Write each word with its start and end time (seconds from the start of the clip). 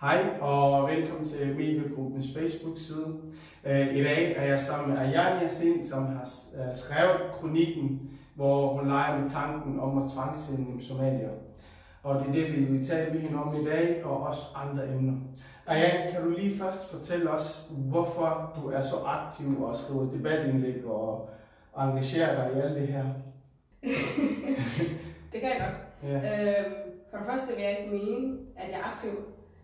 Hej 0.00 0.38
og 0.40 0.88
velkommen 0.88 1.24
til 1.24 1.56
Mediegruppens 1.56 2.26
Facebook-side. 2.36 3.20
Øh, 3.64 3.96
I 3.96 4.02
dag 4.02 4.36
er 4.36 4.44
jeg 4.44 4.60
sammen 4.60 4.94
med 4.94 4.98
Ayani 4.98 5.44
Yasin, 5.44 5.88
som 5.88 6.06
har 6.06 6.28
øh, 6.54 6.76
skrevet 6.76 7.20
kronikken, 7.32 8.10
hvor 8.34 8.76
hun 8.76 8.88
leger 8.88 9.20
med 9.20 9.30
tanken 9.30 9.80
om 9.80 10.02
at 10.02 10.10
tvangssende 10.10 10.84
somalier. 10.84 11.30
Og 12.02 12.14
det 12.14 12.28
er 12.28 12.32
det, 12.32 12.52
vi 12.52 12.64
vil 12.64 12.86
tale 12.86 13.12
med 13.12 13.20
hende 13.20 13.42
om 13.42 13.60
i 13.60 13.64
dag, 13.64 14.04
og 14.04 14.22
også 14.22 14.42
andre 14.54 14.88
emner. 14.88 15.14
Ayani, 15.66 16.12
kan 16.12 16.22
du 16.22 16.30
lige 16.30 16.58
først 16.58 16.90
fortælle 16.90 17.30
os, 17.30 17.70
hvorfor 17.70 18.52
du 18.56 18.68
er 18.68 18.82
så 18.82 18.96
aktiv 19.06 19.62
og 19.62 19.76
skriver 19.76 20.12
debatindlæg 20.12 20.86
og 20.86 21.28
engagerer 21.78 22.48
dig 22.48 22.56
i 22.56 22.60
alt 22.60 22.80
det 22.80 22.88
her? 22.88 23.04
det 25.32 25.40
kan 25.40 25.50
jeg 25.50 25.60
godt. 25.60 26.10
Ja. 26.10 26.16
Øhm, 26.16 26.72
for 27.10 27.18
det 27.18 27.26
første 27.26 27.54
vil 27.54 27.64
jeg 27.64 27.78
ikke 27.78 27.90
mene, 27.90 28.38
at 28.56 28.70
jeg 28.70 28.78
er 28.78 28.92
aktiv, 28.92 29.10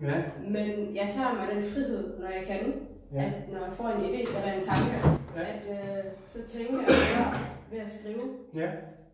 Ja. 0.03 0.23
men 0.41 0.97
jeg 0.97 1.09
tager 1.15 1.35
mig 1.35 1.49
den 1.55 1.65
frihed, 1.71 2.19
når 2.21 2.27
jeg 2.29 2.45
kan, 2.47 2.75
Ja. 3.13 3.25
at 3.27 3.53
når 3.53 3.59
jeg 3.65 3.73
får 3.73 3.89
en 3.89 4.01
idé 4.05 4.37
eller 4.37 4.53
en 4.53 4.63
tanke, 4.63 4.97
Ja. 5.37 5.41
at 5.41 5.65
øh, 5.71 6.05
så 6.27 6.39
tænker 6.49 6.73
jeg 6.73 6.87
mere 6.89 7.41
ved 7.71 7.79
at 7.79 7.91
skrive, 8.01 8.23
Ja. 8.55 8.71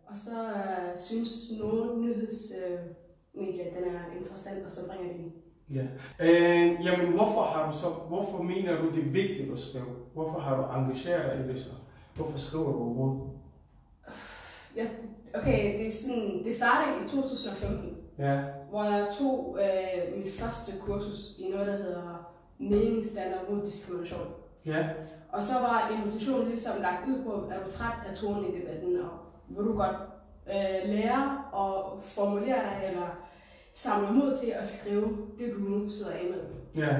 og 0.07 0.15
så 0.15 0.31
øh, 0.55 0.97
synes 0.97 1.31
nogle 1.61 2.01
nyhedsmedier, 2.01 3.65
øh, 3.67 3.75
den 3.77 3.83
er 3.95 4.17
interessant, 4.17 4.65
og 4.65 4.71
så 4.71 4.81
bringer 4.89 5.05
jeg 5.13 5.15
den. 5.19 5.31
Ja. 5.75 5.85
Øh, 6.19 6.85
jamen, 6.85 7.13
hvorfor 7.13 7.41
har 7.41 7.71
du 7.71 7.77
så, 7.77 7.87
hvorfor 8.07 8.43
mener 8.43 8.81
du, 8.81 8.89
det 8.95 8.99
er 8.99 9.11
vigtigt 9.11 9.53
at 9.53 9.59
skrive? 9.59 9.85
Hvorfor 10.13 10.39
har 10.39 10.55
du 10.57 10.79
engageret 10.81 11.37
dig 11.37 11.45
i 11.45 11.53
det 11.53 11.61
så? 11.61 11.69
Hvorfor 12.15 12.37
skriver 12.37 12.71
du 12.71 12.77
overhovedet? 12.79 13.21
Jeg, 14.75 14.87
okay, 15.35 15.77
det, 15.77 15.87
er 15.87 15.91
sådan, 15.91 16.43
det 16.45 16.53
startede 16.53 17.05
i 17.05 17.07
2015, 17.09 17.97
Ja, 18.19 18.41
hvor 18.73 18.83
jeg 18.83 19.07
tog 19.19 19.59
øh, 19.61 20.17
mit 20.17 20.33
første 20.33 20.71
kursus 20.81 21.39
i 21.39 21.49
noget, 21.49 21.67
der 21.67 21.77
hedder 21.77 22.33
meningsdanner 22.57 23.37
mod 23.49 23.65
diskrimination. 23.65 24.27
ja, 24.65 24.87
Og 25.29 25.43
så 25.43 25.53
var 25.53 25.91
invitationen 25.97 26.47
ligesom 26.47 26.81
lagt 26.81 27.07
ud 27.07 27.23
på, 27.23 27.49
er 27.51 27.63
du 27.63 27.71
træt 27.71 27.93
af 28.09 28.15
tonen 28.15 28.53
i 28.53 28.59
debatten, 28.59 28.99
og 28.99 29.09
vil 29.49 29.65
du 29.65 29.75
godt 29.75 29.95
øh, 30.47 30.89
lære 30.89 31.43
at 31.55 32.03
formulere 32.03 32.59
dig, 32.61 32.81
eller 32.89 33.07
samle 33.73 34.11
mod 34.13 34.35
til 34.35 34.51
at 34.51 34.69
skrive 34.69 35.17
det, 35.39 35.53
du 35.53 35.59
nu 35.59 35.89
sidder 35.89 36.11
af 36.11 36.25
med. 36.31 36.43
ja, 36.83 36.95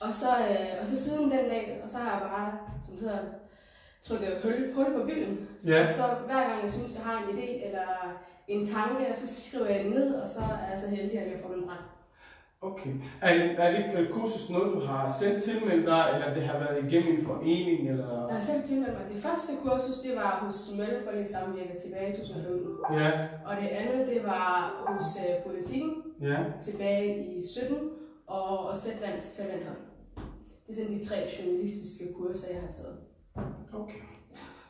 Og 0.00 0.12
så, 0.12 0.26
øh, 0.50 0.80
og 0.80 0.86
så 0.86 0.96
siden 0.96 1.24
den 1.24 1.44
dag, 1.50 1.80
og 1.84 1.90
så 1.90 1.98
har 1.98 2.10
jeg 2.10 2.28
bare, 2.30 2.58
som 2.86 2.94
det 2.94 3.00
hedder, 3.02 3.18
trykket 4.02 4.42
hul, 4.42 4.74
hul 4.74 5.00
på 5.00 5.06
bilen. 5.06 5.48
ja. 5.64 5.82
Og 5.82 5.88
så 5.88 6.02
hver 6.26 6.48
gang 6.48 6.62
jeg 6.62 6.70
synes, 6.70 6.94
jeg 6.96 7.04
har 7.04 7.22
en 7.22 7.38
idé 7.38 7.66
eller 7.66 7.86
en 8.48 8.66
tanke, 8.66 9.04
så 9.14 9.26
skriver 9.44 9.66
jeg 9.66 9.84
den 9.84 9.92
ned, 9.92 10.14
og 10.14 10.28
så 10.28 10.40
er 10.40 10.70
jeg 10.70 10.78
så 10.78 10.88
heldig, 10.96 11.18
at 11.18 11.30
jeg 11.32 11.38
får 11.42 11.54
den 11.54 11.64
bragt. 11.64 11.80
Okay. 12.60 12.90
Er, 13.20 13.28
er 13.58 13.70
det 13.92 14.00
et 14.00 14.10
kursus 14.12 14.50
noget, 14.50 14.74
du 14.74 14.80
har 14.80 15.12
selv 15.20 15.42
tilmeldt 15.42 15.86
dig, 15.86 16.04
eller 16.14 16.34
det 16.34 16.42
har 16.42 16.58
været 16.58 16.84
igennem 16.84 17.18
en 17.18 17.24
forening, 17.26 17.90
eller? 17.90 18.26
Jeg 18.28 18.36
har 18.36 18.44
selv 18.44 18.62
tilmeldt 18.62 18.94
mig. 18.98 19.14
Det 19.14 19.22
første 19.22 19.52
kursus, 19.62 19.98
det 20.04 20.16
var 20.16 20.30
hos 20.44 20.70
Mellemfolkelig 20.78 21.28
Samvirke 21.28 21.80
tilbage 21.84 22.10
i 22.10 22.16
2015. 22.16 22.98
Ja, 22.98 23.10
Og 23.46 23.56
det 23.62 23.68
andet, 23.68 24.06
det 24.06 24.24
var 24.24 24.50
hos 24.88 25.04
øh, 25.24 25.52
politikken 25.52 25.92
ja, 26.20 26.38
tilbage 26.62 27.24
i 27.24 27.42
17 27.46 27.78
og, 28.26 28.66
og 28.66 28.76
Sætlands 28.76 29.30
Talenthold. 29.36 29.76
Det 30.66 30.72
er 30.72 30.74
sådan 30.74 30.98
de 30.98 31.04
tre 31.04 31.16
journalistiske 31.38 32.04
kurser, 32.18 32.48
jeg 32.52 32.60
har 32.60 32.68
taget. 32.78 32.96
okay. 33.74 34.00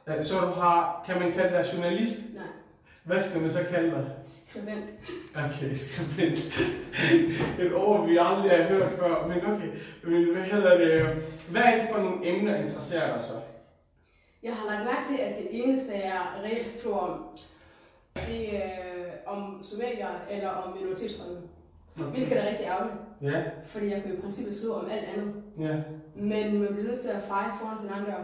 Ja, 0.09 0.23
Så 0.23 0.41
du 0.41 0.47
har, 0.47 1.03
kan 1.07 1.19
man 1.23 1.33
kalde 1.33 1.57
dig 1.57 1.65
journalist? 1.75 2.19
Nej, 2.35 2.45
Hvad 3.07 3.21
skal 3.23 3.41
man 3.41 3.51
så 3.51 3.59
kalde 3.71 3.91
dig? 3.91 4.05
skribent. 4.25 4.85
Okay, 5.35 5.75
skribent. 5.75 6.39
Et 7.61 7.75
ord, 7.75 8.09
vi 8.09 8.19
aldrig 8.21 8.51
har 8.51 8.63
hørt 8.63 8.93
før, 8.93 9.27
men 9.27 9.37
okay. 9.47 9.69
Men 10.05 10.33
hvad 10.35 10.43
hedder 10.43 10.79
det? 10.79 11.17
Hvad 11.51 11.63
er 11.63 11.81
det 11.81 11.89
for 11.93 12.03
nogle 12.03 12.29
emner, 12.29 12.53
der 12.53 12.63
interesserer 12.63 13.13
dig 13.15 13.23
så? 13.23 13.33
Jeg 14.43 14.53
har 14.55 14.71
lagt 14.75 14.85
mærke 14.85 15.09
til, 15.09 15.23
at 15.23 15.37
det 15.39 15.47
eneste, 15.51 15.93
jeg 15.93 16.21
reelt 16.45 16.69
skriver 16.69 16.97
om, 16.99 17.21
det 18.15 18.57
er 18.57 18.71
øh, 18.97 19.13
om 19.27 19.63
somalier 19.63 20.09
eller 20.31 20.49
om 20.49 20.77
minoritetsronden. 20.79 21.39
Hvilket 21.95 22.39
er 22.43 22.49
rigtig 22.51 22.67
ærgerligt, 22.67 22.97
Ja, 23.23 23.43
fordi 23.65 23.91
jeg 23.91 24.03
kan 24.03 24.15
i 24.15 24.21
princippet 24.21 24.55
skrive 24.55 24.75
om 24.75 24.89
alt 24.91 25.05
andet. 25.17 25.35
ja. 25.61 25.77
Men 26.15 26.59
man 26.59 26.69
bliver 26.75 26.89
nødt 26.89 27.01
til 27.01 27.09
at 27.09 27.23
feje 27.29 27.51
foran 27.61 27.79
sin 27.79 27.89
egen 27.89 28.05
dør, 28.05 28.23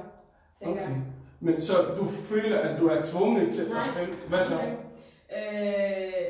tænker 0.59 0.82
Okay. 0.82 0.91
jeg. 0.92 1.00
Men 1.42 1.60
så 1.60 1.72
du 1.98 2.08
føler, 2.08 2.58
at 2.58 2.80
du 2.80 2.86
er 2.88 3.04
tvunget 3.04 3.54
til 3.54 3.69
Nej. 3.69 3.78
at 3.78 3.84
skrive? 3.84 4.08
Hvad 4.28 4.42
så? 4.44 4.54
Øh, 4.54 6.22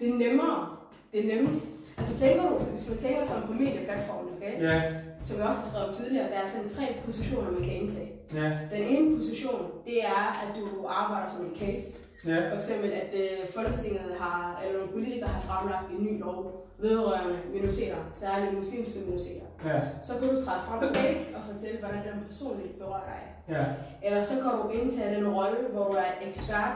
det 0.00 0.08
er 0.08 0.14
nemmere. 0.14 0.76
Det 1.12 1.24
er 1.24 1.34
nemmest. 1.36 1.68
Altså 1.98 2.18
tænker 2.18 2.48
du, 2.48 2.54
hvis 2.58 2.88
man 2.88 2.98
tænker 2.98 3.24
sådan 3.24 3.42
på 3.46 3.52
medieplatformen, 3.52 4.32
okay? 4.36 4.62
Ja, 4.62 4.82
som 5.22 5.38
jeg 5.38 5.46
også 5.46 5.60
har 5.60 5.68
skrevet 5.68 5.88
om 5.88 5.94
tidligere, 5.94 6.28
der 6.30 6.34
er 6.36 6.46
sådan 6.46 6.68
tre 6.68 6.96
positioner, 7.04 7.50
man 7.50 7.62
kan 7.62 7.72
indtage. 7.72 8.12
ja, 8.34 8.48
Den 8.76 8.82
ene 8.96 9.16
position, 9.16 9.70
det 9.84 10.04
er, 10.04 10.42
at 10.42 10.56
du 10.56 10.86
arbejder 10.88 11.30
som 11.30 11.44
en 11.44 11.56
case. 11.58 11.98
Ja, 12.26 12.48
For 12.50 12.54
eksempel, 12.54 12.90
at 12.92 13.10
øh, 13.14 13.48
Folketinget 13.54 14.14
har, 14.20 14.60
eller 14.64 14.78
nogle 14.78 14.92
politikere 14.92 15.28
har 15.28 15.40
fremlagt 15.40 15.90
en 15.90 16.04
ny 16.04 16.20
lov 16.20 16.62
vedrørende 16.78 17.38
minoriteter, 17.54 17.96
særligt 18.12 18.54
muslimske 18.54 18.98
minoriteter. 19.06 19.46
ja, 19.64 19.80
Så 20.02 20.12
kan 20.18 20.28
du 20.28 20.44
træde 20.44 20.60
frem 20.68 20.94
case 20.94 21.36
og 21.36 21.42
fortælle, 21.52 21.78
hvordan 21.80 21.98
den 22.08 22.24
personligt 22.26 22.78
berører 22.78 23.04
dig. 23.14 23.22
ja, 23.56 23.64
Eller 24.08 24.22
så 24.22 24.34
kan 24.34 24.50
du 24.62 24.68
indtage 24.82 25.16
den 25.16 25.28
rolle, 25.28 25.56
hvor 25.72 25.84
du 25.84 25.92
er 25.92 26.28
ekspert 26.28 26.72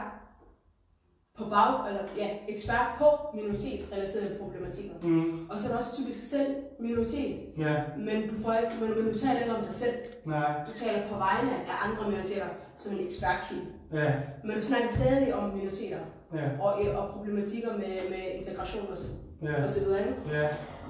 på 1.37 1.43
bag, 1.49 1.87
eller 1.89 2.03
ja, 2.17 2.29
ekspert 2.47 2.87
på 2.97 3.05
minoritetsrelaterede 3.33 4.37
problematikker. 4.41 4.95
mm, 5.01 5.49
Og 5.49 5.59
så 5.59 5.67
er 5.67 5.71
du 5.71 5.77
også 5.77 5.93
typisk 6.01 6.29
selv 6.29 6.55
minoritet, 6.79 7.39
ja, 7.57 7.75
men 7.97 8.17
du, 8.29 8.41
får 8.43 8.53
ikke, 8.53 8.71
men, 8.81 8.89
men 9.03 9.13
du 9.13 9.17
taler 9.19 9.39
ikke 9.39 9.55
om 9.55 9.63
dig 9.65 9.73
selv. 9.73 9.95
nej, 10.25 10.53
Du 10.69 10.71
taler 10.75 11.07
på 11.07 11.15
vegne 11.17 11.51
af 11.51 11.75
andre 11.89 12.09
minoriteter 12.09 12.45
som 12.77 12.91
en 12.93 13.05
ekspertkilde. 13.05 13.65
Ja, 13.93 14.11
Men 14.43 14.55
du 14.55 14.61
snakker 14.61 14.89
stadig 14.89 15.35
om 15.35 15.49
minoriteter 15.49 15.97
ja, 16.35 16.45
og, 16.61 16.73
og 16.99 17.09
problematikker 17.15 17.71
med, 17.73 17.93
med 18.09 18.23
integration 18.39 18.85
og 18.91 18.97
så, 18.97 19.05
ja, 19.43 19.63
og 19.63 19.69
så 19.69 19.79
videre. 19.85 20.01
ja, 20.31 20.47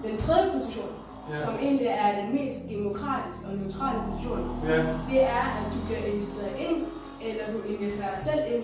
Den 0.09 0.17
tredje 0.17 0.51
position, 0.51 0.89
Ja. 1.29 1.35
som 1.35 1.53
egentlig 1.61 1.87
er 1.87 2.21
den 2.21 2.35
mest 2.35 2.59
demokratiske 2.69 3.43
og 3.47 3.53
neutrale 3.57 3.99
position, 4.11 4.39
ja, 4.69 4.77
det 5.11 5.21
er, 5.23 5.43
at 5.57 5.65
du 5.73 5.77
bliver 5.85 6.03
inviteret 6.13 6.53
ind, 6.69 6.79
eller 7.27 7.43
du 7.53 7.57
inviterer 7.73 8.11
dig 8.15 8.23
selv 8.29 8.41
ind 8.55 8.63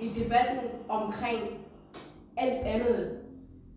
i 0.00 0.08
debatten 0.22 0.58
omkring 0.88 1.40
alt 2.36 2.60
andet 2.74 3.18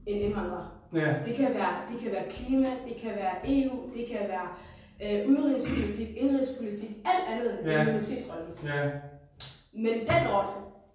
end 0.07 0.21
indvandrere. 0.21 0.67
ja, 0.93 1.13
Det 1.25 1.35
kan 1.35 1.49
være, 1.53 1.73
det 1.91 1.97
kan 2.03 2.11
være 2.11 2.23
klima, 2.29 2.67
det 2.87 2.95
kan 3.03 3.09
være 3.21 3.35
EU, 3.55 3.75
det 3.95 4.03
kan 4.11 4.19
være 4.33 4.47
øh, 5.05 5.29
udenrigspolitik, 5.29 6.09
indrigspolitik, 6.17 6.89
alt 7.05 7.25
andet 7.39 7.71
Ja. 7.71 7.79
end 7.79 7.85
minoritetsrollen. 7.89 8.47
ja, 8.65 8.89
Men 9.73 9.93
den 9.93 10.23
rolle 10.33 10.51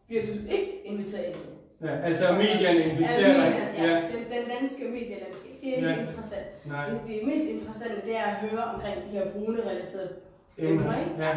bliver 0.07 0.23
du 0.23 0.33
ikke 0.33 0.73
inviteret 0.85 1.25
ind 1.25 1.35
til. 1.35 1.51
ja. 1.83 1.95
Altså 2.09 2.25
medierne 2.33 2.81
inviterer 2.93 3.35
dig? 3.51 3.73
ja. 3.79 3.85
Ja, 3.89 3.95
Den, 4.01 4.23
den 4.35 4.45
danske 4.61 4.85
medielandskab, 4.85 5.53
det 5.63 5.69
er 5.73 5.77
ikke 5.77 5.89
Ja. 5.89 6.01
interessant. 6.01 6.47
nej. 6.67 6.89
Det, 6.91 7.01
det 7.09 7.21
mest 7.27 7.45
interessante, 7.45 7.97
det 8.07 8.17
er 8.17 8.23
at 8.23 8.37
høre 8.37 8.65
omkring 8.65 8.97
de 9.05 9.11
her 9.19 9.31
brune-relaterede 9.33 10.09
Emner, 10.59 10.99
ikke? 10.99 11.11
Ja, 11.25 11.35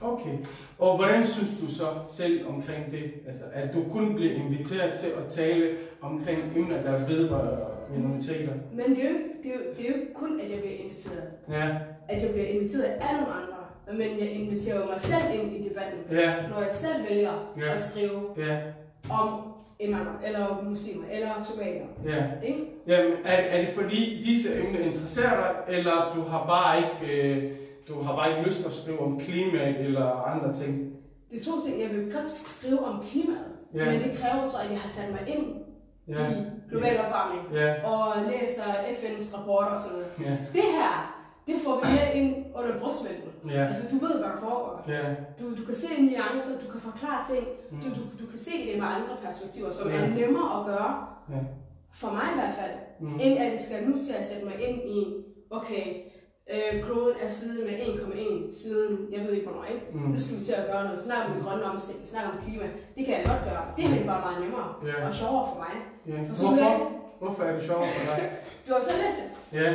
okay. 0.00 0.36
Og 0.78 0.96
hvordan 0.96 1.26
synes 1.26 1.50
du 1.60 1.72
så 1.72 1.84
selv 2.10 2.48
omkring 2.48 2.92
det? 2.92 3.04
Altså, 3.28 3.44
at 3.52 3.74
du 3.74 3.84
kun 3.92 4.14
bliver 4.14 4.34
inviteret 4.34 4.98
til 5.00 5.06
at 5.06 5.24
tale 5.30 5.76
omkring 6.00 6.38
emner, 6.56 6.82
der 6.82 7.06
vedrører 7.06 7.68
minoriteter? 7.96 8.52
Men 8.72 8.90
det 8.96 8.98
er, 9.04 9.08
jo, 9.10 9.14
ikke- 9.16 9.28
det, 9.42 9.50
er 9.50 9.54
jo, 9.54 9.60
det 9.76 9.84
er 9.86 9.92
jo 9.98 10.04
kun, 10.14 10.40
at 10.40 10.50
jeg 10.50 10.58
bliver 10.58 10.74
inviteret. 10.84 11.22
Ja, 11.50 11.68
At 12.08 12.22
jeg 12.22 12.30
bliver 12.32 12.46
inviteret 12.46 12.82
af 12.82 13.12
nogle 13.12 13.32
andre. 13.40 13.47
Men 13.92 14.18
jeg 14.18 14.30
inviterer 14.30 14.86
mig 14.86 15.00
selv 15.00 15.40
ind 15.40 15.56
i 15.56 15.68
debatten. 15.68 15.98
ja, 16.10 16.34
Når 16.48 16.58
jeg 16.60 16.72
selv 16.72 17.08
vælger 17.10 17.52
Ja. 17.60 17.72
at 17.72 17.80
skrive 17.80 18.20
ja, 18.36 18.58
om 19.10 19.28
indvandrere, 19.80 20.26
eller 20.26 20.62
muslimer, 20.62 21.04
eller 21.10 21.30
somalier. 21.40 21.86
ja. 22.04 22.24
Ikke? 22.46 22.64
Jamen, 22.86 23.12
er, 23.24 23.32
er 23.36 23.64
det 23.66 23.74
fordi 23.74 24.22
disse 24.26 24.60
emner 24.60 24.80
interesserer 24.80 25.36
dig, 25.66 25.74
eller 25.76 26.12
du 26.16 26.22
har 26.22 26.46
bare 26.46 26.78
ikke, 26.78 27.22
øh, 27.22 27.52
du 27.88 28.02
har 28.02 28.16
bare 28.16 28.30
ikke 28.30 28.42
lyst 28.42 28.58
til 28.58 28.66
at 28.66 28.72
skrive 28.72 29.00
om 29.00 29.20
klimaet 29.20 29.80
eller 29.80 30.06
andre 30.32 30.54
ting? 30.54 30.92
Det 31.30 31.40
er 31.40 31.44
to 31.44 31.62
ting. 31.64 31.80
Jeg 31.80 31.90
vil 31.90 32.12
godt 32.12 32.32
skrive 32.32 32.78
om 32.84 33.02
klimaet. 33.10 33.52
Ja. 33.74 33.84
Men 33.84 34.02
det 34.02 34.18
kræver 34.18 34.44
så, 34.44 34.56
at 34.64 34.70
jeg 34.70 34.78
har 34.80 34.90
sat 34.90 35.10
mig 35.10 35.34
ind 35.36 35.46
Ja, 36.08 36.26
i 36.30 36.34
global 36.70 36.98
opvarmning. 37.06 37.54
ja, 37.54 37.90
Og 37.92 38.14
læser 38.30 38.62
FN's 38.98 39.36
rapporter 39.38 39.70
og 39.70 39.80
sådan 39.80 39.98
noget. 39.98 40.12
ja, 40.30 40.36
Det 40.52 40.62
her, 40.78 41.17
det 41.48 41.56
får 41.64 41.74
vi 41.80 41.86
med 41.96 42.06
ind 42.20 42.30
under 42.58 42.72
brystmælken. 42.80 43.30
ja, 43.54 43.60
Altså, 43.70 43.82
du 43.92 43.96
ved, 44.04 44.14
hvad 44.20 44.28
der 44.32 44.40
foregår. 44.46 44.74
ja, 44.94 45.02
Du, 45.40 45.44
du 45.60 45.62
kan 45.68 45.74
se 45.84 45.88
nuancer, 46.08 46.52
du 46.64 46.68
kan 46.72 46.80
forklare 46.88 47.22
ting, 47.32 47.44
Mm. 47.72 47.80
du, 47.82 47.88
du, 47.98 48.02
du 48.22 48.26
kan 48.32 48.38
se 48.48 48.54
det 48.66 48.74
med 48.82 48.88
andre 48.96 49.14
perspektiver, 49.26 49.70
som 49.70 49.84
Ja. 49.90 49.96
er 50.04 50.08
nemmere 50.20 50.50
at 50.58 50.62
gøre, 50.70 50.92
Ja. 51.34 51.40
for 52.00 52.10
mig 52.18 52.26
i 52.34 52.38
hvert 52.40 52.54
fald, 52.60 52.74
Mm. 53.00 53.14
end 53.24 53.34
at 53.42 53.48
jeg 53.54 53.60
skal 53.66 53.78
nu 53.88 53.94
til 54.06 54.12
at 54.20 54.24
sætte 54.30 54.44
mig 54.48 54.56
ind 54.68 54.78
i, 54.98 55.00
okay, 55.58 55.84
øh, 56.54 56.72
kloden 56.84 57.16
er 57.24 57.30
steget 57.38 57.62
med 57.68 57.74
1,1 57.86 58.52
siden, 58.62 58.92
jeg 59.14 59.20
ved 59.24 59.32
ikke 59.36 59.46
hvornår, 59.48 59.64
ikke? 59.74 59.86
Mm. 59.92 60.00
Nu 60.14 60.18
skal 60.24 60.36
vi 60.38 60.44
til 60.44 60.56
at 60.62 60.66
gøre 60.72 60.82
noget, 60.88 60.98
snakke 61.06 61.24
om 61.26 61.32
den 61.34 61.42
grønne 61.44 61.64
omstilling, 61.72 62.06
snakke 62.12 62.28
om 62.32 62.36
klima, 62.46 62.64
det 62.96 63.02
kan 63.06 63.12
jeg 63.18 63.24
godt 63.32 63.42
gøre. 63.50 63.64
Det 63.76 63.84
er 63.84 64.06
bare 64.12 64.22
meget 64.26 64.38
nemmere 64.44 64.68
Ja. 64.90 64.96
og 65.08 65.14
sjovere 65.20 65.44
for 65.50 65.58
mig. 65.64 65.74
Ja. 66.10 66.18
For 66.28 66.34
så 66.34 66.46
Hvorfor? 66.46 66.70
vil- 66.78 66.96
Hvorfor 67.22 67.42
er 67.48 67.52
det 67.56 67.64
sjovt 67.70 67.84
for 67.96 68.04
dig? 68.10 68.20
Du 68.66 68.70
har 68.74 68.80
så 68.80 68.90
læst 69.02 69.18
det. 69.22 69.28
Ja, 69.60 69.70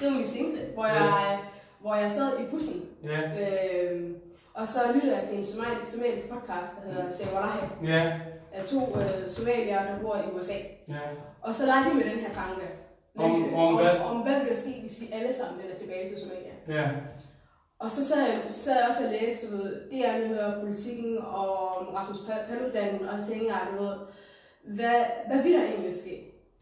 Det 0.00 0.06
var 0.10 0.16
min 0.18 0.26
seneste, 0.26 0.58
hvor 0.74 0.86
jeg, 0.86 1.38
hvor 1.80 1.94
jeg 1.94 2.10
sad 2.10 2.40
i 2.40 2.44
bussen, 2.50 2.82
ja, 3.04 3.20
øh, 3.42 4.10
og 4.54 4.66
så 4.68 4.78
lyttede 4.94 5.16
jeg 5.18 5.28
til 5.28 5.36
en 5.38 5.44
somali- 5.44 5.86
somalisk 5.86 6.28
podcast, 6.28 6.72
der 6.84 6.92
hedder 6.92 7.10
Sewalahi, 7.10 7.66
ja, 7.84 8.18
af 8.52 8.64
to 8.64 8.80
øh, 9.00 9.28
somalier, 9.28 9.82
der 9.86 9.98
bor 10.02 10.16
i 10.16 10.36
USA. 10.38 10.54
ja. 10.88 10.98
Og 11.42 11.54
så 11.54 11.66
legede 11.66 11.90
de 11.90 11.94
med 11.94 12.04
den 12.04 12.18
her 12.24 12.32
tanke. 12.32 12.66
Om- 13.18 13.30
nemlig, 13.30 13.54
om 13.54 13.74
hvad? 13.76 13.90
Om, 13.96 14.16
om 14.16 14.22
hvad 14.22 14.34
ville 14.34 14.50
der 14.50 14.56
ske, 14.56 14.74
hvis 14.80 15.00
vi 15.00 15.06
alle 15.12 15.34
sammen 15.34 15.62
vender 15.62 15.76
tilbage 15.76 16.08
til 16.08 16.18
Somalia. 16.20 16.54
Ja, 16.82 16.88
Og 17.78 17.90
så 17.90 18.04
sad 18.08 18.20
jeg, 18.28 18.40
så 18.46 18.58
sad 18.64 18.74
jeg 18.78 18.86
også 18.88 19.04
og 19.06 19.12
læste, 19.12 19.50
du 19.52 19.56
ved, 19.56 19.90
DR 19.90 20.18
Nyheder, 20.26 20.60
Politikken 20.60 21.18
og 21.18 21.50
Rasmus 21.96 22.18
Pa- 22.18 22.46
Paludan, 22.48 23.08
og 23.08 23.20
så 23.20 23.26
tænkte 23.26 23.46
jeg, 23.48 23.60
du 23.78 23.82
ved, 23.84 23.94
hvad, 24.76 25.00
hvad 25.28 25.42
vil 25.42 25.52
der 25.52 25.64
egentlig 25.64 25.94
ske? 25.94 26.14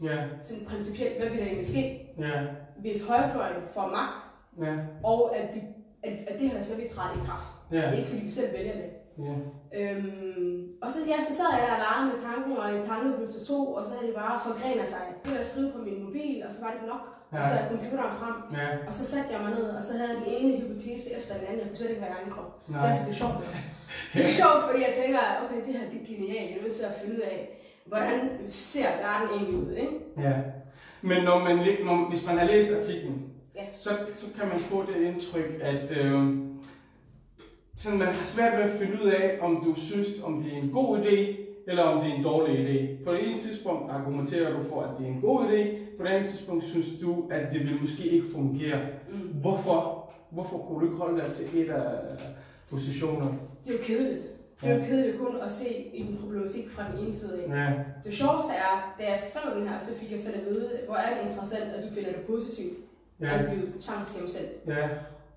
ja, 0.02 0.16
Sådan 0.42 0.64
principielt, 0.66 1.18
hvad 1.18 1.28
vil 1.30 1.38
der 1.38 1.44
egentlig 1.46 1.66
ske, 1.68 1.84
ja, 2.18 2.40
hvis 2.82 3.08
højrefløjen 3.08 3.56
får 3.74 3.86
magt, 3.98 4.22
ja, 4.64 4.74
og 5.04 5.36
at, 5.36 5.54
de, 5.54 5.60
at, 6.02 6.12
at 6.28 6.40
det 6.40 6.50
her 6.50 6.62
så 6.62 6.76
vil 6.76 6.88
træde 6.94 7.12
i 7.20 7.24
kraft. 7.26 7.48
ja, 7.72 7.90
Ikke 7.96 8.08
fordi 8.08 8.22
vi 8.22 8.30
selv 8.30 8.52
vælger 8.58 8.72
det. 8.72 8.88
ja, 9.26 9.34
Øhm, 9.78 10.68
og 10.82 10.88
så, 10.92 10.98
ja, 11.12 11.16
så 11.28 11.32
sad 11.38 11.48
jeg 11.58 11.62
der 11.68 11.74
og 11.78 11.82
legede 11.86 12.06
med 12.12 12.18
tanken, 12.28 12.52
og 12.60 12.66
en 12.76 12.84
tanke 12.90 13.06
blev 13.16 13.28
til 13.36 13.42
to, 13.50 13.58
og 13.76 13.82
så 13.84 13.90
havde 13.94 14.06
det 14.10 14.16
bare 14.22 14.36
forgrenet 14.48 14.88
sig. 14.94 15.04
Det 15.22 15.28
var 15.32 15.38
at 15.44 15.48
skrive 15.50 15.70
på 15.76 15.80
min 15.86 15.98
mobil, 16.06 16.36
og 16.46 16.50
så 16.54 16.58
var 16.64 16.70
det 16.76 16.84
nok. 16.92 17.02
Og 17.32 17.38
så 17.38 17.52
Ja. 17.52 17.56
havde 17.56 17.68
computeren 17.72 18.14
frem, 18.20 18.36
ja, 18.58 18.68
og 18.88 18.92
så 18.98 19.02
satte 19.12 19.28
jeg 19.34 19.40
mig 19.44 19.50
ned, 19.58 19.66
og 19.78 19.82
så 19.86 19.90
havde 19.92 20.08
jeg 20.10 20.16
den 20.22 20.28
ene 20.36 20.50
hypotese 20.60 21.08
efter 21.18 21.32
den 21.38 21.44
anden. 21.48 21.60
Jeg 21.62 21.68
kunne 21.68 21.80
slet 21.80 21.90
ikke 21.92 22.04
være 22.06 22.14
i 22.14 22.18
egen 22.20 22.30
krop. 22.34 22.50
Derfor 22.72 23.04
det 23.04 23.12
er 23.14 23.20
sjovt. 23.22 23.36
Det 24.14 24.22
er 24.28 24.34
sjovt, 24.42 24.60
fordi 24.68 24.80
jeg 24.88 24.94
tænker, 25.00 25.20
okay, 25.44 25.58
det 25.66 25.72
her 25.76 25.84
det 25.92 25.98
er 26.02 26.06
genialt. 26.12 26.48
Jeg 26.50 26.58
er 26.58 26.64
nødt 26.66 26.76
til 26.80 26.86
at 26.90 26.96
finde 27.00 27.14
ud 27.16 27.24
af, 27.34 27.38
hvordan 27.90 28.18
ser 28.48 28.88
verden 29.06 29.28
egentlig 29.36 29.56
ud, 29.64 29.70
ikke? 29.84 29.94
ja. 30.26 30.34
Men 31.02 31.24
når 31.24 31.38
man, 31.44 31.56
når, 31.84 32.08
hvis 32.08 32.26
man 32.26 32.38
har 32.38 32.46
læst 32.46 32.72
artiklen, 32.74 33.22
Ja. 33.56 33.62
så, 33.72 33.90
så 34.14 34.26
kan 34.40 34.48
man 34.48 34.58
få 34.58 34.84
det 34.86 35.02
indtryk, 35.06 35.58
at 35.60 35.90
øh, 35.90 36.36
sådan, 37.74 37.98
man 37.98 38.08
har 38.08 38.24
svært 38.24 38.58
ved 38.58 38.64
at 38.64 38.78
finde 38.78 39.02
ud 39.04 39.08
af, 39.08 39.38
om 39.40 39.64
du 39.64 39.80
synes, 39.80 40.08
om 40.24 40.42
det 40.42 40.52
er 40.52 40.62
en 40.62 40.70
god 40.70 40.98
idé, 40.98 41.36
eller 41.66 41.82
om 41.82 42.00
det 42.04 42.10
er 42.10 42.14
en 42.16 42.22
dårlig 42.24 42.54
idé. 42.58 43.04
På 43.04 43.12
det 43.12 43.28
ene 43.28 43.38
tidspunkt 43.38 43.90
argumenterer 43.90 44.56
du 44.58 44.62
for, 44.68 44.82
at 44.82 44.90
det 44.98 45.06
er 45.06 45.10
en 45.10 45.20
god 45.20 45.40
idé, 45.48 45.66
på 45.98 46.04
det 46.04 46.10
andet 46.10 46.28
tidspunkt 46.28 46.64
synes 46.64 46.86
du, 47.02 47.24
at 47.30 47.52
det 47.52 47.60
vil 47.60 47.80
måske 47.80 48.06
ikke 48.08 48.26
fungere. 48.34 48.78
Mm. 49.08 49.14
Hvorfor? 49.40 50.04
Hvorfor 50.30 50.58
kunne 50.58 50.80
du 50.80 50.84
ikke 50.86 50.96
holde 50.98 51.22
dig 51.22 51.32
til 51.32 51.60
et 51.62 51.70
af 51.70 51.90
positionerne? 52.70 53.38
Det 53.64 53.74
er 53.74 53.78
jo 53.78 53.84
kedeligt. 53.84 54.26
Det 54.60 54.70
er 54.70 54.74
jo 54.74 54.82
kedeligt 54.82 55.18
kun 55.18 55.36
at 55.46 55.50
se 55.52 55.68
en 55.94 56.18
problematik 56.20 56.70
fra 56.70 56.82
den 56.90 56.98
ene 57.06 57.14
side 57.16 57.42
af. 57.42 57.48
Ja, 57.58 57.72
Det 58.04 58.14
sjoveste 58.14 58.52
er, 58.52 58.94
da 58.98 59.02
jeg 59.10 59.18
skrev 59.28 59.54
den 59.58 59.68
her, 59.68 59.78
så 59.78 59.94
fik 59.94 60.10
jeg 60.10 60.18
sådan 60.18 60.40
at 60.40 60.46
vide, 60.46 60.70
hvor 60.86 60.96
er 60.96 61.14
det 61.14 61.22
interessant, 61.30 61.62
at 61.74 61.84
du 61.84 61.94
finder 61.94 62.12
det 62.12 62.20
positivt, 62.26 62.78
ja, 63.20 63.38
at 63.38 63.44
blive 63.50 63.72
tvangshjemsendt. 63.84 64.52
ja, 64.66 64.88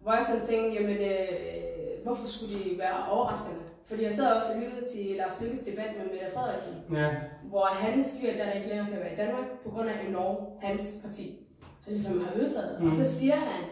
Hvor 0.02 0.12
jeg 0.14 0.24
sådan 0.30 0.46
tænkte, 0.46 0.70
jamen, 0.82 0.98
øh, 0.98 2.04
hvorfor 2.04 2.26
skulle 2.28 2.54
det 2.60 2.78
være 2.78 2.98
overraskende? 3.12 3.60
Fordi 3.86 4.04
jeg 4.04 4.14
sad 4.14 4.34
også 4.38 4.48
og 4.56 4.60
lyttede 4.62 4.86
til 4.94 5.16
Lars 5.18 5.42
Lykkes 5.42 5.60
debat 5.60 5.92
med 5.98 6.06
Mette 6.06 6.28
Frederiksen, 6.34 6.74
ja, 6.94 7.10
hvor 7.44 7.66
han 7.66 8.06
siger, 8.06 8.34
at 8.34 8.40
der 8.40 8.52
ikke 8.52 8.68
længere 8.68 8.88
kan 8.92 9.00
være 9.00 9.14
i 9.14 9.16
Danmark, 9.16 9.46
på 9.64 9.70
grund 9.70 9.90
af 9.90 10.06
en 10.08 10.14
lov, 10.14 10.58
hans 10.62 10.84
parti 11.06 11.38
han 11.84 11.94
ligesom 11.94 12.22
har 12.26 12.34
vedtaget. 12.36 12.78
Mm. 12.80 12.88
Og 12.90 12.96
så 12.96 13.16
siger 13.20 13.36
han 13.36 13.64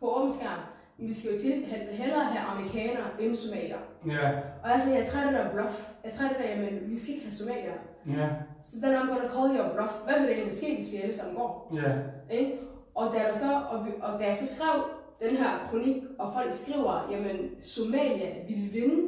på 0.00 0.06
åben 0.16 0.32
skærm, 0.32 0.60
vi 1.08 1.14
skal 1.14 1.30
jo 1.32 1.38
til, 1.38 1.52
altså 1.74 1.92
hellere 1.92 2.24
have 2.24 2.44
amerikanere 2.52 3.06
end 3.20 3.36
somalier. 3.36 3.80
ja, 4.06 4.28
Og 4.62 4.68
jeg 4.72 4.80
sagde, 4.80 4.96
jeg 4.98 5.06
er 5.06 5.10
træt 5.10 5.26
af 5.26 5.32
det 5.32 5.40
der 5.44 5.50
bluff. 5.50 5.74
Jeg 6.04 6.10
er 6.10 6.16
træt 6.16 6.30
af 6.30 6.36
det, 6.42 6.50
jamen, 6.50 6.90
vi 6.90 6.98
skal 6.98 7.14
ikke 7.14 7.26
have 7.26 7.32
somalier. 7.42 7.76
ja, 8.18 8.28
Så 8.64 8.74
then 8.82 8.94
I'm 8.98 9.06
gonna 9.12 9.28
call 9.34 9.48
you 9.56 9.62
a 9.64 9.68
bluff. 9.76 9.92
Hvad 10.04 10.14
vil 10.20 10.28
det 10.28 10.36
egentlig 10.36 10.56
ske, 10.56 10.74
hvis 10.76 10.92
vi 10.92 10.96
alle 10.96 11.14
sammen 11.18 11.36
går? 11.36 11.52
ja, 11.80 11.90
Ikke? 12.38 12.52
Og 12.94 13.04
da, 13.12 13.18
der 13.28 13.32
så, 13.32 13.50
og, 13.70 13.86
vi, 13.86 13.90
og 14.02 14.20
da 14.20 14.24
jeg 14.26 14.36
så 14.36 14.46
skrev 14.54 14.74
den 15.24 15.36
her 15.36 15.50
kronik, 15.70 15.96
og 16.18 16.32
folk 16.36 16.52
skriver, 16.52 17.08
jamen 17.12 17.36
Somalia 17.60 18.28
ville 18.48 18.68
vinde 18.78 19.00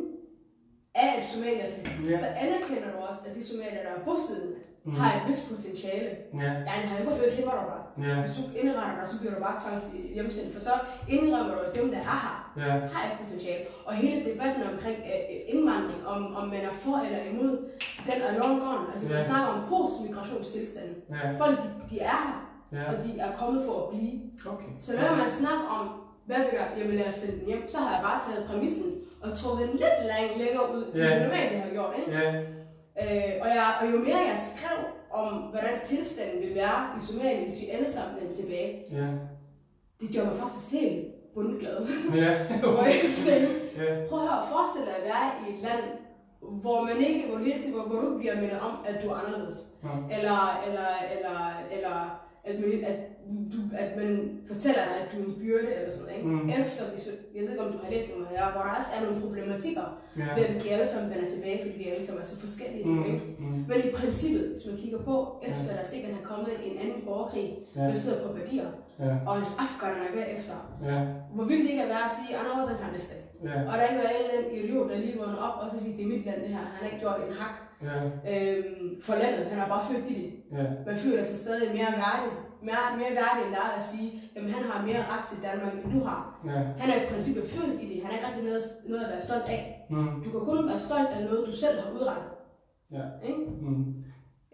af 0.94 1.18
et 1.18 1.24
Somalia 1.26 1.66
til, 1.70 1.82
Ja. 2.10 2.18
så 2.18 2.26
anerkender 2.44 2.88
du 2.94 2.98
også, 3.08 3.20
at 3.28 3.34
de 3.36 3.44
somalier, 3.44 3.82
der 3.86 3.92
er 4.00 4.04
bosiddende, 4.04 4.56
mm. 4.84 4.94
har 4.94 5.20
et 5.20 5.28
vist 5.28 5.50
potentiale. 5.50 6.10
ja, 6.34 6.50
jeg 6.52 6.88
har 6.88 6.98
ikke 6.98 7.10
hørt 7.12 7.32
hæmmer 7.32 7.52
bare. 7.52 7.83
Ja, 8.02 8.14
Hvis 8.20 8.34
du 8.38 8.42
indretter 8.60 8.94
dig, 9.00 9.08
så 9.12 9.16
bliver 9.20 9.34
du 9.34 9.40
bare 9.46 9.60
tvangs 9.62 9.86
hjemsendt, 10.14 10.52
for 10.54 10.60
så 10.68 10.70
indrømmer 11.08 11.54
du, 11.54 11.60
at 11.68 11.74
dem, 11.78 11.86
der 11.90 11.98
er 11.98 12.18
her, 12.24 12.36
ja, 12.62 12.70
har 12.94 13.02
et 13.10 13.14
potentiale. 13.22 13.64
Og 13.86 13.92
hele 13.94 14.18
debatten 14.30 14.62
omkring 14.72 14.98
øh, 15.12 15.54
indvandring, 15.54 16.00
om, 16.06 16.36
om 16.36 16.44
man 16.48 16.60
er 16.70 16.74
for 16.84 16.96
eller 17.06 17.22
imod, 17.32 17.52
den 18.08 18.18
er 18.28 18.32
long 18.42 18.56
gone. 18.64 18.84
Altså, 18.92 19.08
vi 19.08 19.14
Ja. 19.14 19.24
snakker 19.26 19.48
om 19.54 19.60
post-migrationstilstanden. 19.72 20.96
ja, 21.10 21.38
Folk, 21.42 21.56
de, 21.62 21.68
de 21.90 22.00
er 22.00 22.18
her, 22.26 22.38
ja, 22.72 22.84
og 22.90 22.94
de 23.04 23.10
er 23.18 23.30
kommet 23.40 23.60
for 23.66 23.74
at 23.82 23.88
blive. 23.92 24.12
okay. 24.52 24.70
Så 24.80 24.92
når 25.00 25.16
man 25.22 25.30
snakker 25.40 25.66
om, 25.80 25.86
hvad 26.26 26.36
vil 26.36 26.54
jeg, 26.60 26.68
jamen 26.78 26.96
lad 26.96 27.08
os 27.08 27.14
sende 27.14 27.38
den 27.38 27.46
hjem, 27.46 27.68
så 27.68 27.78
har 27.78 27.90
jeg 27.96 28.02
bare 28.08 28.20
taget 28.26 28.48
præmissen 28.50 28.88
og 29.22 29.38
trukket 29.38 29.68
den 29.68 29.76
lidt 29.76 29.98
læng- 30.10 30.38
længere 30.44 30.66
ud, 30.76 30.82
end 30.86 31.02
Ja. 31.02 31.14
det 31.14 31.22
normalt 31.22 31.52
vi 31.54 31.58
har 31.66 31.70
gjort. 31.70 31.94
Ikke? 31.98 32.12
Ja, 32.20 32.28
Øh, 33.04 33.32
og, 33.42 33.48
jeg, 33.48 33.66
og 33.80 33.84
jo 33.92 33.96
mere 33.98 34.16
jeg 34.32 34.38
skrev 34.54 34.78
om, 35.14 35.42
hvordan 35.52 35.80
tilstanden 35.82 36.40
ville 36.40 36.54
være 36.54 36.80
i 36.98 37.00
Somalia, 37.00 37.42
hvis 37.42 37.60
vi 37.60 37.66
alle 37.66 37.90
sammen 37.90 38.20
vendte 38.20 38.42
tilbage, 38.42 38.84
ja, 38.92 39.08
det 40.00 40.08
gjorde 40.12 40.28
mig 40.28 40.36
faktisk 40.36 40.80
helt 40.80 41.34
bundglad. 41.34 41.86
ja, 42.14 42.32
Hvor 42.60 42.84
jeg 42.84 43.10
tænkte, 43.26 43.54
ja, 43.76 44.06
Prøv 44.08 44.18
at 44.20 44.28
høre, 44.28 44.46
forestil 44.52 44.82
dig 44.86 44.96
at 44.96 45.04
være 45.12 45.28
i 45.42 45.54
et 45.54 45.62
land, 45.62 45.84
hvor 46.40 46.82
man 46.82 46.96
ikke, 47.08 47.28
hvor, 47.28 47.38
hele 47.38 47.58
tiden, 47.62 47.74
hvor, 47.74 47.82
hvor 47.82 48.00
du 48.00 48.18
bliver 48.18 48.40
mindet 48.40 48.60
om, 48.60 48.74
at 48.86 49.04
du 49.04 49.08
er 49.08 49.14
anderledes. 49.14 49.58
Ja. 49.84 50.16
Eller, 50.16 50.40
eller, 50.66 50.88
eller, 51.16 51.36
eller 51.70 51.94
at, 52.44 52.54
at, 52.90 52.98
du, 53.52 53.58
at 53.82 53.90
man 54.00 54.10
fortæller 54.50 54.82
dig, 54.90 54.96
at 55.02 55.06
du 55.12 55.16
er 55.22 55.26
en 55.30 55.36
byrde 55.42 55.68
eller 55.76 55.90
sådan 55.94 56.04
noget. 56.04 56.16
Ikke? 56.18 56.28
Mm. 56.28 56.48
Efter, 56.60 56.82
hvis, 56.92 57.04
jeg 57.34 57.42
ved 57.42 57.50
ikke, 57.54 57.64
om 57.66 57.72
du 57.76 57.78
har 57.84 57.90
læst 57.94 58.08
noget, 58.12 58.28
ja, 58.38 58.44
hvor 58.52 58.62
der 58.66 58.72
også 58.78 58.90
er 58.96 59.00
nogle 59.04 59.18
problematikker, 59.24 59.86
ja, 60.20 60.28
ved 60.36 60.44
at 60.50 60.54
vi 60.64 60.68
alle 60.74 60.88
sammen 60.92 61.08
vender 61.12 61.28
tilbage, 61.34 61.58
fordi 61.62 61.74
vi 61.82 61.86
alle 61.92 62.04
sammen 62.06 62.22
er 62.24 62.28
så 62.32 62.36
forskellige. 62.46 62.84
Mm, 62.88 63.04
Ikke? 63.10 63.20
mm, 63.42 63.58
Men 63.70 63.78
i 63.88 63.90
princippet, 64.00 64.44
hvis 64.52 64.64
man 64.68 64.76
kigger 64.82 65.00
på, 65.10 65.14
efter 65.48 65.70
der 65.78 65.84
sikkert 65.92 66.12
har 66.18 66.24
kommet 66.30 66.52
en 66.68 66.76
anden 66.82 67.00
borgerkrig, 67.08 67.48
Ja. 67.76 67.84
baseret 67.90 68.18
på 68.24 68.28
værdier, 68.38 68.68
ja, 69.04 69.12
og 69.28 69.32
hvis 69.38 69.52
afghanerne 69.64 70.20
er 70.24 70.28
efter, 70.36 70.56
ja, 70.90 70.98
hvor 71.34 71.44
vildt 71.50 71.64
det 71.64 71.70
ikke 71.74 71.86
at 71.88 71.92
være 71.94 72.06
at 72.10 72.14
sige, 72.18 72.30
at 72.38 72.42
noget 72.48 72.64
den 72.72 72.78
her 72.84 72.90
næste. 72.96 73.14
ja, 73.48 73.56
Og 73.70 73.72
der 73.78 73.84
ikke 73.90 74.00
var 74.02 74.08
en 74.10 74.20
eller 74.22 74.34
anden 74.36 74.50
idiot, 74.58 74.86
der 74.90 74.96
lige 75.04 75.16
vågnede 75.20 75.42
op 75.46 75.56
og 75.62 75.66
så 75.72 75.76
siger, 75.82 75.94
det 75.96 76.04
er 76.06 76.12
mit 76.14 76.24
land 76.28 76.38
det 76.44 76.50
her. 76.56 76.64
Han 76.74 76.78
har 76.80 76.86
ikke 76.90 77.02
gjort 77.04 77.20
en 77.28 77.34
hak 77.42 77.54
ja, 77.88 77.96
øhm, 78.32 78.88
for 79.06 79.14
landet. 79.22 79.42
Han 79.52 79.58
har 79.62 79.68
bare 79.74 79.84
født 79.90 80.10
i 80.10 80.14
det. 80.22 80.30
ja, 80.58 80.64
Man 80.88 80.96
føler 81.04 81.22
sig 81.30 81.38
stadig 81.44 81.68
mere 81.78 81.92
værdig. 82.04 82.32
Mere, 82.68 82.96
mere 83.00 83.10
værdig 83.20 83.42
end 83.46 83.54
er 83.54 83.68
at 83.78 83.82
sige, 83.90 84.08
jamen 84.34 84.50
han 84.50 84.62
har 84.70 84.86
mere 84.86 85.02
ret 85.12 85.24
til 85.30 85.38
Danmark, 85.46 85.72
end 85.84 85.92
du 85.96 86.00
har. 86.04 86.20
ja, 86.46 86.58
Han 86.80 86.86
er 86.92 86.96
i 87.02 87.06
princippet 87.12 87.44
født 87.50 87.82
i 87.82 87.86
det. 87.94 88.02
Han 88.02 88.10
er 88.10 88.14
ikke 88.16 88.26
rigtig 88.28 88.44
noget, 88.44 88.62
noget 88.88 89.04
at 89.04 89.10
være 89.10 89.20
stolt 89.20 89.48
af. 89.58 89.86
mm, 89.90 90.22
Du 90.24 90.28
kan 90.30 90.40
kun 90.40 90.68
være 90.68 90.80
stolt 90.80 91.08
af 91.16 91.24
noget, 91.24 91.46
du 91.46 91.52
selv 91.52 91.76
har 91.80 91.90
udrettet. 91.94 92.30
Ja. 92.96 93.04
Ikke? 93.28 93.40
mm. 93.66 93.84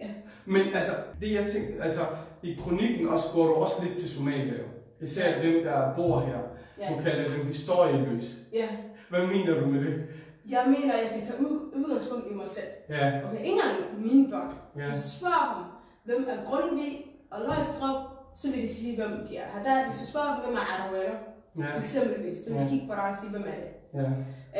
Ja. 0.00 0.10
Men 0.46 0.62
altså, 0.74 0.92
det 1.20 1.32
jeg 1.38 1.44
tænkte, 1.52 1.82
altså, 1.82 2.00
i 2.42 2.56
kronikken 2.62 3.08
også 3.08 3.26
går 3.34 3.46
du 3.46 3.54
også 3.54 3.84
lidt 3.84 3.98
til 3.98 4.10
Somalia 4.10 4.52
jo. 4.62 4.66
Især 5.02 5.42
dem, 5.42 5.64
der 5.64 5.94
bor 5.96 6.20
her. 6.20 6.38
Ja. 6.80 6.94
Du 6.96 7.02
kalder 7.02 7.28
dem 7.36 7.46
historieløse. 7.46 8.36
ja. 8.52 8.68
Hvad 9.10 9.26
mener 9.26 9.60
du 9.60 9.66
med 9.66 9.80
det? 9.80 10.04
Jeg 10.50 10.64
mener, 10.66 10.94
at 10.94 11.00
jeg 11.04 11.10
kan 11.14 11.24
tage 11.26 11.40
ud- 11.46 11.70
udgangspunkt 11.74 12.26
i 12.30 12.34
mig 12.34 12.48
selv. 12.48 12.66
Ja, 12.88 13.06
Okay, 13.26 13.38
ikke 13.38 13.50
engang 13.50 14.02
mine 14.06 14.30
børn. 14.30 14.54
ja, 14.78 14.88
Hvis 14.88 15.00
du 15.02 15.08
spørger 15.18 15.72
dem, 16.06 16.24
hvem 16.24 16.28
er 16.38 16.44
Grundtvig 16.50 17.06
og 17.30 17.40
Løgstrup, 17.40 17.96
så 18.34 18.50
vil 18.50 18.62
de 18.62 18.68
sige, 18.74 18.96
hvem 18.96 19.10
de 19.26 19.36
er. 19.36 19.46
Her 19.54 19.62
der, 19.64 19.84
hvis 19.86 20.00
du 20.00 20.06
spørger 20.06 20.34
dem, 20.34 20.44
hvem 20.44 20.54
er 20.54 20.66
Aruela, 20.84 21.14
ja, 21.58 21.78
eksempelvis, 21.78 22.38
så 22.38 22.50
vil 22.50 22.58
de 22.58 22.64
Ja. 22.64 22.68
kigge 22.70 22.86
på 22.86 22.94
dig 22.94 23.02
og 23.02 23.16
sige, 23.20 23.30
hvem 23.30 23.42
er 23.42 23.56
det. 23.62 23.70
ja, 23.94 24.08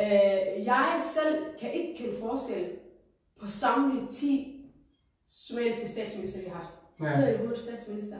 Øh, 0.03 0.65
jeg 0.65 1.01
selv 1.03 1.35
kan 1.59 1.73
ikke 1.73 1.95
kende 2.03 2.13
forskel 2.19 2.65
på 3.41 3.47
samtlige 3.47 4.07
10 4.11 4.65
somaliske 5.27 5.89
statsminister, 5.89 6.39
vi 6.39 6.45
har 6.49 6.55
haft. 6.55 6.73
ja, 7.01 7.05
Hvad 7.05 7.15
hedder 7.17 7.31
det 7.31 7.39
hovedet 7.39 7.57
statsminister? 7.59 8.17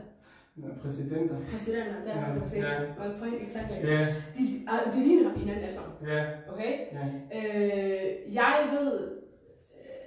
præsidenter. 0.82 1.36
Præsidenter, 1.52 1.96
der 2.06 2.12
har 2.14 2.34
man 2.36 2.48
set. 2.48 2.64
Man 3.00 3.12
får 3.18 3.26
helt 3.26 3.42
eksakt. 3.44 3.72
Ja, 3.72 4.16
De, 4.38 4.44
de 4.94 5.04
ligner 5.08 5.38
hinanden 5.38 5.64
alle 5.64 5.76
sammen. 5.76 5.94
ja, 6.08 6.26
Okay? 6.54 6.74
ja, 6.98 7.06
Øh, 7.38 8.36
jeg 8.36 8.68
ved 8.72 9.12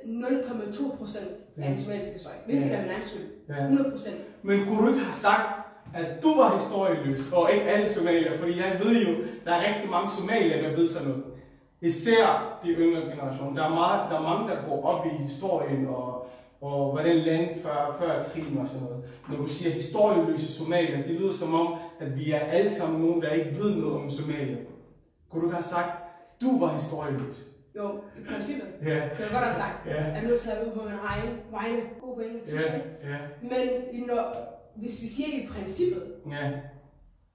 øh, 0.05 0.21
0,2 0.21 0.97
procent 0.97 1.29
af 1.57 1.69
den 1.69 1.79
somaliske 1.79 2.13
historie, 2.13 2.37
hvilket 2.47 2.67
Ja. 2.71 2.75
er 2.77 2.83
min 2.83 2.91
egen 2.91 3.03
skyld. 3.03 3.27
ja. 3.49 3.63
100 3.63 3.91
procent. 3.91 4.17
Men 4.45 4.67
kunne 4.67 4.83
du 4.83 4.89
ikke 4.89 5.05
have 5.05 5.15
sagt, 5.15 5.49
at 5.95 6.23
du 6.23 6.37
var 6.37 6.55
historieløs, 6.55 7.33
og 7.33 7.53
ikke 7.53 7.65
alle 7.65 7.89
somalier? 7.89 8.39
Fordi 8.39 8.59
jeg 8.59 8.81
ved 8.85 9.07
jo, 9.07 9.13
der 9.45 9.53
er 9.53 9.75
rigtig 9.75 9.91
mange 9.91 10.11
somalier, 10.11 10.63
der 10.63 10.77
ved 10.77 10.87
sådan 10.89 11.09
noget. 11.09 11.25
Især 11.81 12.59
de 12.65 12.69
yngre 12.69 13.01
generation. 13.01 13.57
Der 13.57 13.65
er, 13.65 13.75
meget, 13.75 14.11
der 14.11 14.19
er 14.19 14.23
mange, 14.23 14.49
der 14.49 14.69
går 14.69 14.87
op 14.87 15.07
i 15.07 15.23
historien 15.23 15.87
og, 15.87 16.29
og 16.61 16.93
hvordan 16.93 17.17
landet 17.17 17.63
før, 17.63 17.97
før 17.99 18.23
krigen 18.23 18.59
og 18.59 18.69
sådan 18.69 18.83
noget. 18.83 19.05
Når 19.29 19.37
du 19.37 19.47
siger 19.47 19.71
historieløse 19.71 20.53
somalier, 20.53 21.03
det 21.03 21.21
lyder 21.21 21.33
som 21.33 21.55
om, 21.55 21.75
at 22.01 22.17
vi 22.19 22.33
er 22.33 22.39
alle 22.41 22.71
sammen 22.71 23.01
nogen, 23.01 23.23
der 23.23 23.31
ikke 23.31 23.59
ved 23.59 23.75
noget 23.75 23.97
om 23.97 24.11
somalier. 24.11 24.59
Kunne 25.31 25.41
du 25.41 25.47
ikke 25.47 25.57
have 25.57 25.65
sagt, 25.65 25.91
du 26.41 26.59
var 26.61 26.73
historieløs? 26.73 27.54
Jo, 27.77 28.01
i 28.21 28.25
princippet. 28.29 28.69
Ja, 28.85 28.95
Det 28.95 29.11
kan 29.17 29.21
jeg 29.21 29.31
godt 29.31 29.45
have 29.45 29.55
sagt. 29.55 29.87
ja, 29.87 30.05
Jeg 30.05 30.19
er 30.25 30.29
nødt 30.29 30.41
til 30.41 30.51
at 30.51 30.67
ud 30.67 30.73
på 30.73 30.83
min 30.83 30.99
egen 31.05 31.31
vegne. 31.51 31.81
God 32.01 32.15
pointe. 32.17 32.55
ja, 32.57 32.73
ja, 33.11 33.19
Men 33.43 34.07
når, 34.07 34.35
hvis 34.77 35.03
vi 35.03 35.07
siger 35.09 35.29
i 35.43 35.47
princippet, 35.47 36.03
Ja, 36.31 36.51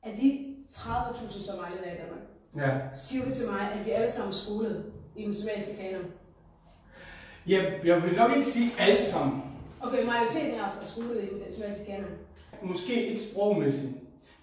at 0.03 0.11
de 0.21 0.55
30.000 0.71 1.43
somalier, 1.45 1.77
der 1.81 1.87
er 1.89 1.93
i 1.93 1.97
Danmark, 1.97 2.23
ja. 2.57 2.93
så 2.93 3.07
siger 3.07 3.25
du 3.25 3.33
til 3.33 3.45
mig, 3.51 3.61
at 3.73 3.85
vi 3.85 3.91
alle 3.91 4.11
sammen 4.11 4.31
er 4.31 4.35
skolet 4.35 4.85
i 5.15 5.23
den 5.25 5.33
somaliske 5.33 5.75
kanon. 5.81 6.05
Jeg, 7.47 7.79
jeg 7.85 8.03
vil 8.03 8.15
nok 8.15 8.31
ikke 8.35 8.47
sige 8.47 8.69
alt 8.79 9.05
sammen. 9.05 9.43
Okay, 9.81 10.05
majoriteten 10.05 10.59
af 10.59 10.65
os 10.65 10.81
er 10.81 10.85
skolet 10.85 11.23
i 11.23 11.27
den 11.43 11.51
somaliske 11.53 11.85
kanon. 11.85 12.11
Måske 12.61 13.05
ikke 13.07 13.21
sprogmæssigt, 13.23 13.93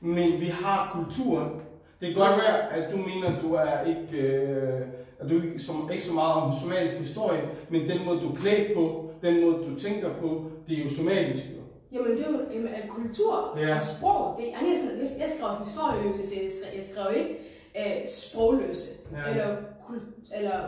men 0.00 0.40
vi 0.40 0.46
har 0.46 0.90
kulturen. 0.92 1.60
Det 2.00 2.14
kan 2.14 2.22
godt 2.22 2.36
være, 2.42 2.72
at 2.72 2.92
du 2.92 2.96
mener, 2.96 3.36
at 3.36 3.42
du 3.42 3.54
er 3.54 3.80
ikke, 3.84 4.16
øh, 4.18 4.86
at 5.20 5.30
du 5.30 5.42
ikke, 5.42 5.58
som, 5.60 5.90
ikke 5.92 6.04
så 6.04 6.12
meget 6.14 6.34
om 6.34 6.52
somalisk 6.62 6.94
historie, 6.94 7.42
men 7.70 7.88
den 7.88 8.04
måde, 8.04 8.20
du 8.20 8.30
er 8.32 8.34
klædt 8.36 8.74
på, 8.74 9.10
den 9.22 9.40
måde, 9.44 9.56
du 9.70 9.78
tænker 9.80 10.08
på, 10.20 10.44
det 10.68 10.78
er 10.78 10.84
jo 10.84 10.90
somalisk. 10.90 11.44
Jo. 11.56 11.62
Jamen, 11.92 12.10
det 12.16 12.26
er 12.26 12.30
jo 12.30 12.38
jamen, 12.54 12.68
kultur 12.88 13.58
Ja. 13.60 13.74
og 13.76 13.82
sprog. 13.82 14.36
Det 14.40 14.48
er, 14.48 14.52
jeg, 14.66 14.78
jeg, 15.00 15.08
jeg 15.20 15.28
skrev 15.38 15.50
historieløse, 15.66 16.26
så 16.26 16.34
jeg 16.42 16.50
skrev, 16.50 16.70
jeg 16.76 16.84
skrev 16.92 17.16
ikke 17.16 17.38
øh, 17.78 18.06
sprogløse 18.06 18.86
Ja. 19.12 19.30
eller, 19.30 19.56
kul, 19.86 20.00
eller 20.36 20.58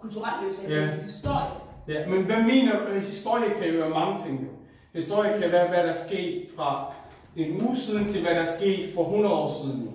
kulturelløse. 0.00 0.60
Jeg 0.62 0.70
skrev 0.70 0.82
Ja. 0.82 1.02
historie. 1.02 1.50
Ja, 1.88 2.06
men 2.08 2.24
hvad 2.24 2.42
mener 2.42 2.72
du? 2.86 2.92
Historie 2.94 3.50
kan 3.58 3.68
jo 3.68 3.80
være 3.80 3.90
mange 3.90 4.24
ting. 4.26 4.48
Historie 4.94 5.38
kan 5.40 5.52
være, 5.52 5.68
hvad 5.68 5.78
der 5.78 5.88
er 5.88 6.06
sket 6.08 6.46
fra 6.56 6.92
en 7.36 7.62
uge 7.66 7.76
siden 7.76 8.08
til 8.08 8.22
hvad 8.22 8.34
der 8.34 8.40
er 8.40 8.52
sket 8.60 8.90
for 8.94 9.02
100 9.04 9.34
år 9.34 9.50
siden. 9.62 9.90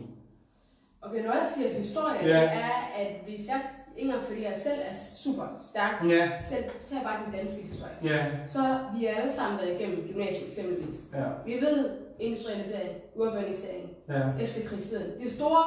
Okay, 1.01 1.23
når 1.23 1.31
jeg 1.31 1.47
siger 1.57 1.69
historie, 1.79 2.17
Ja. 2.23 2.41
det 2.41 2.49
er, 2.53 2.91
at 2.99 3.07
hvis 3.27 3.47
jeg, 3.47 3.61
engang 4.01 4.23
fordi 4.27 4.43
jeg 4.43 4.53
selv 4.63 4.79
er 4.89 4.95
super 5.23 5.45
stærk, 5.71 6.09
Ja, 6.09 6.29
selv 6.45 6.63
tager 6.85 7.03
bare 7.03 7.19
den 7.25 7.33
danske 7.33 7.61
historie, 7.61 7.91
ja, 8.03 8.25
så 8.47 8.79
vi 8.97 9.05
er 9.05 9.15
alle 9.15 9.31
sammen 9.31 9.59
været 9.59 9.79
igennem 9.79 10.07
gymnasiet 10.07 10.47
eksempelvis. 10.47 10.95
ja, 11.13 11.25
Vi 11.45 11.53
ved 11.65 11.89
industrialisering, 12.19 12.89
urbanisering, 13.15 13.89
ja. 14.09 14.21
efterkrigstiden. 14.43 15.11
Det 15.19 15.25
er 15.25 15.29
store 15.31 15.63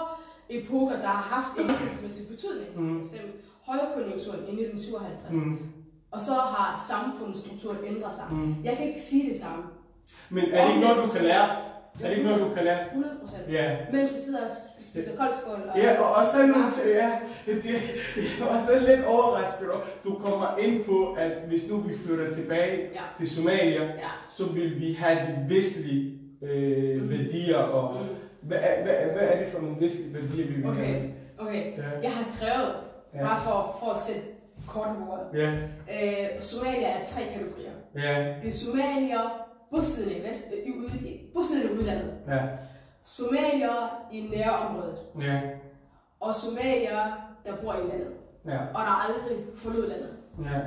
epoker, 0.50 0.96
der 0.96 1.06
har 1.06 1.34
haft 1.36 1.58
en 1.58 1.64
udviklingsmæssig 1.70 2.28
betydning. 2.28 2.70
Mm. 2.80 3.04
For 3.04 3.14
eksempel 3.14 3.40
højkonjunkturen 3.66 4.38
i 4.38 4.52
1957. 4.62 5.32
Mm, 5.32 5.58
Og 6.10 6.20
så 6.20 6.32
har 6.32 6.84
samfundsstrukturen 6.88 7.78
ændret 7.86 8.14
sig. 8.14 8.24
mm. 8.30 8.54
Jeg 8.64 8.76
kan 8.76 8.86
ikke 8.88 9.02
sige 9.02 9.32
det 9.32 9.40
samme. 9.40 9.64
Men 10.30 10.44
er 10.52 10.64
det 10.66 10.74
ikke 10.74 10.86
noget, 10.86 11.04
du 11.04 11.10
kan 11.16 11.24
lære? 11.24 11.48
Er 12.00 12.08
det 12.08 12.10
ikke 12.16 12.28
noget, 12.28 12.40
du 12.40 12.54
kan 12.54 12.64
lære? 12.64 12.84
100 12.86 13.14
procent. 13.20 13.52
Ja. 13.52 13.76
Mens 13.92 14.12
vi 14.12 14.18
sidder 14.18 14.38
og 14.40 14.50
spiser 14.80 15.16
koldskål. 15.16 15.54
Og 15.70 15.78
Ja, 15.78 16.00
og, 16.00 16.08
og 16.08 16.22
så 16.32 16.38
er 16.42 16.46
nogle 16.46 16.70
ting, 16.72 16.86
ja, 16.94 17.10
det, 17.46 17.64
jeg 18.40 18.46
var 18.46 18.64
så 18.66 18.86
lidt 18.88 19.04
overrasket 19.04 19.70
over, 19.70 19.80
du 20.04 20.14
kommer 20.14 20.56
ind 20.58 20.84
på, 20.84 21.12
at 21.12 21.32
hvis 21.48 21.70
nu 21.70 21.76
vi 21.76 21.94
flytter 22.06 22.32
tilbage 22.32 22.76
Ja. 22.94 23.00
til 23.18 23.30
Somalia, 23.30 23.82
Ja. 23.84 24.10
så 24.28 24.44
vil 24.52 24.80
vi 24.80 24.92
have 24.92 25.18
de 25.18 25.54
vestlige 25.54 26.18
øh, 26.42 27.02
Mm. 27.02 27.10
værdier, 27.10 27.56
og 27.58 27.94
Mm. 28.00 28.06
hvad, 28.48 28.58
er, 28.60 28.82
hvad, 28.82 28.94
er- 28.94 29.12
hvad 29.12 29.28
er 29.28 29.38
det 29.38 29.48
for 29.48 29.60
nogle 29.60 29.76
vestlige 29.80 30.14
værdier, 30.14 30.46
vi 30.46 30.52
vil 30.54 30.66
Okay. 30.70 30.84
have? 30.86 31.02
Okay, 31.38 31.64
Ja. 31.78 31.82
jeg 32.02 32.10
har 32.12 32.24
skrevet, 32.36 32.74
Ja. 33.14 33.22
bare 33.24 33.40
for, 33.40 33.76
for 33.84 33.90
at 33.90 33.96
sætte 33.98 34.20
kort 34.68 34.88
på 34.98 35.04
bordet. 35.04 35.26
Ja, 35.42 35.50
Øh, 35.94 36.40
Somalia 36.40 36.86
er 36.88 37.04
tre 37.04 37.22
kategorier. 37.32 37.70
ja, 37.96 38.34
Det 38.42 38.48
er 38.48 38.50
somalier 38.52 39.41
bosiddende 39.72 40.18
i, 40.18 40.22
vest, 40.28 40.44
i, 40.66 40.70
ud- 40.70 41.06
i, 41.06 41.20
bosiddende 41.34 41.74
i 41.74 41.78
udlandet. 41.78 42.14
ja, 42.28 42.40
Somalier 43.04 44.06
i 44.12 44.20
nærområdet. 44.20 44.98
ja, 45.20 45.40
Og 46.20 46.34
somalier, 46.34 47.32
der 47.46 47.56
bor 47.56 47.72
i 47.74 47.88
landet. 47.88 48.12
ja, 48.46 48.58
Og 48.58 48.80
der 48.86 49.08
aldrig 49.08 49.36
forlod 49.56 49.88
landet. 49.88 50.10
ja, 50.44 50.58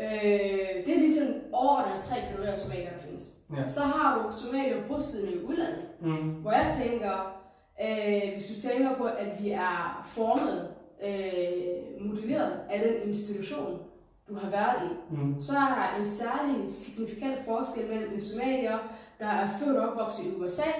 Øh, 0.00 0.86
det 0.86 0.94
er 0.96 1.00
ligesom 1.00 1.26
overordnet 1.52 2.04
tre 2.04 2.16
kategorier 2.20 2.50
af 2.52 2.58
somalier, 2.58 2.90
der 2.90 2.98
findes. 2.98 3.32
Ja. 3.56 3.68
Så 3.68 3.80
har 3.80 4.22
du 4.22 4.32
somalier 4.32 4.76
bosiddende 4.88 5.32
i 5.36 5.44
udlandet. 5.44 5.84
mm, 6.00 6.30
Hvor 6.30 6.50
jeg 6.52 6.74
tænker, 6.82 7.42
øh, 7.82 8.32
hvis 8.32 8.46
du 8.46 8.60
tænker 8.68 8.96
på, 8.96 9.04
at 9.04 9.26
vi 9.42 9.50
er 9.50 10.02
formet, 10.06 10.68
øh, 11.02 12.06
modelleret 12.06 12.52
af 12.70 12.80
den 12.80 13.08
institution, 13.08 13.78
du 14.28 14.34
har 14.34 14.50
været 14.50 14.90
i, 14.90 14.94
så 15.42 15.52
er 15.52 15.68
der 15.78 15.98
en 15.98 16.04
særlig 16.04 16.70
signifikant 16.70 17.38
forskel 17.44 17.88
mellem 17.88 18.12
en 18.14 18.20
somalier, 18.20 18.78
der 19.20 19.26
er 19.26 19.48
født 19.58 19.76
og 19.76 19.88
opvokset 19.88 20.24
i 20.26 20.34
USA, 20.40 20.70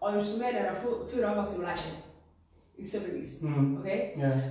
og 0.00 0.14
en 0.14 0.24
somalier, 0.24 0.62
der 0.62 0.70
er 0.70 0.74
fø- 0.74 1.14
født 1.14 1.24
og 1.24 1.30
opvokset 1.30 1.56
i 1.56 1.60
Malaysia. 1.60 1.90
Eksempelvis. 2.78 3.28
mm, 3.42 3.76
Okay? 3.78 4.00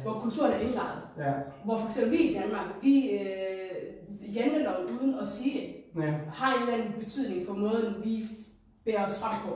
Hvor 0.04 0.14
kulturen 0.14 0.52
er 0.52 0.58
indlejret. 0.60 1.02
ja, 1.18 1.32
Hvor 1.66 1.78
for 1.78 1.88
eksempel 1.88 2.12
vi 2.12 2.18
i 2.18 2.34
Danmark, 2.34 2.66
vi 2.82 3.10
øh, 3.10 4.36
janteloven 4.36 5.00
uden 5.00 5.20
at 5.20 5.28
sige 5.30 5.60
det, 5.96 6.02
ja. 6.04 6.14
har 6.34 6.56
en 6.56 6.62
eller 6.62 6.74
anden 6.74 7.00
betydning 7.04 7.48
for 7.48 7.54
måden, 7.54 7.96
vi 8.04 8.28
bærer 8.86 9.06
os 9.06 9.20
frem 9.20 9.36
på. 9.48 9.54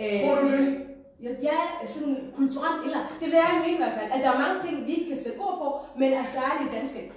Øh, 0.00 0.20
Tror 0.20 0.34
du 0.42 0.48
det? 0.52 0.80
Ja, 1.22 1.30
ja, 1.42 1.86
sådan 1.86 2.32
kulturelt, 2.36 2.84
eller 2.84 2.98
det 3.20 3.26
vil 3.26 3.32
jeg 3.44 3.60
mene 3.64 3.74
i 3.74 3.76
hvert 3.76 3.92
fald, 4.00 4.10
at 4.12 4.20
der 4.24 4.30
er 4.30 4.38
mange 4.38 4.62
ting, 4.66 4.86
vi 4.86 4.92
ikke 4.92 5.08
kan 5.14 5.22
sætte 5.24 5.38
ord 5.38 5.58
på, 5.62 5.98
men 5.98 6.12
er 6.12 6.24
særligt 6.24 6.72
danske, 6.76 7.12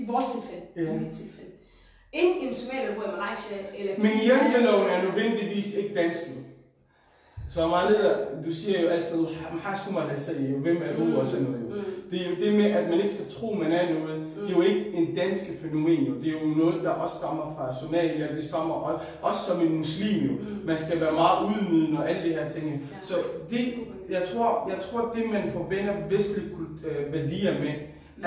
i- 0.00 0.06
vores 0.12 0.26
tilfælde, 0.34 0.64
Ja. 0.76 0.94
i 0.94 0.98
mit 1.04 1.12
tilfælde. 1.12 1.50
Ingen 2.12 2.48
en 2.48 2.54
somalier 2.54 2.94
bor 2.94 3.02
i 3.02 3.12
Malaysia, 3.20 3.56
eller 3.78 3.92
Men 4.04 4.12
janteloven 4.28 4.86
er 4.90 5.02
nødvendigvis 5.02 5.74
ikke 5.74 5.94
dansk. 5.94 6.20
jo. 6.28 6.34
Så 7.54 7.66
meget 7.66 7.90
leder, 7.90 8.16
du 8.46 8.52
siger 8.52 8.80
jo 8.82 8.88
altid, 8.88 9.18
man 9.94 10.08
da 10.08 10.16
sige, 10.20 10.54
hvem 10.58 10.76
er 10.76 10.92
du, 10.96 11.18
og 11.20 11.26
sådan 11.26 11.44
noget. 11.44 11.60
Jo. 11.60 11.74
Mm. 11.74 12.10
Det 12.10 12.20
er 12.26 12.30
jo 12.30 12.34
det 12.44 12.54
med, 12.54 12.64
at 12.70 12.88
man 12.90 12.98
ikke 12.98 13.10
skal 13.10 13.30
tro, 13.30 13.54
man 13.54 13.72
er 13.72 13.94
noget. 13.94 14.26
Det 14.36 14.50
er 14.50 14.56
jo 14.56 14.62
ikke 14.62 14.92
en 14.94 15.14
dansk 15.16 15.42
fænomen, 15.62 16.04
jo. 16.04 16.14
Det 16.14 16.26
er 16.28 16.40
jo 16.40 16.46
noget, 16.56 16.84
der 16.84 16.90
også 16.90 17.16
stammer 17.16 17.54
fra 17.56 17.74
Somalia. 17.82 18.34
Det 18.34 18.44
stammer 18.44 18.74
også, 18.74 19.04
også 19.22 19.40
som 19.48 19.66
en 19.66 19.76
muslim, 19.76 20.24
jo. 20.26 20.32
Mm. 20.32 20.66
Man 20.66 20.78
skal 20.78 21.00
være 21.00 21.12
meget 21.12 21.52
ydmygende 21.56 21.98
og 21.98 22.10
alle 22.10 22.28
de 22.28 22.34
her 22.34 22.48
ting. 22.48 22.66
Ja. 22.68 22.78
Så 23.02 23.14
det, 23.50 23.74
jeg 24.10 24.22
tror, 24.34 24.70
jeg 24.72 24.78
tror, 24.80 25.12
det 25.14 25.30
man 25.32 25.50
forbinder 25.52 25.94
vestlige 26.10 26.48
øh, 26.86 27.12
værdier 27.12 27.58
med, 27.60 27.72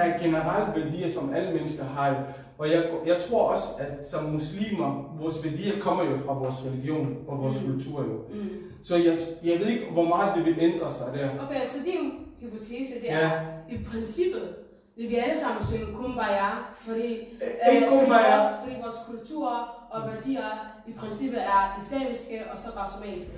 er 0.01 0.17
generelle 0.23 0.83
værdier, 0.83 1.07
som 1.09 1.33
alle 1.33 1.53
mennesker 1.53 1.83
har. 1.83 2.09
jo. 2.09 2.15
Og 2.57 2.71
jeg, 2.71 2.83
jeg 3.05 3.15
tror 3.29 3.43
også, 3.43 3.67
at 3.79 4.09
som 4.09 4.23
muslimer, 4.23 5.15
vores 5.19 5.43
værdier 5.43 5.79
kommer 5.79 6.03
jo 6.03 6.17
fra 6.25 6.33
vores 6.33 6.55
religion 6.65 7.17
og 7.27 7.39
vores 7.43 7.62
Mm. 7.62 7.71
kultur 7.71 8.00
jo. 8.03 8.13
Mm. 8.33 8.50
Så 8.83 8.95
jeg, 8.97 9.17
jeg 9.43 9.59
ved 9.59 9.67
ikke, 9.67 9.85
hvor 9.91 10.05
meget 10.05 10.35
det 10.35 10.45
vil 10.45 10.55
ændre 10.59 10.93
sig 10.93 11.07
der. 11.13 11.25
Okay, 11.45 11.65
så 11.67 11.77
det 11.85 11.93
er 11.93 11.97
jo 12.03 12.09
hypotese, 12.41 12.93
det 13.01 13.03
Ja. 13.03 13.19
er 13.19 13.31
i 13.71 13.77
princippet, 13.91 14.55
vil 14.97 15.09
vi 15.09 15.15
alle 15.15 15.39
sammen 15.39 15.65
synge 15.65 15.95
kumbaya, 15.95 16.50
fordi, 16.77 17.13
Øh, 17.13 17.50
fordi, 17.65 17.85
kumbaya. 17.89 18.38
vores, 18.38 18.53
fordi 18.63 18.75
vores 18.83 18.95
kultur 19.09 19.50
og 19.91 20.01
værdier 20.12 20.47
i 20.88 20.91
princippet 20.91 21.41
er 21.41 21.79
islamiske 21.81 22.35
og 22.51 22.57
så 22.57 22.67
somaliske. 22.95 23.31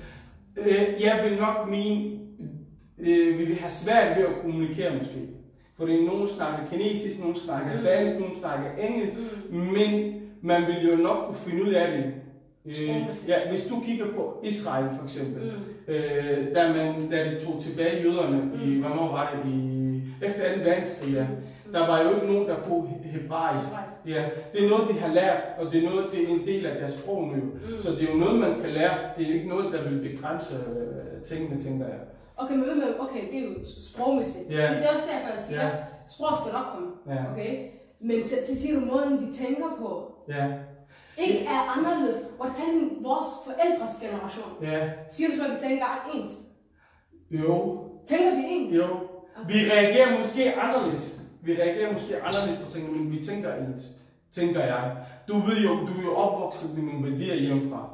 Øh, 0.57 1.01
jeg 1.03 1.21
vil 1.24 1.39
nok 1.39 1.69
mene, 1.69 2.19
øh, 3.00 3.39
vi 3.39 3.45
vil 3.45 3.55
have 3.55 3.71
svært 3.71 4.17
ved 4.17 4.25
at 4.25 4.41
kommunikere 4.41 4.97
måske. 4.97 5.27
Fordi 5.77 6.05
nogen 6.05 6.27
snakker 6.27 6.60
kinesisk, 6.72 7.20
nogen 7.20 7.36
snakker 7.36 7.72
Mm. 7.77 7.84
dansk, 7.86 8.20
nogen 8.20 8.36
snakker 8.39 8.65
engelsk. 8.88 9.15
Mm. 9.50 9.58
Men 9.60 10.13
man 10.41 10.62
vil 10.67 10.89
jo 10.89 10.96
nok 10.96 11.17
kunne 11.25 11.36
finde 11.38 11.63
ud 11.63 11.74
af 11.74 11.88
det. 11.91 12.13
Øh, 12.65 12.96
ja, 13.27 13.50
hvis 13.50 13.63
du 13.67 13.75
kigger 13.86 14.05
på 14.15 14.39
Israel 14.44 14.86
for 14.98 15.03
eksempel, 15.03 15.44
Mm. 15.88 15.94
øh, 15.94 16.55
da, 16.55 16.67
man, 16.74 17.10
da 17.12 17.24
de 17.29 17.46
tog 17.46 17.62
tilbage 17.62 18.03
jøderne 18.03 18.51
i, 18.65 18.70
Mm. 18.70 18.79
hvornår 18.82 19.08
var 19.12 19.34
det, 19.44 19.51
i, 19.51 20.01
efter 20.25 20.55
2. 20.55 20.62
verdenskrig, 20.70 21.13
ja, 21.13 21.24
Mm. 21.65 21.72
der 21.74 21.88
var 21.88 22.01
jo 22.03 22.15
ikke 22.15 22.27
nogen, 22.27 22.48
der 22.48 22.55
kunne 22.55 22.84
he- 22.89 23.08
hebraisk. 23.08 23.65
Ja, 24.08 24.24
det 24.53 24.65
er 24.65 24.70
noget, 24.70 24.89
de 24.89 24.94
har 25.00 25.13
lært, 25.13 25.38
og 25.60 25.72
det 25.72 25.84
er, 25.84 25.89
noget, 25.89 26.05
det 26.12 26.24
er 26.24 26.27
en 26.27 26.46
del 26.48 26.65
af 26.65 26.75
deres 26.79 26.94
sprog 26.94 27.24
nu. 27.24 27.36
Mm. 27.36 27.79
Så 27.79 27.91
det 27.91 28.03
er 28.10 28.12
jo 28.13 28.17
noget, 28.17 28.39
man 28.39 28.62
kan 28.62 28.70
lære. 28.70 28.94
Det 29.17 29.29
er 29.29 29.34
ikke 29.34 29.48
noget, 29.50 29.74
der 29.74 29.89
vil 29.89 30.10
begrænse 30.10 30.55
øh, 30.55 31.24
tingene, 31.25 31.62
tænker 31.63 31.86
jeg. 31.86 32.00
Okay, 32.38 32.54
men 32.56 32.63
hvad 32.65 32.75
med, 32.75 33.00
okay, 33.00 33.22
det 33.32 33.39
er 33.39 33.44
jo 33.44 33.54
sprogmæssigt. 33.89 34.50
Ja. 34.51 34.62
Det, 34.70 34.77
det 34.77 34.86
er 34.86 34.94
også 34.94 35.06
derfor, 35.13 35.30
jeg 35.36 35.39
siger, 35.48 35.65
Ja. 35.68 35.72
sprog 36.08 36.38
skal 36.38 36.54
nok 36.54 36.65
komme. 36.74 36.88
Ja. 37.10 37.32
Okay? 37.32 37.68
Men 38.01 38.24
så, 38.24 38.36
så 38.48 38.62
siger 38.62 38.80
du 38.80 38.86
måden, 38.86 39.27
vi 39.27 39.34
tænker 39.34 39.70
på, 39.80 40.12
Ja. 40.30 40.48
ikke 41.18 41.46
er 41.46 41.60
anderledes. 41.77 42.15
Hvor 42.36 42.46
det 42.46 42.56
tager 42.56 43.04
vores 43.10 43.25
forældres 43.46 43.96
generation. 44.04 44.51
Ja. 44.62 44.89
Siger 45.10 45.27
du 45.30 45.36
så, 45.36 45.44
at 45.44 45.51
vi 45.51 45.60
tænker 45.68 45.86
ens? 46.15 46.32
Jo. 47.32 47.80
Tænker 48.08 48.36
vi 48.36 48.44
ens? 48.48 48.75
Jo. 48.75 48.88
Vi 49.48 49.54
reagerer 49.72 50.18
måske 50.18 50.54
anderledes. 50.56 51.22
Vi 51.44 51.54
reagerer 51.62 51.94
måske 51.94 52.22
anderledes 52.24 52.58
på 52.65 52.72
tingene, 52.72 52.98
men 53.00 53.12
vi 53.12 53.25
tænker 53.25 53.54
ens. 53.56 53.84
Tænker 54.36 54.63
jeg. 54.65 54.96
Du 55.27 55.39
ved 55.39 55.58
jo, 55.58 55.70
du 55.70 56.00
er 56.00 56.04
jo 56.04 56.15
opvokset 56.15 56.77
med 56.77 56.84
nogle 56.94 57.12
værdier 57.12 57.36
hjemmefra. 57.36 57.89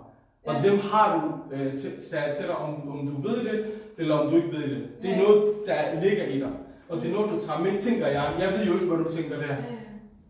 Og 0.46 0.56
Ja. 0.56 0.70
dem 0.70 0.80
har 0.80 1.08
du 1.20 1.56
øh, 1.56 1.72
til, 1.74 1.80
til, 1.92 2.18
til 2.38 2.48
dig, 2.48 2.56
om, 2.56 2.90
om 2.92 3.08
du 3.08 3.28
ved 3.28 3.44
det, 3.46 3.66
eller 3.98 4.16
om 4.16 4.30
du 4.32 4.36
ikke 4.38 4.52
ved 4.52 4.62
det. 4.76 4.88
Det 5.02 5.10
er 5.10 5.16
Ja. 5.16 5.22
noget, 5.24 5.54
der 5.66 6.02
ligger 6.04 6.26
i 6.26 6.40
dig. 6.40 6.52
Og 6.90 6.98
det 7.02 7.10
er 7.10 7.14
noget, 7.14 7.32
du 7.32 7.40
tager 7.46 7.60
med, 7.60 7.82
tænker 7.82 8.08
jeg. 8.08 8.34
Jeg 8.40 8.52
ved 8.52 8.66
jo 8.66 8.74
ikke, 8.74 8.86
hvad 8.86 8.98
du 9.06 9.12
tænker 9.12 9.38
der. 9.38 9.56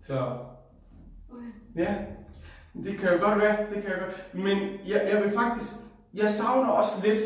Så 0.01 0.24
ja, 1.75 1.96
det 2.84 2.98
kan 2.98 3.10
jo 3.13 3.25
godt 3.25 3.39
være. 3.41 3.58
Det 3.75 3.84
kan 3.84 3.91
jeg 3.91 4.00
godt. 4.06 4.44
Men 4.44 4.58
jeg, 4.88 5.01
jeg 5.13 5.24
vil 5.24 5.32
faktisk, 5.32 5.72
jeg 6.13 6.30
savner 6.30 6.70
også 6.70 6.91
lidt, 7.08 7.20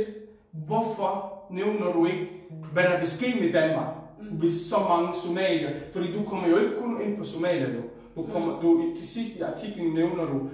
hvorfor 0.52 1.34
nævner 1.52 1.92
du 1.94 2.06
ikke, 2.06 2.28
hvad 2.74 2.84
der 2.84 2.98
vil 2.98 3.08
ske 3.08 3.40
med 3.42 3.54
Danmark, 3.54 3.88
Mm. 4.20 4.38
hvis 4.38 4.54
så 4.70 4.76
mange 4.90 5.10
somalier, 5.28 5.70
fordi 5.94 6.14
du 6.14 6.24
kommer 6.24 6.48
jo 6.48 6.58
ikke 6.58 6.76
kun 6.82 7.02
ind 7.02 7.18
på 7.18 7.24
Somalia 7.24 7.70
jo. 7.70 7.82
Du 8.16 8.28
kommer, 8.34 8.62
du, 8.62 8.94
til 8.98 9.08
sidst 9.08 9.36
i 9.38 9.42
artiklen 9.42 9.94
nævner 9.94 10.26
du, 10.26 10.50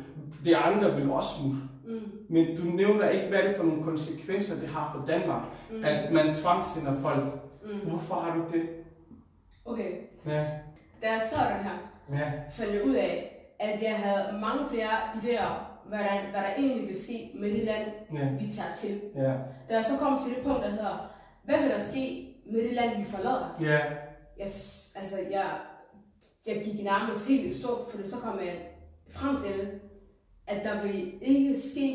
det 0.46 0.54
andre 0.54 0.96
vil 0.96 1.12
også 1.12 1.30
smutte. 1.40 1.58
Mm. 1.92 2.12
Men 2.30 2.58
du 2.58 2.64
nævner 2.64 3.10
ikke, 3.10 3.28
hvad 3.28 3.40
det 3.40 3.50
er 3.50 3.58
for 3.58 3.64
nogle 3.64 3.84
konsekvenser, 3.84 4.60
det 4.60 4.70
har 4.70 4.98
for 5.00 5.06
Danmark, 5.14 5.44
Mm. 5.72 5.84
at 5.86 6.12
man 6.14 6.36
tvangssender 6.36 7.00
folk. 7.02 7.24
Mm. 7.64 7.90
Hvorfor 7.90 8.16
har 8.16 8.36
du 8.38 8.58
det? 8.58 8.70
Okay, 9.66 9.92
Ja, 10.26 10.46
da 11.02 11.12
jeg 11.12 11.22
skrev 11.32 11.58
den 11.58 11.64
her, 11.64 11.78
ja, 12.20 12.32
fandt 12.52 12.74
jeg 12.74 12.84
ud 12.86 12.94
af, 12.96 13.38
at 13.60 13.82
jeg 13.84 13.96
havde 13.98 14.40
mange 14.42 14.62
flere 14.70 14.90
idéer, 15.16 15.54
hvad 15.88 16.00
der, 16.00 16.32
hvad 16.32 16.42
der 16.42 16.54
egentlig 16.58 16.88
vil 16.88 17.02
ske 17.04 17.32
med 17.36 17.50
det 17.52 17.64
land, 17.64 17.88
ja, 18.14 18.30
vi 18.46 18.52
tager 18.52 18.74
til. 18.76 19.02
ja, 19.16 19.32
Da 19.70 19.76
jeg 19.76 19.86
så 19.86 19.98
kom 20.00 20.20
til 20.20 20.36
det 20.36 20.44
punkt, 20.44 20.62
der 20.62 20.70
hedder, 20.70 21.12
hvad 21.44 21.60
vil 21.62 21.70
der 21.70 21.80
ske 21.80 22.28
med 22.46 22.62
det 22.64 22.74
land, 22.74 22.98
vi 22.98 23.06
forlader? 23.12 23.58
ja, 23.62 23.80
Jeg, 24.38 24.48
altså, 24.96 25.16
jeg, 25.32 25.46
jeg 26.48 26.62
gik 26.64 26.84
nærmest 26.84 27.28
helt 27.28 27.46
i 27.46 27.62
stå, 27.62 27.90
for 27.90 27.98
så 28.04 28.16
kom 28.16 28.40
jeg 28.40 28.56
frem 29.10 29.38
til, 29.38 29.80
at 30.52 30.60
der 30.68 30.76
vil 30.84 30.98
ikke 31.22 31.54
ske, 31.72 31.88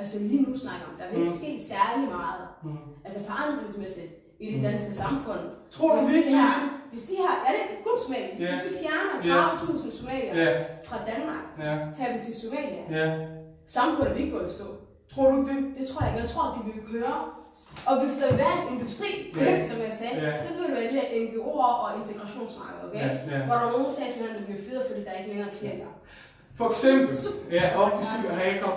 altså 0.00 0.16
lige 0.30 0.42
nu 0.46 0.58
snakker 0.64 0.84
om, 0.90 0.94
der 1.00 1.04
vil 1.10 1.18
ikke 1.24 1.32
Mm. 1.34 1.38
ske 1.42 1.50
særlig 1.74 2.06
meget, 2.18 2.42
mm. 2.64 2.78
altså 3.06 3.18
forandringsmæssigt 3.28 4.12
i 4.44 4.46
det 4.52 4.56
Mm. 4.56 4.62
danske 4.68 4.92
samfund. 5.04 5.42
Tror 5.76 5.88
du 5.88 5.94
Hvis 6.00 6.06
de 6.08 6.12
virkelig 6.14 6.36
her, 6.40 6.52
det? 6.60 6.68
hvis 6.92 7.02
de 7.10 7.14
her, 7.22 7.32
er 7.46 7.52
det 7.56 7.64
kun 7.86 7.96
Somalia, 8.04 8.34
Ja. 8.44 8.48
hvis 8.50 8.62
vi 8.68 8.72
fjerner 8.84 9.14
Ja. 9.30 9.36
30.000 9.40 9.90
somalier 10.00 10.32
Ja, 10.42 10.50
fra 10.88 10.98
Danmark, 11.10 11.44
ja, 11.66 11.72
tager 11.96 12.10
vi 12.16 12.18
til 12.26 12.34
Somalia, 12.42 12.82
ja. 12.98 13.06
samfundet 13.76 14.10
vil 14.14 14.22
ikke 14.24 14.36
gå 14.38 14.42
i 14.48 14.50
stå. 14.58 14.66
Tror 15.14 15.28
du 15.34 15.38
det? 15.50 15.58
Det 15.78 15.84
tror 15.88 16.00
jeg 16.04 16.10
ikke. 16.10 16.20
Jeg 16.24 16.30
tror, 16.34 16.44
at 16.48 16.54
de 16.58 16.62
vil 16.72 16.82
køre. 16.92 17.16
Og 17.90 17.94
hvis 18.00 18.14
der 18.18 18.24
vil 18.30 18.38
være 18.46 18.56
en 18.62 18.68
industri, 18.76 19.10
Ja. 19.36 19.64
som 19.70 19.78
jeg 19.86 19.92
sagde, 20.00 20.14
Ja. 20.26 20.32
så 20.44 20.48
vil 20.54 20.62
det 20.68 20.74
være 20.78 20.90
de 20.92 20.98
NGO'er 21.26 21.74
og 21.84 21.88
integrationsmarkeder, 22.00 22.84
okay? 22.88 22.98
Ja, 23.06 23.10
ja. 23.32 23.38
Hvor 23.46 23.56
der 23.60 23.66
er 23.68 23.74
nogle 23.78 23.92
sagsmænd, 23.98 24.30
der 24.38 24.44
bliver 24.48 24.62
fyret, 24.66 24.82
fordi 24.88 25.00
der 25.04 25.10
er 25.12 25.18
ikke 25.20 25.30
længere 25.34 25.52
klienter. 25.58 25.90
For 26.58 26.66
eksempel. 26.70 27.16
Så- 27.22 27.28
Ja, 27.50 27.64
op 27.82 28.00
i 28.00 28.04
syg 28.04 28.30
og 28.30 28.36
Hager. 28.36 28.72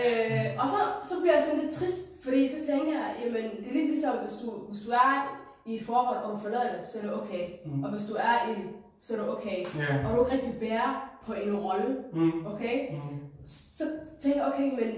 Øh, 0.00 0.62
og 0.62 0.68
så, 0.68 0.80
så 1.08 1.14
bliver 1.20 1.34
jeg 1.34 1.42
sådan 1.46 1.60
lidt 1.60 1.74
trist, 1.74 2.00
fordi 2.24 2.48
så 2.48 2.56
tænker 2.70 2.92
jeg, 3.00 3.08
jamen 3.24 3.50
det 3.58 3.68
er 3.68 3.72
lidt 3.72 3.86
ligesom, 3.94 4.12
hvis 4.22 4.32
du, 4.42 4.50
hvis 4.68 4.80
du 4.86 4.90
er 4.90 5.36
i 5.66 5.76
et 5.76 5.86
forhold, 5.86 6.16
og 6.24 6.32
du 6.32 6.38
forlader 6.38 6.76
det, 6.78 6.88
så 6.88 6.98
er 6.98 7.02
det 7.02 7.14
okay. 7.22 7.44
Mm. 7.66 7.84
Og 7.84 7.90
hvis 7.90 8.04
du 8.10 8.14
er 8.14 8.36
i 8.50 8.54
det, 8.54 8.68
så 9.00 9.14
er 9.14 9.18
det 9.20 9.28
okay. 9.28 9.58
Ja. 9.78 10.08
Og 10.08 10.16
du 10.16 10.24
ikke 10.24 10.36
rigtig 10.36 10.54
bærer 10.60 11.10
på 11.26 11.32
en 11.32 11.56
rolle, 11.56 11.96
Mm. 12.12 12.46
okay? 12.46 12.76
Mm. 12.92 13.16
Så 13.44 13.84
tænker 14.20 14.38
jeg, 14.42 14.52
okay, 14.52 14.70
men 14.80 14.88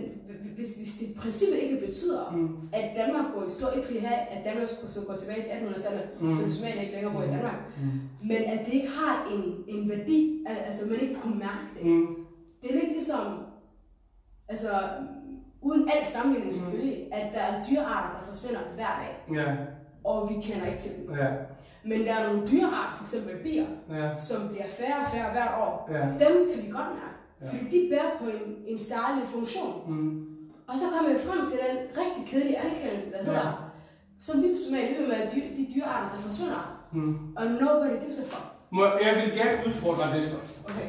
hvis, 0.57 0.69
hvis 0.77 0.93
det 0.99 1.07
i 1.07 1.15
princippet 1.19 1.59
ikke 1.59 1.87
betyder, 1.87 2.31
Mm. 2.33 2.69
at 2.73 2.91
Danmark 2.97 3.25
går 3.35 3.45
i 3.47 3.51
stå, 3.51 3.67
ikke 3.77 3.87
fordi 3.87 3.99
have, 3.99 4.21
at 4.35 4.45
Danmark 4.45 4.69
skulle 4.69 5.07
gå 5.07 5.17
tilbage 5.17 5.43
til 5.43 5.51
1800-tallet, 5.51 6.05
Mm. 6.21 6.27
mm. 6.29 6.37
fordi 6.39 6.51
Somalia 6.51 6.81
ikke 6.81 6.95
længere 6.95 7.13
bor 7.15 7.23
i 7.23 7.27
Danmark, 7.27 7.59
Mm. 7.83 8.01
men 8.29 8.37
at 8.55 8.67
det 8.67 8.73
ikke 8.75 8.89
har 8.89 9.15
en, 9.35 9.65
en 9.75 9.89
værdi, 9.91 10.45
al- 10.47 10.57
altså 10.67 10.87
man 10.87 11.01
ikke 11.01 11.15
kunne 11.23 11.39
mærke 11.39 11.65
det. 11.79 11.87
Mm. 11.87 12.07
Det 12.63 12.71
er 12.71 12.75
lidt 12.75 12.93
ligesom, 12.93 13.25
altså 14.49 14.71
uden 15.61 15.89
al 15.89 16.07
sammenligning 16.07 16.55
Mm. 16.55 16.61
selvfølgelig, 16.61 17.15
at 17.15 17.33
der 17.35 17.41
er 17.41 17.65
dyrearter, 17.71 18.19
der 18.19 18.27
forsvinder 18.27 18.61
hver 18.75 18.93
dag, 19.03 19.37
Ja, 19.45 19.55
og 20.05 20.29
vi 20.31 20.35
kender 20.43 20.67
ikke 20.67 20.79
til 20.79 20.91
dem. 20.99 21.15
ja, 21.17 21.29
Men 21.85 22.01
der 22.07 22.15
er 22.15 22.33
nogle 22.33 22.49
dyrearter, 22.49 23.05
f.eks. 23.05 23.15
bier, 23.43 23.67
ja, 23.91 24.17
som 24.17 24.49
bliver 24.49 24.69
færre 24.69 25.01
og 25.01 25.07
færre 25.15 25.31
hvert 25.33 25.55
år. 25.61 25.89
ja. 25.93 26.01
Dem 26.25 26.35
kan 26.55 26.59
vi 26.67 26.71
godt 26.71 26.89
mærke, 27.01 27.12
Ja. 27.43 27.49
fordi 27.49 27.65
de 27.75 27.89
bærer 27.91 28.11
på 28.21 28.25
en, 28.37 28.43
en 28.67 28.79
særlig 28.79 29.25
funktion. 29.37 29.73
Mm. 29.89 30.27
Og 30.69 30.75
så 30.81 30.85
kommer 30.93 31.13
vi 31.13 31.19
frem 31.27 31.41
til 31.47 31.59
den 31.65 31.77
rigtig 32.03 32.23
kedelige 32.31 32.59
anerkendelse, 32.59 33.11
der 33.13 33.19
Ja. 33.19 33.25
hedder, 33.25 33.71
som 34.21 34.43
vi 34.43 34.49
som 34.67 34.75
er 34.75 35.09
med 35.09 35.21
de, 35.33 35.39
de 35.57 35.67
dyrearter, 35.75 36.09
der 36.17 36.23
forsvinder, 36.29 36.79
Mm. 36.95 37.17
og 37.37 37.45
nobody 37.47 37.97
gives 38.01 38.19
a 38.19 38.23
fuck. 38.23 38.47
Må, 38.71 38.85
jeg 38.85 39.13
vil 39.25 39.39
gerne 39.39 39.59
udfordre 39.67 40.17
det 40.17 40.25
så. 40.25 40.37
Okay. 40.69 40.87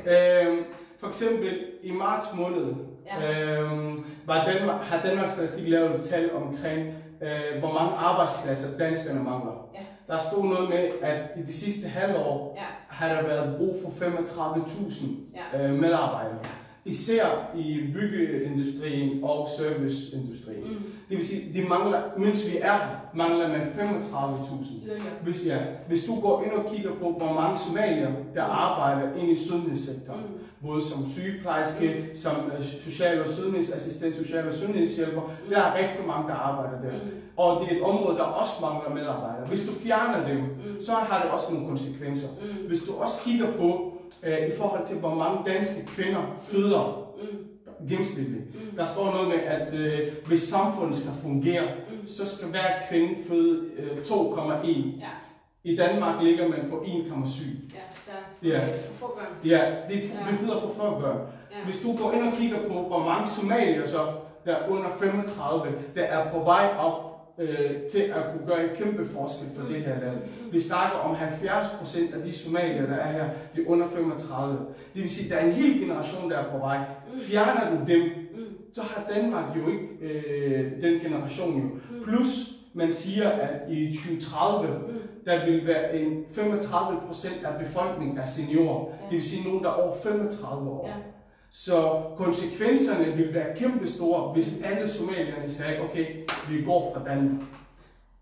Øhm, 0.47 0.63
for 0.99 1.07
eksempel 1.07 1.65
i 1.83 1.91
marts 1.91 2.27
måned 2.37 2.73
Ja. 3.21 3.61
øhm, 3.61 4.05
var 4.25 4.45
Danmark, 4.51 4.81
har 4.81 5.01
Danmarks 5.07 5.31
Statistik 5.31 5.67
lavet 5.67 5.95
et 5.99 6.05
tal 6.05 6.33
omkring, 6.35 6.87
øh, 7.23 7.59
hvor 7.59 7.73
mange 7.73 7.91
arbejdspladser 7.97 8.77
danskerne 8.77 9.23
mangler. 9.23 9.69
Ja. 9.73 9.79
Der 10.07 10.17
stod 10.17 10.43
noget 10.45 10.69
med, 10.69 10.89
at 11.01 11.29
i 11.37 11.41
de 11.41 11.53
sidste 11.53 11.87
halvår 11.89 12.55
Ja. 12.57 12.63
har 12.87 13.07
der 13.07 13.21
været 13.27 13.57
brug 13.57 13.79
for 13.83 13.89
35.000 13.89 15.05
Ja. 15.53 15.63
øh, 15.67 15.73
medarbejdere. 15.79 16.39
Især 16.85 17.25
i 17.55 17.79
byggeindustrien 17.93 19.23
og 19.23 19.47
serviceindustrien. 19.59 20.63
Mm. 20.63 20.75
Det 21.09 21.17
vil 21.17 21.27
sige, 21.27 21.53
de 21.53 21.67
mangler, 21.69 22.01
mens 22.17 22.45
vi 22.51 22.57
er 22.57 22.73
her, 22.73 22.95
mangler 23.13 23.47
man 23.47 23.61
35.000. 23.61 24.85
Yderligere. 24.85 25.01
Hvis, 25.23 25.45
ja, 25.45 25.57
hvis 25.87 26.03
du 26.03 26.19
går 26.19 26.43
ind 26.43 26.51
og 26.51 26.71
kigger 26.73 26.91
på, 27.01 27.11
hvor 27.17 27.33
mange 27.33 27.57
somalier, 27.57 28.11
der 28.35 28.43
arbejder 28.43 29.15
ind 29.15 29.31
i 29.31 29.47
sundhedssektoren, 29.49 30.19
Mm. 30.19 30.67
både 30.69 30.81
som 30.81 31.07
sygeplejerske, 31.09 32.09
som 32.15 32.31
øh, 32.57 32.63
social- 32.63 33.21
og 33.21 33.27
sundhedsassistent, 33.27 34.17
social- 34.17 34.47
og 34.47 34.53
sundhedshjælper, 34.53 35.21
der 35.49 35.57
er 35.59 35.77
rigtig 35.77 36.07
mange, 36.07 36.27
der 36.27 36.35
arbejder 36.35 36.81
der. 36.81 36.91
Mm. 36.91 37.09
Og 37.37 37.61
det 37.61 37.71
er 37.73 37.77
et 37.77 37.83
område, 37.83 38.17
der 38.17 38.23
også 38.23 38.53
mangler 38.61 38.89
medarbejdere. 38.89 39.47
Hvis 39.47 39.65
du 39.65 39.71
fjerner 39.73 40.27
dem, 40.27 40.37
Mm. 40.37 40.81
så 40.81 40.91
har 40.91 41.23
det 41.23 41.31
også 41.31 41.53
nogle 41.53 41.67
konsekvenser. 41.67 42.27
Mm. 42.41 42.67
Hvis 42.67 42.79
du 42.81 42.91
også 42.93 43.15
kigger 43.25 43.51
på, 43.51 43.93
øh, 44.25 44.47
i 44.47 44.51
forhold 44.57 44.87
til, 44.87 44.95
hvor 44.97 45.15
mange 45.15 45.51
danske 45.51 45.85
kvinder 45.87 46.21
føder 46.41 46.99
Mm. 47.21 47.87
gennemsnitligt, 47.89 48.43
Mm. 48.71 48.77
der 48.77 48.85
står 48.85 49.11
noget 49.11 49.27
med, 49.27 49.37
at 49.39 49.73
øh, 49.73 50.11
hvis 50.27 50.41
samfundet 50.43 50.95
skal 50.95 51.11
fungere, 51.21 51.63
Mm. 51.63 52.07
så 52.07 52.35
skal 52.37 52.47
hver 52.47 52.69
kvinde 52.89 53.15
føde 53.27 53.65
øh, 53.77 53.97
2,1. 54.05 54.99
Ja. 54.99 55.09
I 55.63 55.75
Danmark 55.75 56.23
ligger 56.23 56.47
man 56.47 56.59
på 56.69 56.83
1,7. 56.85 57.45
Ja, 57.73 57.79
der 58.43 58.49
Ja. 58.49 58.59
for 58.65 58.93
få 59.07 59.15
børn. 59.15 59.49
Ja, 59.49 59.61
det, 59.89 59.95
Ja. 59.95 59.99
det 59.99 60.39
føder 60.39 60.59
for 60.61 60.67
få 60.77 60.99
børn. 60.99 61.17
Ja. 61.51 61.65
Hvis 61.65 61.81
du 61.81 61.95
går 61.97 62.11
ind 62.11 62.23
og 62.27 62.33
kigger 62.33 62.57
på, 62.67 62.73
hvor 62.73 62.99
mange 62.99 63.27
somalier 63.29 63.87
så, 63.87 64.07
der 64.45 64.55
er 64.55 64.67
under 64.69 64.89
35, 64.99 65.73
der 65.95 66.01
er 66.03 66.31
på 66.31 66.39
vej 66.39 66.73
op 66.79 67.12
øh, 67.39 67.71
til 67.91 67.99
at 68.01 68.23
kunne 68.31 68.47
gøre 68.47 68.63
en 68.63 68.75
kæmpe 68.75 69.05
forskel 69.05 69.47
for 69.57 69.67
det 69.67 69.81
her 69.81 69.99
land. 69.99 70.17
Vi 70.51 70.59
snakker 70.59 70.97
om 70.97 71.15
70 71.15 71.67
procent 71.79 72.13
af 72.15 72.23
de 72.23 72.33
somalier, 72.33 72.85
der 72.85 72.95
er 72.95 73.11
her, 73.11 73.29
de 73.55 73.61
er 73.61 73.65
under 73.67 73.87
35. 73.87 74.57
Det 74.93 75.01
vil 75.01 75.09
sige, 75.09 75.25
at 75.25 75.31
der 75.31 75.37
er 75.37 75.45
en 75.45 75.51
hel 75.53 75.79
generation, 75.79 76.31
der 76.31 76.37
er 76.37 76.51
på 76.51 76.57
vej. 76.57 76.77
Fjerner 77.15 77.69
du 77.69 77.91
dem, 77.91 78.01
så 78.73 78.81
har 78.81 79.11
Danmark 79.15 79.57
jo 79.57 79.67
ikke 79.67 79.87
øh, 80.01 80.81
den 80.81 80.99
generation 80.99 81.61
jo. 81.61 81.69
Plus, 82.03 82.49
man 82.73 82.91
siger, 82.91 83.29
at 83.29 83.71
i 83.71 83.95
2030, 83.97 84.67
Mm. 84.77 84.93
der 85.25 85.45
vil 85.45 85.67
være 85.67 85.95
en 85.97 86.23
35 86.31 87.01
procent 87.07 87.45
af 87.45 87.59
befolkningen 87.65 88.17
er 88.17 88.25
seniorer. 88.25 88.85
Det 88.85 89.11
vil 89.11 89.21
sige 89.23 89.47
nogen, 89.47 89.63
der 89.63 89.69
er 89.69 89.73
over 89.73 89.95
35 90.03 90.69
år. 90.69 90.89
Så 91.55 92.01
konsekvenserne 92.17 93.05
vil 93.05 93.33
være 93.33 93.55
kæmpe 93.57 93.87
store, 93.87 94.33
hvis 94.33 94.53
alle 94.63 94.89
somalierne 94.89 95.49
sagde, 95.49 95.81
okay, 95.81 96.05
vi 96.49 96.61
går 96.65 96.93
fra 96.95 97.09
Danmark. 97.09 97.41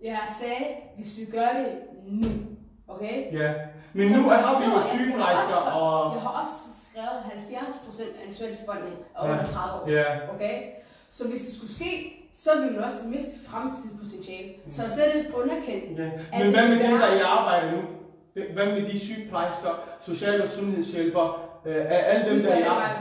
Jeg 0.04 0.20
sagde, 0.42 0.66
hvis 0.96 1.20
vi 1.20 1.26
gør 1.38 1.48
det 1.60 1.68
nu, 2.08 2.28
okay? 2.88 3.40
Ja. 3.40 3.54
Men 3.94 4.10
Så 4.10 4.16
nu 4.18 4.22
har 4.24 4.60
vi 4.60 4.66
jo 4.66 4.80
sygeplejersker 4.98 5.56
og... 5.56 6.14
Jeg 6.16 6.22
har 6.22 6.30
også 6.42 6.60
skrevet 6.90 7.20
70 7.24 7.82
procent 7.86 8.10
af 8.24 8.28
en 8.28 8.34
svensk 8.34 8.60
befolkning 8.60 8.96
er 9.16 9.26
Ja. 9.26 9.32
under 9.32 9.46
30 9.46 9.82
år. 9.82 9.90
Ja, 9.90 10.06
Okay? 10.36 10.62
Så 11.10 11.28
hvis 11.30 11.42
det 11.42 11.54
skulle 11.58 11.74
ske, 11.76 11.92
så 12.34 12.50
vil 12.62 12.72
man 12.72 12.84
også 12.84 12.98
miste 13.06 13.36
fremtidigt 13.50 14.00
potentiale. 14.04 14.50
Så 14.72 14.84
er 14.84 14.90
slet 14.96 15.16
ikke 15.16 15.38
underkendt. 15.42 16.00
ja. 16.00 16.04
Er 16.04 16.38
Men 16.38 16.42
det 16.48 16.54
hvad 16.56 16.68
med 16.70 16.80
dem, 16.86 16.92
der 17.00 17.06
er 17.08 17.16
i 17.16 17.22
arbejde 17.22 17.72
nu? 17.76 17.82
Hvad 18.34 18.66
med 18.66 18.90
de 18.90 19.00
sygeplejersker, 19.00 19.74
social- 20.02 20.42
og 20.42 20.48
sundhedshjælpere, 20.48 21.34
øh, 21.66 21.86
alle 21.90 22.32
dem, 22.32 22.42
der 22.44 22.50
er 22.50 22.60
i 22.60 22.62
arbejde? 22.62 22.94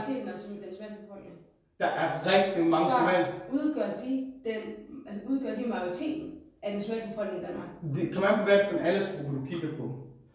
Der 1.78 1.86
er 1.86 2.08
rigtig 2.32 2.62
mange 2.66 2.90
somalier. 2.98 3.26
udgør 3.52 3.88
de, 4.04 4.12
den, 4.46 4.60
altså 5.08 5.20
udgør 5.28 5.54
de 5.54 5.64
majoriteten 5.66 6.30
af 6.62 6.72
den 6.72 6.82
svenske 6.82 7.08
befolkning 7.08 7.42
i 7.42 7.46
Danmark. 7.46 7.68
Det 7.96 8.14
kommer 8.14 8.28
an 8.28 8.38
på, 8.38 8.50
for 8.70 8.78
en 8.78 8.86
aldersgruppe 8.86 9.36
du 9.38 9.44
kigger 9.50 9.68
på. 9.78 9.84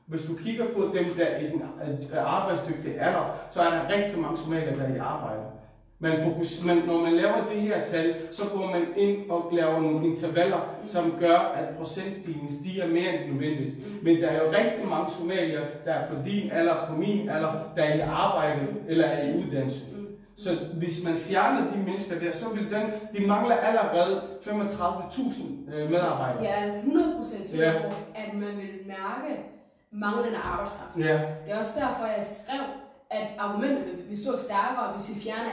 Hvis 0.05 0.21
du 0.21 0.34
kigger 0.36 0.65
på 0.75 0.81
dem, 0.95 1.05
der 1.17 1.25
er 1.25 1.39
i 1.39 1.47
den 1.49 1.62
øh, 1.62 2.36
arbejdsdygtige 2.38 2.99
alder, 2.99 3.47
så 3.51 3.62
er 3.62 3.69
der 3.69 3.89
rigtig 3.95 4.19
mange 4.19 4.38
somalier, 4.38 4.75
der 4.75 4.84
er 4.84 4.95
i 4.95 4.97
arbejde. 4.97 5.43
Man 6.06 6.24
fokus, 6.24 6.63
man, 6.65 6.78
når 6.78 7.02
man 7.02 7.13
laver 7.13 7.46
det 7.54 7.62
her 7.62 7.86
tal, 7.86 8.15
så 8.32 8.41
går 8.54 8.65
man 8.72 8.82
ind 8.98 9.30
og 9.30 9.50
laver 9.52 9.80
nogle 9.82 10.08
intervaller, 10.08 10.60
som 10.86 11.15
gør, 11.20 11.38
at 11.38 11.78
procentdelen 11.78 12.50
stiger 12.62 12.88
mere 12.88 13.13
end 13.24 13.32
nødvendigt. 13.34 14.04
Men 14.04 14.22
der 14.22 14.28
er 14.28 14.38
jo 14.44 14.50
rigtig 14.52 14.88
mange 14.89 15.10
somalier, 15.20 15.62
der 15.86 15.91
er 15.94 16.08
på 16.10 16.15
din 16.26 16.52
alder, 16.52 16.76
på 16.89 16.94
min 16.96 17.30
alder, 17.30 17.54
der 17.76 17.84
er 17.84 17.96
i 17.96 18.00
arbejde 18.00 18.68
eller 18.88 19.06
er 19.06 19.28
i 19.30 19.38
uddannelse. 19.46 19.80
Mm. 19.91 20.08
Så 20.38 20.50
hvis 20.78 21.06
man 21.06 21.13
fjerner 21.15 21.72
de 21.72 21.78
mennesker 21.78 22.20
der, 22.20 22.32
så 22.32 22.46
vil 22.54 22.63
den, 22.72 22.84
de 23.18 23.28
mangler 23.28 23.56
allerede 23.56 24.22
35.000 24.41 25.76
øh, 25.76 25.89
medarbejdere. 25.91 26.44
Jeg 26.44 26.68
er 26.68 26.82
100% 26.82 27.44
sikker 27.48 27.72
Ja. 27.72 27.80
på, 27.80 27.96
at 28.15 28.34
man 28.34 28.48
vil 28.58 28.70
mærke 28.88 29.32
manglende 29.91 30.38
arbejdskraft. 30.38 30.98
Ja. 31.00 31.13
Det 31.46 31.54
er 31.54 31.60
også 31.60 31.74
derfor, 31.80 32.06
jeg 32.18 32.26
skrev, 32.32 32.62
at 33.10 33.28
argumentet 33.39 34.10
vil 34.10 34.18
stå 34.24 34.32
stærkere, 34.38 34.94
hvis 34.96 35.15
vi 35.15 35.22
fjerner 35.22 35.52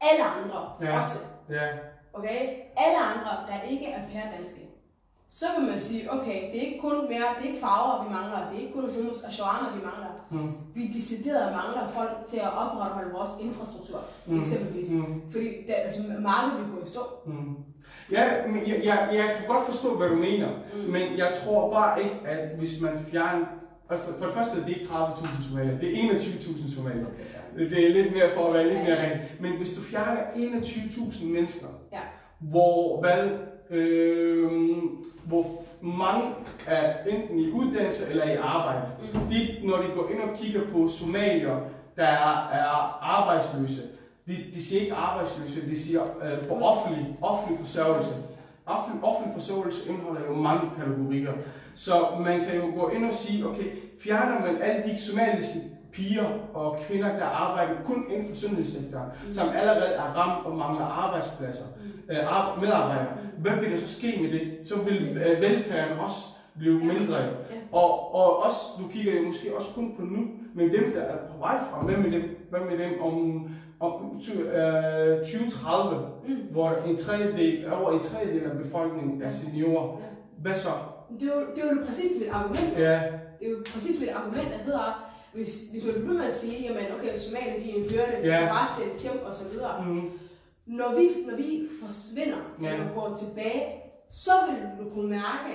alle 0.00 0.24
andre 0.24 0.72
Ja. 0.80 0.96
også. 0.96 1.18
Ja. 1.50 1.66
Okay? 2.12 2.40
Alle 2.76 2.98
andre, 2.98 3.30
der 3.48 3.62
ikke 3.70 3.86
er 3.86 4.02
pærdanske. 4.12 4.60
så 5.32 5.46
vil 5.58 5.68
man 5.70 5.80
sige, 5.80 6.12
okay, 6.12 6.38
det 6.52 6.56
er 6.62 6.66
ikke 6.66 6.80
kun 6.80 6.96
mere, 7.08 7.26
det 7.36 7.44
er 7.44 7.48
ikke 7.48 7.60
farver, 7.60 8.04
vi 8.04 8.08
mangler, 8.14 8.38
det 8.50 8.56
er 8.56 8.60
ikke 8.62 8.72
kun 8.74 8.94
hummus 8.94 9.22
og 9.22 9.32
shawarma, 9.32 9.68
vi 9.76 9.84
mangler. 9.84 10.12
Mm. 10.30 10.52
Vi 10.74 10.86
decideret 10.86 11.52
mangler 11.52 11.88
folk 11.88 12.10
til 12.28 12.36
at 12.36 12.52
opretholde 12.62 13.10
vores 13.12 13.30
infrastruktur, 13.40 13.98
Mm. 14.26 14.40
eksempelvis. 14.40 14.90
Mm. 14.90 15.22
Fordi 15.32 15.46
det, 15.66 15.74
altså, 15.84 16.00
markedet 16.20 16.64
vil 16.66 16.74
gå 16.74 16.82
i 16.84 16.88
stå. 16.88 17.00
Mm. 17.26 17.56
Ja, 18.12 18.46
men 18.46 18.66
jeg, 18.68 18.80
jeg, 18.84 19.08
jeg 19.12 19.24
kan 19.38 19.46
godt 19.48 19.66
forstå, 19.66 19.96
hvad 19.96 20.08
du 20.08 20.14
mener, 20.14 20.48
Mm. 20.74 20.80
men 20.92 21.18
jeg 21.18 21.32
tror 21.44 21.72
bare 21.72 22.02
ikke, 22.02 22.16
at 22.24 22.48
hvis 22.58 22.80
man 22.80 23.06
fjerner... 23.10 23.46
Altså, 23.90 24.06
for 24.18 24.26
det 24.26 24.34
første 24.34 24.60
er 24.60 24.64
det 24.64 24.68
ikke 24.68 24.84
30.000 24.84 25.48
somalier, 25.48 25.78
det 25.78 26.04
er 26.04 26.08
21.000 26.08 26.74
somalier. 26.74 27.06
Okay, 27.06 27.26
så. 27.26 27.36
Det 27.58 27.86
er 27.86 27.92
lidt 27.94 28.12
mere 28.12 28.30
for 28.34 28.46
at 28.48 28.54
være 28.54 28.68
lidt 28.68 28.82
mere 28.82 29.10
ren. 29.10 29.18
Men 29.40 29.52
hvis 29.52 29.74
du 29.74 29.80
fjerner 29.82 30.20
21.000 30.34 31.26
mennesker, 31.26 31.66
Ja. 31.92 31.98
hvor, 32.38 33.00
hvad, 33.00 33.28
øh, 33.78 34.48
hvor 35.24 35.62
mange 35.82 36.30
er 36.66 37.04
enten 37.08 37.38
i 37.38 37.50
uddannelse 37.50 38.10
eller 38.10 38.24
i 38.24 38.36
arbejde, 38.36 38.82
Mm. 39.14 39.20
de, 39.30 39.56
når 39.66 39.76
de 39.76 39.88
går 39.94 40.08
ind 40.10 40.20
og 40.30 40.36
kigger 40.38 40.60
på 40.72 40.88
somalier, 40.88 41.56
der 41.96 42.04
er, 42.06 42.48
er 42.52 42.98
arbejdsløse, 43.02 43.82
de, 44.26 44.36
de 44.54 44.62
siger 44.62 44.80
ikke 44.82 44.94
arbejdsløse, 44.94 45.70
de 45.70 45.78
siger 45.80 46.02
øh, 46.02 46.48
på 46.48 46.54
offentlig, 46.54 47.06
offentlig 47.22 47.58
forsørgelse. 47.58 48.14
Offentlig, 48.66 49.34
forsørgelse 49.34 49.90
indeholder 49.90 50.20
jo 50.26 50.34
mange 50.34 50.70
kategorier. 50.78 51.32
Så 51.74 51.92
man 52.20 52.40
kan 52.40 52.56
jo 52.56 52.80
gå 52.80 52.88
ind 52.88 53.04
og 53.04 53.12
sige, 53.12 53.46
okay, 53.46 53.64
fjerner 54.04 54.40
man 54.46 54.62
alle 54.62 54.82
de 54.92 54.98
somaliske 55.02 55.58
piger 55.92 56.26
og 56.54 56.78
kvinder, 56.88 57.08
der 57.18 57.24
arbejder 57.24 57.74
kun 57.84 58.04
inden 58.10 58.28
for 58.28 58.34
sundhedssektoren, 58.36 59.08
Mm. 59.26 59.32
som 59.32 59.48
allerede 59.54 59.94
er 59.94 60.02
ramt 60.16 60.46
og 60.46 60.56
mangler 60.56 60.84
arbejdspladser, 60.86 61.64
Mm. 61.76 62.14
øh, 62.14 62.26
ar- 62.26 62.58
medarbejdere, 62.60 63.06
hvad 63.38 63.52
vil 63.52 63.70
der 63.70 63.76
så 63.76 63.88
ske 63.98 64.18
med 64.22 64.30
det? 64.32 64.68
Så 64.68 64.74
vil 64.82 65.18
øh, 65.26 65.40
velfærden 65.40 65.98
også 65.98 66.26
blive 66.58 66.78
mindre. 66.84 67.16
Ja. 67.16 67.26
Og, 67.72 68.14
og 68.14 68.44
også, 68.44 68.60
du 68.78 68.88
kigger 68.88 69.14
jo 69.20 69.26
måske 69.26 69.56
også 69.56 69.68
kun 69.74 69.94
på 69.96 70.02
nu, 70.02 70.20
men 70.54 70.70
dem, 70.70 70.92
der 70.94 71.00
er 71.00 71.16
på 71.16 71.38
vej 71.38 71.56
frem, 71.70 71.84
hvad 71.86 71.96
med 71.96 72.10
dem, 72.12 72.46
hvad 72.50 72.60
med 72.60 72.78
dem 72.78 73.02
om, 73.02 73.48
om 73.80 74.20
ty- 74.22 74.30
øh, 74.30 75.18
2030, 75.26 76.06
Mm. 76.28 76.36
hvor 76.50 76.70
en 76.86 76.96
tredjedel, 76.96 77.72
over 77.72 77.92
en 77.92 78.04
tredjedel 78.04 78.50
af 78.50 78.56
befolkningen 78.58 79.22
er 79.22 79.30
seniorer. 79.30 79.98
Ja. 79.98 80.04
Hvad 80.42 80.54
så? 80.54 80.68
Det 81.20 81.22
er, 81.30 81.34
jo, 81.34 81.40
det 81.54 81.64
er 81.64 81.68
jo 81.74 81.78
præcis 81.86 82.10
mit 82.20 82.28
argument. 82.32 82.78
Ja, 82.78 83.00
Det 83.40 83.46
er 83.46 83.50
jo 83.50 83.56
præcis 83.74 84.00
mit 84.00 84.08
argument, 84.08 84.48
der 84.50 84.58
hedder, 84.64 85.12
hvis, 85.34 85.52
hvis 85.72 85.84
man 85.84 85.94
bliver 85.94 86.18
med 86.18 86.24
at 86.24 86.34
sige, 86.36 86.62
jamen 86.62 86.82
okay, 86.98 87.16
Somalia 87.16 87.54
de 87.64 87.70
er 87.70 87.74
en 87.76 87.88
byrde, 87.90 88.12
de 88.22 88.28
Ja. 88.28 88.36
skal 88.36 88.48
bare 88.48 88.68
sættes 88.78 89.02
hjem 89.02 89.18
og 89.26 89.34
så 89.34 89.52
videre. 89.52 89.84
mm, 89.86 90.10
Når 90.66 90.90
vi, 90.98 91.06
når 91.30 91.36
vi 91.36 91.60
forsvinder, 91.84 92.42
Ja. 92.62 92.72
og 92.74 92.94
går 92.94 93.16
tilbage, 93.22 93.62
så 94.10 94.30
vil 94.48 94.58
du 94.86 94.90
kunne 94.94 95.10
mærke 95.10 95.52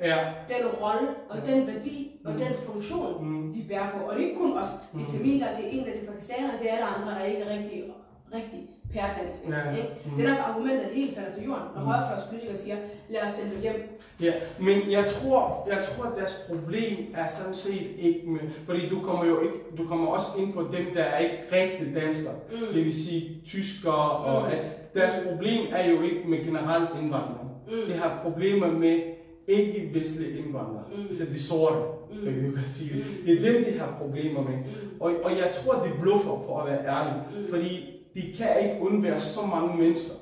ja, 0.00 0.18
den 0.48 0.66
rolle 0.82 1.08
og 1.30 1.36
Ja. 1.46 1.52
den 1.52 1.66
værdi 1.66 2.20
og 2.24 2.32
Mm. 2.32 2.38
den 2.38 2.52
funktion, 2.66 3.24
mm, 3.24 3.54
vi 3.54 3.62
bærer 3.68 3.90
på. 3.90 3.98
Og 4.08 4.14
det 4.16 4.22
er 4.24 4.26
ikke 4.28 4.40
kun 4.40 4.52
os, 4.58 4.68
det 4.68 4.94
Mm. 5.00 5.02
er 5.02 5.06
tamiler, 5.06 5.46
det 5.56 5.64
er 5.66 5.70
en 5.70 5.84
af 5.86 5.92
de 6.00 6.06
pakistanere, 6.06 6.52
det 6.60 6.66
er 6.70 6.74
alle 6.76 6.86
andre, 6.96 7.10
der 7.18 7.24
ikke 7.24 7.42
er 7.42 7.50
rigtig, 7.56 7.84
rigtig 8.34 8.60
pærdanske. 8.94 9.50
Ja, 9.50 9.58
ja. 9.58 9.70
ikke? 9.76 9.88
Mm. 10.04 10.10
Det 10.16 10.24
er 10.24 10.28
derfor 10.30 10.42
argumentet 10.42 10.86
helt 10.92 11.14
falder 11.16 11.32
til 11.32 11.44
jorden, 11.44 11.62
når 11.74 11.80
Mm. 11.80 11.86
højrefløjspolitikere 11.86 12.56
siger, 12.56 12.76
lad 13.10 13.20
os 13.26 13.30
sende 13.32 13.54
dem 13.54 13.60
hjem. 13.62 13.98
ja. 14.20 14.32
Men 14.60 14.90
jeg 14.90 15.04
tror, 15.06 15.68
jeg 15.68 15.78
tror, 15.84 16.04
at 16.10 16.16
deres 16.18 16.46
problem 16.48 16.96
er 17.16 17.26
sådan 17.38 17.54
set 17.54 17.88
ikke 17.98 18.30
med, 18.30 18.40
fordi 18.66 18.88
du 18.88 19.00
kommer 19.00 19.24
jo 19.24 19.40
ikke, 19.40 19.54
du 19.78 19.86
kommer 19.88 20.06
også 20.06 20.26
ind 20.38 20.52
på 20.52 20.62
dem, 20.62 20.84
der 20.94 21.02
er 21.04 21.18
ikke 21.18 21.38
rigtig 21.52 21.94
danskere. 21.94 22.34
Mm. 22.52 22.66
Det 22.74 22.84
vil 22.84 23.04
sige 23.04 23.40
tyskere 23.46 24.10
og 24.10 24.42
Mm. 24.42 24.52
at 24.52 24.94
deres 24.94 25.14
problem 25.28 25.66
er 25.72 25.90
jo 25.90 26.02
ikke 26.02 26.22
med 26.28 26.38
generelt 26.44 26.90
indvandring. 27.02 27.50
Mm. 27.68 27.72
Det 27.86 27.94
har 27.94 28.20
problemer 28.22 28.70
med 28.72 29.00
ikke-vestlige 29.48 30.38
indvandrere. 30.38 30.84
Mm. 30.96 31.02
Altså 31.08 31.24
de 31.24 31.40
sorte, 31.42 31.76
Mm. 32.12 32.24
kan 32.24 32.34
vi 32.36 32.46
jo 32.46 32.52
godt 32.54 32.68
sige 32.68 32.94
det. 32.98 33.06
Mm. 33.20 33.26
Det 33.26 33.46
er 33.48 33.52
dem, 33.52 33.64
de 33.64 33.78
har 33.78 33.96
problemer 34.00 34.42
med. 34.42 34.56
Mm. 34.58 35.00
Og, 35.00 35.12
og 35.24 35.30
jeg 35.30 35.50
tror, 35.54 35.72
de 35.84 35.90
bluffer, 36.00 36.42
for 36.46 36.60
at 36.60 36.66
være 36.70 36.86
ærlig. 36.86 37.22
Mm. 37.36 37.50
Fordi 37.50 37.94
de 38.14 38.22
kan 38.38 38.48
ikke 38.62 38.80
undvære 38.86 39.20
så 39.20 39.40
mange 39.46 39.76
mennesker 39.78 40.12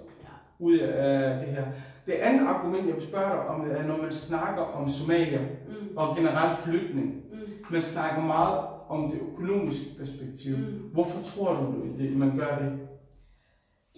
ud 0.59 0.79
af 0.79 1.47
det 1.47 1.55
her. 1.55 1.65
Det 2.07 2.13
andet 2.13 2.47
argument, 2.47 2.87
jeg 2.87 2.95
vil 2.95 3.03
spørge 3.03 3.31
dig 3.31 3.47
om, 3.47 3.65
det 3.65 3.79
er, 3.79 3.87
når 3.87 3.97
man 3.97 4.13
snakker 4.13 4.63
om 4.63 4.89
Somalia 4.89 5.39
Mm. 5.41 5.97
og 5.97 6.17
generelt 6.17 6.59
flytning. 6.59 7.07
Mm. 7.33 7.39
Man 7.71 7.83
snakker 7.83 8.23
meget 8.23 8.59
om 8.89 9.11
det 9.11 9.21
økonomiske 9.33 9.87
perspektiv. 9.99 10.57
Mm. 10.57 10.65
Hvorfor 10.93 11.23
tror 11.23 11.55
du, 11.55 11.75
det, 12.03 12.17
man 12.17 12.39
gør 12.39 12.59
det? 12.59 12.73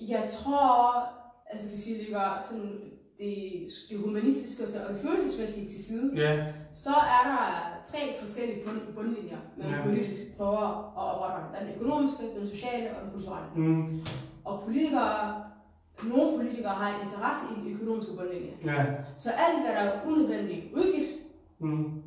Jeg 0.08 0.22
tror, 0.28 1.04
altså 1.50 1.68
hvis 1.70 1.86
vi 1.86 1.92
lægger 2.04 2.44
sådan 2.50 2.70
det, 3.18 3.68
det 3.90 3.98
humanistiske 3.98 4.62
og 4.62 4.68
så- 4.68 4.78
og 4.88 4.94
det 4.94 5.00
følelsesmæssige 5.02 5.68
til 5.68 5.84
side, 5.84 6.12
Ja, 6.16 6.46
så 6.74 6.90
er 6.90 7.22
der 7.30 7.40
tre 7.92 8.14
forskellige 8.20 8.64
bund, 8.66 8.80
bundlinjer, 8.94 9.36
man 9.56 9.66
Ja. 9.70 9.82
politisk 9.84 10.36
prøver 10.36 10.66
at 10.98 11.14
opretholde. 11.14 11.58
Den 11.60 11.74
økonomiske, 11.76 12.22
den 12.38 12.46
sociale 12.48 12.96
og 12.96 13.02
den 13.04 13.10
kulturelle. 13.12 13.48
mm, 13.56 14.00
Og 14.44 14.62
politikere, 14.64 15.44
nogle 16.02 16.36
politikere 16.38 16.72
har 16.72 16.88
en 16.96 17.02
interesse 17.02 17.42
i 17.52 17.60
den 17.60 17.74
økonomiske 17.74 18.12
bundlinje. 18.16 18.52
ja, 18.64 18.84
Så 19.16 19.30
alt, 19.30 19.58
hvad 19.62 19.72
der 19.74 19.90
er 19.90 20.06
unødvendig 20.06 20.72
udgift, 20.76 21.12
mm, 21.58 22.02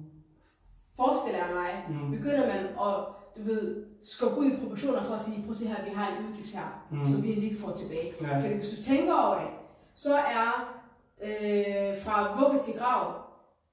forestiller 0.95 1.39
jeg 1.39 1.49
mig, 1.55 1.71
mm, 1.97 2.11
begynder 2.11 2.47
man 2.47 2.63
at 2.87 2.95
du 3.37 3.43
ved, 3.43 3.85
skubbe 4.01 4.37
ud 4.39 4.45
i 4.51 4.55
proportioner 4.61 5.03
for 5.03 5.13
at 5.13 5.21
sige, 5.21 5.41
prøv 5.41 5.49
at 5.49 5.55
se 5.55 5.67
her, 5.67 5.83
vi 5.89 5.89
har 5.95 6.07
en 6.17 6.25
udgift 6.29 6.53
her, 6.55 6.85
mm. 6.91 7.05
som 7.05 7.23
vi 7.23 7.29
ikke 7.31 7.57
får 7.61 7.71
tilbage. 7.71 8.13
Ja. 8.21 8.35
Fordi 8.41 8.53
hvis 8.53 8.69
du 8.69 8.83
tænker 8.83 9.13
over 9.13 9.35
det, 9.39 9.49
så 9.93 10.15
er 10.15 10.80
øh, 11.23 11.97
fra 12.03 12.41
vugge 12.41 12.59
til 12.59 12.73
grav, 12.73 13.13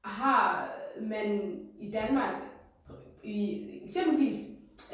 har 0.05 0.69
man 1.01 1.41
i 1.81 1.91
Danmark 1.91 2.35
i, 3.25 3.65
eksempelvis 3.85 4.37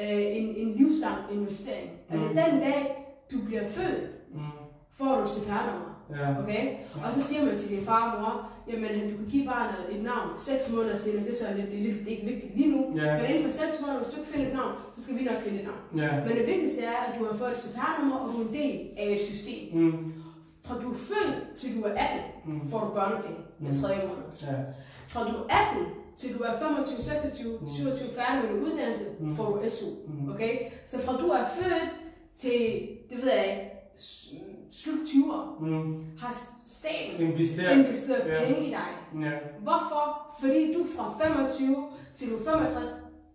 øh, 0.00 0.36
en, 0.36 0.54
en 0.56 0.74
livslang 0.74 1.18
investering. 1.32 1.90
Altså 2.10 2.26
Mm. 2.28 2.34
den 2.34 2.60
dag, 2.60 3.06
du 3.32 3.36
bliver 3.46 3.68
født, 3.68 4.10
mm, 4.34 4.40
får 4.98 5.14
du 5.18 5.22
et 5.24 5.30
CPR-nummer. 5.30 5.90
ja, 6.16 6.42
Okay? 6.42 6.76
Og 7.04 7.12
så 7.12 7.22
siger 7.22 7.44
man 7.44 7.58
til 7.58 7.68
din 7.70 7.84
far 7.84 8.12
og 8.12 8.20
mor, 8.20 8.50
jamen 8.72 9.10
du 9.10 9.16
kan 9.16 9.26
give 9.30 9.46
barnet 9.46 9.96
et 9.96 10.02
navn 10.02 10.28
6 10.38 10.72
måneder 10.72 10.96
senere, 10.96 11.22
det 11.24 11.30
er 11.30 11.34
så 11.34 11.44
lidt, 11.56 11.70
det 11.70 11.78
er 11.78 11.82
lidt 11.82 11.98
det 11.98 12.06
er 12.12 12.16
ikke 12.16 12.26
vigtigt 12.32 12.56
lige 12.56 12.70
nu. 12.76 12.96
Ja. 12.96 13.12
Men 13.22 13.26
inden 13.30 13.50
for 13.50 13.58
6 13.58 13.80
måneder, 13.80 13.98
hvis 14.02 14.08
du 14.14 14.20
ikke 14.20 14.32
finder 14.32 14.46
et 14.50 14.54
navn, 14.56 14.72
så 14.94 15.02
skal 15.02 15.18
vi 15.18 15.24
nok 15.24 15.40
finde 15.44 15.58
et 15.58 15.64
navn. 15.70 15.82
ja, 16.04 16.24
Men 16.24 16.36
det 16.38 16.46
vigtigste 16.46 16.80
er, 16.84 16.96
at 17.08 17.18
du 17.18 17.24
har 17.24 17.34
fået 17.36 17.50
et 17.50 17.58
CPR-nummer, 17.58 18.16
og 18.16 18.28
du 18.32 18.36
er 18.42 18.46
en 18.48 18.54
del 18.54 18.88
af 18.96 19.08
et 19.14 19.20
system. 19.20 19.62
mm, 19.78 20.12
Fra 20.64 20.74
du 20.80 20.90
er 20.92 20.96
født 20.96 21.56
til 21.56 21.76
du 21.76 21.82
er 21.82 21.92
18, 21.96 22.20
mm, 22.44 22.70
får 22.70 22.80
du 22.80 22.90
børnepenge 22.94 23.38
med 23.58 23.70
Mm. 23.70 23.80
3 23.82 23.88
måneder. 24.08 24.30
ja, 24.42 24.54
Fra 25.08 25.20
du 25.28 25.34
er 25.36 25.46
18 25.48 25.86
til 26.16 26.38
du 26.38 26.42
er 26.42 26.58
25, 26.58 27.02
26, 27.02 27.58
Mm. 27.60 27.68
27 27.68 28.08
færdig 28.18 28.50
med 28.50 28.56
din 28.60 28.72
uddannelse, 28.72 29.04
Mm. 29.20 29.36
får 29.36 29.44
du 29.56 29.68
SU. 29.68 29.86
mm, 30.08 30.30
Okay? 30.32 30.58
Så 30.86 31.00
fra 31.02 31.12
du 31.18 31.26
er 31.28 31.44
født 31.58 31.90
til, 32.34 32.88
det 33.10 33.16
ved 33.22 33.30
jeg 33.32 33.46
ikke, 33.50 33.70
slut 34.72 34.98
20'er, 35.06 35.56
mm, 35.60 36.04
har 36.18 36.34
staten 36.66 37.26
investere, 37.30 37.72
investeret 37.78 38.26
Ja. 38.32 38.44
penge 38.44 38.66
i 38.66 38.70
dig. 38.70 38.90
ja, 39.26 39.32
Hvorfor? 39.62 40.34
Fordi 40.40 40.74
du 40.74 40.86
fra 40.96 41.14
25 41.24 41.76
til 42.14 42.30
du 42.30 42.36
er 42.36 42.44
65, 42.50 42.88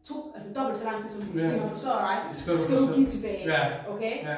to, 0.03 0.31
altså 0.35 0.49
dobbelt 0.53 0.77
så 0.77 0.85
lang 0.85 1.01
tid 1.01 1.09
som 1.09 1.37
Ja. 1.39 1.43
de 1.43 1.59
har 1.59 1.67
forsørget 1.67 2.01
dig, 2.31 2.41
skal 2.41 2.57
skal 2.57 2.77
du 2.77 2.93
give 2.95 3.09
tilbage. 3.09 3.43
Ja, 3.53 3.63
Okay? 3.93 4.15
ja, 4.23 4.35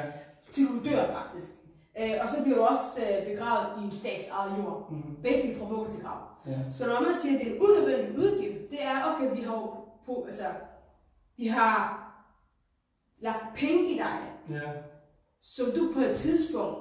Til 0.52 0.64
du 0.68 0.90
dør 0.90 1.06
faktisk. 1.14 1.52
Øh, 2.00 2.14
og 2.22 2.28
så 2.30 2.44
bliver 2.44 2.58
du 2.58 2.64
også 2.64 3.00
øh, 3.06 3.26
begravet 3.32 3.82
i 3.82 3.86
en 3.86 3.92
statsejet 3.92 4.52
jord. 4.58 4.88
mm, 4.92 5.16
Basically 5.24 5.60
fra 5.60 5.66
vugge 5.66 5.88
til 5.92 6.04
grav. 6.04 6.18
ja, 6.48 6.58
Så 6.72 6.88
når 6.88 7.02
man 7.02 7.14
siger, 7.22 7.34
at 7.40 7.46
det 7.46 7.52
er 7.52 7.56
en 7.56 7.62
unødvendig 7.62 8.18
udgift, 8.18 8.72
det 8.72 8.84
er, 8.84 8.96
okay, 9.16 9.38
vi 9.38 9.42
har 9.44 9.56
på, 10.06 10.24
altså, 10.26 10.44
vi 11.38 11.48
har 11.48 11.78
lagt 13.22 13.44
penge 13.56 13.92
i 13.92 13.98
dig, 13.98 14.18
ja, 14.50 14.70
som 15.42 15.66
du 15.76 15.94
på 15.94 16.00
et 16.00 16.16
tidspunkt 16.18 16.78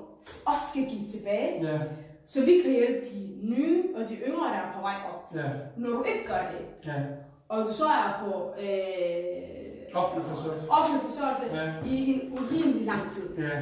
også 0.46 0.64
skal 0.70 0.84
give 0.88 1.08
tilbage, 1.08 1.72
ja, 1.72 1.78
så 2.26 2.44
vi 2.44 2.60
kan 2.62 2.70
hjælpe 2.72 3.06
de 3.06 3.38
nye 3.42 3.84
og 3.96 4.08
de 4.08 4.14
yngre, 4.14 4.48
der 4.48 4.54
er 4.54 4.72
på 4.74 4.80
vej 4.80 4.94
op. 5.12 5.34
ja, 5.36 5.48
Når 5.76 5.90
du 5.90 6.02
ikke 6.02 6.26
gør 6.26 6.42
det, 6.52 6.86
ja, 6.92 7.02
og 7.48 7.66
du 7.66 7.72
så 7.72 7.84
er 7.84 8.24
på 8.24 8.50
øh, 8.62 9.94
offentlig 9.94 10.24
forsørgelse. 10.30 10.70
offentlig 10.70 11.02
forsørgelse 11.02 11.56
Ja, 11.56 11.72
i 11.86 12.12
en 12.12 12.32
urimelig 12.32 12.86
lang 12.86 13.10
tid, 13.10 13.38
ja, 13.38 13.60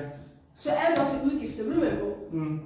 så 0.63 0.71
er 0.83 0.87
det 0.91 0.99
også 1.03 1.15
en 1.17 1.25
udgift, 1.31 1.59
der 1.59 1.65
vil 1.65 1.79
med 1.79 1.89
at 1.89 2.01
gå, 2.01 2.11
mm, 2.33 2.61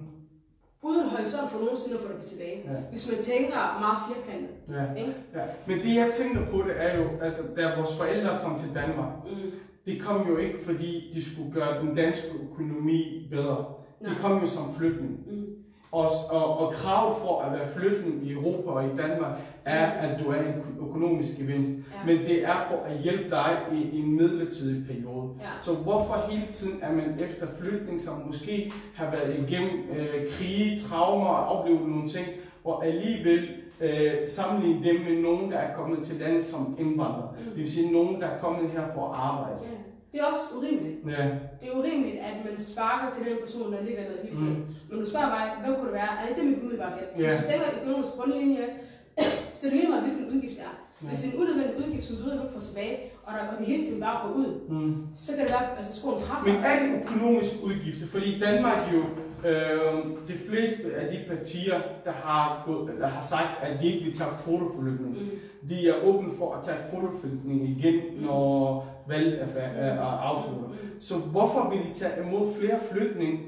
uden 0.83 1.09
horisont 1.09 1.51
for 1.51 1.59
nogensinde 1.59 1.97
at 1.99 2.03
få 2.05 2.13
det 2.13 2.25
tilbage. 2.33 2.59
Ja. 2.65 2.79
Hvis 2.91 3.13
man 3.13 3.23
tænker 3.25 3.61
meget 3.85 3.99
firkantet. 4.09 4.55
ja. 4.77 4.85
Ikke? 5.01 5.15
Ja, 5.35 5.45
men 5.67 5.79
det 5.79 5.95
jeg 5.95 6.11
tænker 6.21 6.51
på, 6.51 6.57
det 6.69 6.75
er 6.85 6.97
jo, 6.99 7.05
altså 7.23 7.43
da 7.57 7.63
vores 7.77 7.97
forældre 8.01 8.39
kom 8.45 8.59
til 8.59 8.75
Danmark, 8.75 9.13
Mm. 9.25 9.51
det 9.87 10.03
kom 10.03 10.29
jo 10.29 10.37
ikke 10.37 10.59
fordi, 10.65 11.11
de 11.15 11.33
skulle 11.33 11.53
gøre 11.53 11.81
den 11.83 11.95
danske 11.97 12.29
økonomi 12.51 13.29
bedre. 13.31 13.65
De 14.01 14.05
Nej. 14.05 14.15
kom 14.21 14.41
jo 14.41 14.47
som 14.47 14.75
flygtning. 14.79 15.19
Mm. 15.27 15.47
Og, 15.93 16.11
og, 16.31 16.59
og 16.59 16.73
kravet 16.75 17.17
for 17.17 17.41
at 17.41 17.53
være 17.53 17.69
flygtning 17.71 18.27
i 18.27 18.33
Europa 18.33 18.71
og 18.71 18.85
i 18.85 18.97
Danmark 18.97 19.41
er, 19.65 19.87
at 19.87 20.21
du 20.25 20.31
er 20.31 20.37
en 20.37 20.55
økonomisk 20.89 21.39
gevinst. 21.39 21.71
Ja. 21.71 22.07
Men 22.07 22.19
det 22.19 22.45
er 22.45 22.67
for 22.71 22.87
at 22.87 22.99
hjælpe 22.99 23.31
dig 23.31 23.59
i, 23.73 23.77
i 23.77 24.01
en 24.01 24.17
midlertidig 24.17 24.87
periode. 24.87 25.31
Ja. 25.41 25.47
Så 25.61 25.75
hvorfor 25.75 26.31
hele 26.31 26.53
tiden 26.53 26.79
er 26.83 26.93
man 26.93 27.15
efter 27.15 27.47
flygtning, 27.61 28.01
som 28.01 28.15
måske 28.27 28.73
har 28.95 29.11
været 29.11 29.49
igennem 29.49 29.81
øh, 29.97 30.29
krige, 30.31 30.81
traumer 30.81 31.27
og 31.27 31.59
oplevet 31.59 31.89
nogle 31.89 32.09
ting, 32.09 32.27
og 32.65 32.87
alligevel 32.87 33.49
øh, 33.81 34.13
sammenligne 34.29 34.85
dem 34.85 35.01
med 35.01 35.23
nogen, 35.23 35.53
der 35.53 35.59
er 35.59 35.77
kommet 35.77 36.03
til 36.03 36.21
landet 36.21 36.45
som 36.45 36.77
indvandrere. 36.79 37.31
Mm. 37.39 37.45
Det 37.45 37.57
vil 37.57 37.71
sige 37.73 37.93
nogen, 37.93 38.21
der 38.21 38.27
er 38.27 38.39
kommet 38.39 38.71
her 38.71 38.83
for 38.95 39.09
at 39.09 39.19
arbejde. 39.19 39.61
Ja. 39.63 39.82
Det 40.13 40.21
er 40.21 40.25
også 40.33 40.47
urimeligt. 40.59 40.97
Ja. 41.17 41.25
Det 41.61 41.67
er 41.69 41.75
urimeligt, 41.81 42.19
at 42.29 42.35
man 42.47 42.55
sparker 42.59 43.09
til 43.15 43.23
den 43.29 43.37
person, 43.45 43.73
der 43.73 43.83
ligger 43.89 44.03
nede 44.09 44.19
hele 44.23 44.37
tiden. 44.37 44.57
Mm. 44.69 44.75
Men 44.91 44.97
du 45.01 45.07
spørger 45.11 45.31
mig, 45.37 45.45
hvad 45.63 45.71
kunne 45.77 45.87
det 45.91 45.97
være? 46.03 46.13
Er 46.21 46.25
det 46.29 46.37
det, 46.37 46.45
mit 46.51 46.59
umiddelbare 46.63 46.93
gæt? 46.99 47.09
Hvis 47.17 47.41
du 47.41 47.47
tænker 47.51 47.67
økonomisk 47.81 48.11
bundlinje, 48.19 48.65
så 49.57 49.61
er 49.67 49.71
det 49.71 49.79
lige 49.81 49.91
meget, 49.93 50.05
hvilken 50.07 50.27
udgift 50.35 50.57
det 50.59 50.65
er. 50.71 50.75
Ja. 51.03 51.09
Hvis 51.09 51.19
det 51.21 51.27
er 51.29 51.33
en 51.35 51.41
unødvendig 51.43 51.75
udgift, 51.83 52.05
som 52.07 52.17
du 52.17 52.23
ved, 52.25 52.33
du 52.39 52.43
ikke 52.43 52.55
får 52.59 52.67
tilbage, 52.71 52.97
og, 53.27 53.31
der, 53.37 53.43
og 53.51 53.55
det 53.59 53.67
hele 53.73 53.83
tiden 53.87 54.01
bare 54.07 54.17
går 54.25 54.33
ud, 54.43 54.51
Mm. 54.75 54.97
så 55.23 55.29
kan 55.35 55.41
det 55.45 55.53
være, 55.55 55.65
at 55.71 55.77
altså, 55.81 55.93
skoen 56.01 56.19
presser. 56.27 56.53
Men 56.53 56.57
er 56.69 56.75
det 56.83 56.89
økonomisk 57.03 57.53
udgifter? 57.69 58.07
Fordi 58.15 58.29
Danmark 58.47 58.81
jo, 58.95 59.01
øh, 59.49 59.95
de 60.31 60.37
fleste 60.49 60.85
af 61.01 61.05
de 61.13 61.19
partier, 61.33 61.79
der 62.07 62.13
har, 62.13 62.63
gået, 62.67 62.93
der 63.01 63.07
har 63.17 63.21
sagt, 63.35 63.53
at 63.63 63.73
de 63.81 63.87
ikke 63.93 64.05
vil 64.07 64.15
tage 64.19 64.31
kvoteflygtning, 64.45 65.13
Mm. 65.21 65.69
de 65.69 65.89
er 65.89 65.95
åbne 66.09 66.31
for 66.39 66.49
at 66.55 66.65
tage 66.65 66.77
kvoteflygtning 66.91 67.59
igen, 67.69 67.95
når 68.21 68.87
valget 69.07 69.39
fa- 69.39 69.81
afsluttet. 70.01 70.69
Mm. 70.71 71.01
Så 71.01 71.15
hvorfor 71.31 71.71
vil 71.71 71.79
de 71.79 71.95
tage 71.99 72.13
imod 72.27 72.55
flere 72.61 72.79
flygtninge, 72.93 73.39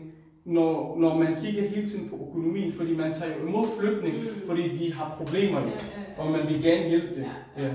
når, 0.45 0.97
når 0.99 1.15
man 1.19 1.37
kigger 1.41 1.69
hele 1.69 1.87
tiden 1.91 2.09
på 2.09 2.17
økonomien? 2.29 2.73
Fordi 2.73 2.97
man 2.97 3.15
tager 3.15 3.33
jo 3.41 3.47
imod 3.49 3.67
flygtninge, 3.81 4.19
Mm. 4.21 4.47
fordi 4.47 4.77
de 4.79 4.93
har 4.95 5.15
problemer, 5.19 5.61
Ja, 5.61 5.67
ja, 5.67 5.73
ja. 6.17 6.23
og 6.23 6.31
man 6.31 6.49
vil 6.49 6.63
gerne 6.63 6.89
hjælpe 6.89 7.15
dem. 7.15 7.25
Ja, 7.59 7.63
Ja. 7.63 7.69
ja. 7.69 7.73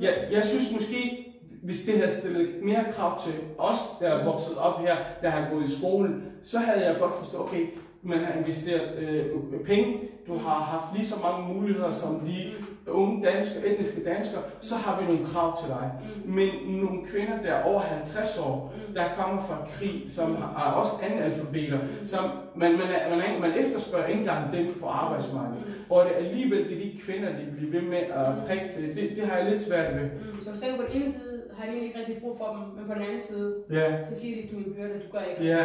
Jeg, 0.00 0.28
jeg 0.32 0.44
synes 0.44 0.72
måske, 0.74 1.24
hvis 1.62 1.80
det 1.82 1.94
havde 1.94 2.10
stillet 2.10 2.48
mere 2.62 2.84
krav 2.92 3.20
til 3.20 3.32
os, 3.58 3.76
der 4.00 4.08
er 4.08 4.24
vokset 4.24 4.56
op 4.58 4.80
her, 4.80 4.96
der 5.22 5.30
har 5.30 5.50
gået 5.52 5.64
i 5.64 5.78
skole, 5.80 6.14
så 6.42 6.58
havde 6.58 6.86
jeg 6.86 6.96
godt 7.00 7.14
forstået, 7.14 7.42
okay, 7.42 7.66
man 8.02 8.18
har 8.18 8.32
investeret 8.40 8.98
øh, 8.98 9.26
penge, 9.66 9.94
du 10.26 10.38
har 10.38 10.60
haft 10.60 10.84
lige 10.96 11.06
så 11.06 11.14
mange 11.22 11.54
muligheder 11.54 11.92
som 11.92 12.20
de 12.20 12.44
unge 12.86 13.26
danskere, 13.26 13.66
etniske 13.66 14.04
danskere, 14.04 14.42
så 14.60 14.74
har 14.74 15.00
vi 15.00 15.06
nogle 15.06 15.26
krav 15.26 15.58
til 15.60 15.68
dig. 15.68 15.90
Mm. 16.24 16.32
Men 16.32 16.48
nogle 16.66 17.06
kvinder, 17.06 17.42
der 17.42 17.52
er 17.52 17.62
over 17.64 17.80
50 17.80 18.38
år, 18.38 18.74
Mm. 18.88 18.94
der 18.94 19.04
kommer 19.16 19.42
fra 19.42 19.56
krig, 19.72 20.06
som 20.08 20.32
er 20.34 20.72
også 20.80 20.92
analfabeter, 21.02 21.78
Mm. 21.78 22.06
som 22.06 22.24
man, 22.56 22.72
man, 22.72 22.80
er, 22.80 23.10
man, 23.10 23.20
er, 23.20 23.40
man 23.40 23.52
efterspørger 23.58 24.06
ikke 24.06 24.20
engang 24.20 24.52
dem 24.52 24.66
på 24.80 24.86
arbejdsmarkedet. 24.86 25.62
Mm. 25.66 25.72
Og 25.90 26.04
det 26.04 26.12
er 26.12 26.16
alligevel 26.28 26.58
det 26.68 26.72
er 26.76 26.80
de 26.92 26.98
kvinder, 27.04 27.28
de 27.28 27.44
bliver 27.56 27.72
ved 27.72 27.88
med 27.90 27.98
at 27.98 28.26
prikke 28.46 28.68
til. 28.72 28.96
Det, 28.96 29.16
det 29.16 29.26
har 29.26 29.36
jeg 29.36 29.50
lidt 29.50 29.62
svært 29.62 29.94
ved. 29.94 30.02
Mm. 30.04 30.42
Så 30.42 30.50
du 30.50 30.56
tænker 30.60 30.76
på 30.76 30.82
den 30.92 31.02
ene 31.02 31.12
side, 31.12 31.27
har 31.58 31.72
de 31.72 31.78
ikke 31.84 31.98
rigtig 31.98 32.16
brug 32.22 32.36
for 32.38 32.44
dem, 32.54 32.58
men 32.76 32.84
på 32.88 32.94
den 32.94 33.02
anden 33.02 33.20
side, 33.20 33.54
Ja. 33.70 34.02
så 34.02 34.20
siger 34.20 34.36
de, 34.36 34.42
at 34.42 34.50
du 34.50 34.56
er 34.56 34.64
en 34.64 34.74
byrde, 34.74 34.88
du 35.06 35.12
gør 35.12 35.24
ikke. 35.30 35.44
Ja, 35.56 35.64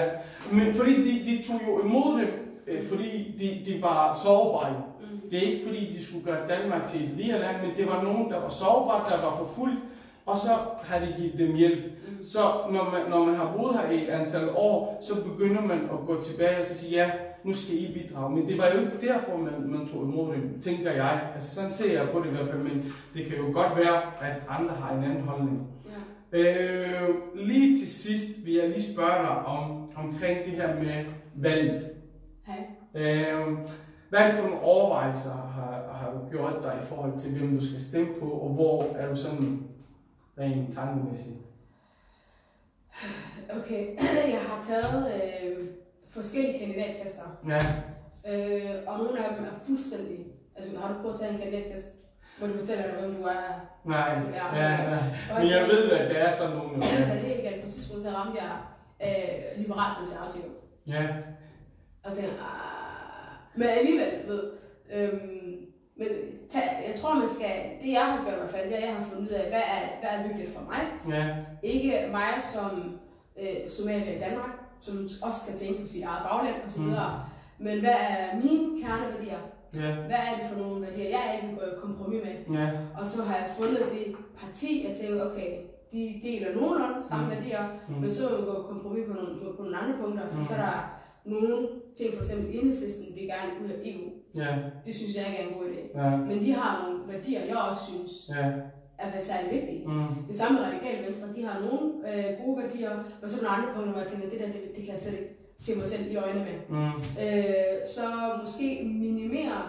men 0.51 0.73
fordi 0.73 0.93
de, 1.07 1.25
de 1.29 1.43
tog 1.47 1.59
jo 1.67 1.83
imod 1.85 2.19
dem, 2.21 2.29
øh, 2.67 2.87
fordi 2.87 3.35
de, 3.39 3.71
de 3.71 3.81
var 3.81 4.19
sårbare. 4.23 4.83
Mm. 5.01 5.29
Det 5.29 5.37
er 5.37 5.51
ikke 5.51 5.65
fordi, 5.67 5.93
de 5.97 6.05
skulle 6.05 6.25
gøre 6.25 6.47
Danmark 6.49 6.85
til 6.87 7.03
et 7.03 7.09
lille 7.17 7.39
land, 7.39 7.55
men 7.67 7.71
det 7.77 7.87
var 7.87 8.03
nogen, 8.03 8.31
der 8.31 8.39
var 8.41 8.49
sårbare, 8.49 9.09
der 9.11 9.21
var 9.25 9.35
forfulgt, 9.37 9.79
og 10.25 10.37
så 10.37 10.49
har 10.83 10.99
de 10.99 11.13
givet 11.17 11.37
dem 11.37 11.55
hjælp. 11.55 11.83
Mm. 11.85 12.23
Så 12.23 12.39
når 12.71 12.83
man, 12.91 13.01
når 13.09 13.25
man 13.25 13.35
har 13.35 13.53
boet 13.57 13.75
her 13.79 13.89
i 13.91 14.03
et 14.03 14.09
antal 14.09 14.49
år, 14.55 14.97
så 15.01 15.23
begynder 15.23 15.61
man 15.61 15.77
at 15.79 15.99
gå 16.07 16.21
tilbage 16.21 16.57
og 16.59 16.65
så 16.65 16.75
sige, 16.77 16.91
ja, 16.91 17.11
nu 17.43 17.53
skal 17.53 17.75
I 17.77 17.93
bidrage. 17.93 18.35
Men 18.35 18.47
det 18.47 18.57
var 18.57 18.67
jo 18.73 18.79
ikke 18.79 19.07
derfor, 19.07 19.37
man, 19.37 19.53
man 19.71 19.87
tog 19.87 20.01
imod 20.03 20.33
dem, 20.33 20.61
tænker 20.61 20.91
jeg. 20.91 21.21
Altså 21.35 21.55
sådan 21.55 21.71
ser 21.71 21.93
jeg 21.99 22.09
på 22.09 22.19
det 22.19 22.25
i 22.25 22.29
hvert 22.31 22.47
fald, 22.49 22.59
men 22.61 22.93
det 23.13 23.25
kan 23.25 23.37
jo 23.37 23.43
godt 23.53 23.77
være, 23.77 24.01
at 24.21 24.35
andre 24.49 24.73
har 24.81 24.95
en 24.97 25.03
anden 25.03 25.21
holdning. 25.23 25.67
Øh, 26.33 27.09
lige 27.35 27.77
til 27.79 27.89
sidst 27.89 28.45
vil 28.45 28.53
jeg 28.53 28.69
lige 28.69 28.93
spørge 28.93 29.21
dig 29.21 29.45
om, 29.45 29.91
omkring 29.95 30.45
det 30.45 30.53
her 30.53 30.75
med 30.75 31.05
valget. 31.35 31.91
Hej. 32.45 32.65
Øh, 32.93 33.57
hvad 34.09 34.19
er 34.19 34.25
det 34.25 34.35
for 34.35 34.47
nogle 34.47 34.61
overvejelser 34.61 35.31
har, 35.31 35.93
har 35.93 36.11
du 36.11 36.29
gjort 36.29 36.63
dig 36.63 36.79
i 36.83 36.85
forhold 36.85 37.19
til, 37.19 37.37
hvem 37.37 37.59
du 37.59 37.65
skal 37.65 37.79
stemme 37.79 38.13
på, 38.19 38.29
og 38.29 38.49
hvor 38.49 38.83
er 38.83 39.09
du 39.09 39.15
sådan 39.15 39.67
rent 40.39 40.75
tankemæssigt? 40.75 41.35
Okay, 43.49 43.87
jeg 44.35 44.41
har 44.41 44.61
taget 44.61 45.13
øh, 45.15 45.67
forskellige 46.09 46.59
kandidattester, 46.59 47.23
Ja, 47.47 47.59
øh, 48.27 48.71
og 48.87 48.97
nogle 48.97 49.25
af 49.25 49.35
dem 49.35 49.45
er 49.45 49.59
fuldstændig... 49.67 50.25
Altså, 50.55 50.79
har 50.79 50.93
du 50.93 51.01
prøvet 51.01 51.13
at 51.13 51.19
tage 51.19 51.33
en 51.33 51.39
kandidattest, 51.39 51.87
hvor 52.37 52.47
du 52.47 52.59
fortæller 52.59 52.83
dig, 52.83 52.93
hvem 52.99 53.15
du 53.15 53.23
er? 53.23 53.43
nej, 53.85 54.09
Ja. 54.33 54.55
ja. 54.55 54.97
Og 55.33 55.39
Men 55.41 55.49
jeg 55.49 55.67
ved, 55.67 55.91
at 55.91 56.09
der 56.09 56.15
er 56.15 56.31
sådan 56.31 56.55
nogle. 56.57 56.75
Det 56.75 56.83
er 56.99 57.13
helt 57.27 57.43
galt. 57.43 57.61
På 57.61 57.67
et 57.67 57.73
tidspunkt, 57.73 58.03
så 58.03 58.09
ramte 58.09 58.41
jeg 58.43 58.51
øh, 59.07 59.59
liberalt 59.61 59.97
konservativ. 59.97 60.41
Ja, 60.87 61.03
Og 62.03 62.11
så 62.11 62.17
tænkte 62.21 62.35
jeg, 62.37 62.45
"Ah." 62.45 63.59
men 63.59 63.67
alligevel, 63.69 64.27
ved. 64.27 64.51
Øhm, 64.93 65.55
men 65.97 66.07
tag, 66.49 66.85
jeg 66.87 66.95
tror, 66.95 67.13
man 67.15 67.29
skal, 67.29 67.51
det 67.83 67.91
jeg 67.91 68.05
har 68.05 68.21
gjort 68.23 68.33
i 68.33 68.37
hvert 68.37 68.49
fald, 68.49 68.69
det 68.69 68.77
er, 68.81 68.85
jeg 68.85 68.95
har 68.95 69.03
fundet 69.03 69.27
ud 69.29 69.33
af, 69.33 69.49
hvad 69.49 69.59
er, 69.75 69.81
hvad 70.01 70.09
er 70.19 70.27
vigtigt 70.27 70.53
for 70.57 70.61
mig. 70.61 70.81
ja, 71.17 71.35
Ikke 71.63 72.07
mig 72.11 72.29
som 72.53 72.99
øh, 73.39 73.69
somalier 73.69 74.15
i 74.15 74.19
Danmark, 74.19 74.49
som 74.81 74.95
også 75.23 75.39
skal 75.47 75.59
tænke 75.59 75.81
på 75.81 75.87
sit 75.87 76.03
eget 76.03 76.23
bagland 76.31 76.55
osv., 76.67 76.81
Mm. 76.81 76.87
mm. 76.87 77.65
men 77.65 77.79
hvad 77.79 77.95
er 78.09 78.35
mine 78.35 78.83
kerneværdier? 78.83 79.37
Ja, 79.81 79.89
Hvad 80.09 80.21
er 80.29 80.33
det 80.39 80.45
for 80.51 80.57
nogle 80.63 80.81
værdier, 80.85 81.09
jeg 81.15 81.23
ikke 81.35 81.47
vil 81.47 81.57
gå 81.57 81.65
i 81.65 81.79
kompromis 81.85 82.21
med? 82.25 82.35
ja, 82.59 82.67
Og 82.99 83.07
så 83.07 83.17
har 83.23 83.35
jeg 83.41 83.47
fundet 83.59 83.83
det 83.95 84.15
parti, 84.41 84.69
jeg 84.87 84.93
tænker, 84.97 85.25
okay, 85.31 85.49
de 85.91 86.01
deler 86.23 86.55
nogenlunde 86.55 87.01
samme 87.09 87.25
Mm. 87.25 87.31
værdier, 87.31 87.63
mm, 87.89 87.95
men 88.01 88.11
så 88.11 88.23
vi 88.37 88.45
gå 88.45 88.53
i 88.61 88.65
kompromis 88.73 89.03
på 89.07 89.13
nogle, 89.13 89.33
på, 89.57 89.63
nogle 89.63 89.77
andre 89.77 89.95
punkter, 90.01 90.23
for 90.29 90.35
Mm. 90.37 90.43
så 90.43 90.53
er 90.55 90.61
der 90.69 90.79
nogle 91.25 91.67
ting, 91.97 92.09
for 92.13 92.23
eksempel 92.23 92.55
enhedslisten 92.57 93.05
vil 93.15 93.23
gerne 93.33 93.51
ud 93.63 93.69
af 93.75 93.77
EU. 93.89 94.05
ja, 94.41 94.51
Det 94.85 94.93
synes 94.95 95.15
jeg 95.17 95.23
ikke 95.29 95.39
er 95.43 95.47
en 95.47 95.53
god 95.57 95.65
idé. 95.71 95.83
ja, 96.01 96.09
Men 96.29 96.37
de 96.45 96.51
har 96.53 96.71
nogle 96.83 96.99
værdier, 97.13 97.41
jeg 97.45 97.57
også 97.71 97.83
synes 97.91 98.11
ja, 98.29 98.45
er 98.97 99.19
særlig 99.31 99.49
vigtige. 99.61 99.87
mm, 99.87 100.07
Det 100.27 100.35
samme 100.35 100.55
radikale 100.67 101.05
venstre, 101.05 101.27
de 101.35 101.43
har 101.47 101.57
nogle 101.67 101.85
øh, 102.09 102.25
gode 102.45 102.55
værdier, 102.63 102.91
og 103.23 103.29
så 103.29 103.35
nogle 103.43 103.55
andre 103.57 103.69
punkter, 103.73 103.91
hvor 103.91 104.01
jeg 104.01 104.09
tænker, 104.11 104.29
det 104.29 104.39
der, 104.39 104.45
det, 104.45 104.61
det 104.75 104.81
kan 104.85 104.93
jeg 104.93 105.01
slet 105.03 105.13
ikke 105.19 105.33
se 105.59 105.75
mig 105.77 105.87
selv 105.87 106.11
i 106.11 106.15
øjnene 106.15 106.45
med. 106.45 106.77
mm, 106.77 106.91
Øh, 107.21 107.87
så 107.95 108.01
måske 108.41 108.81
minimere 108.99 109.61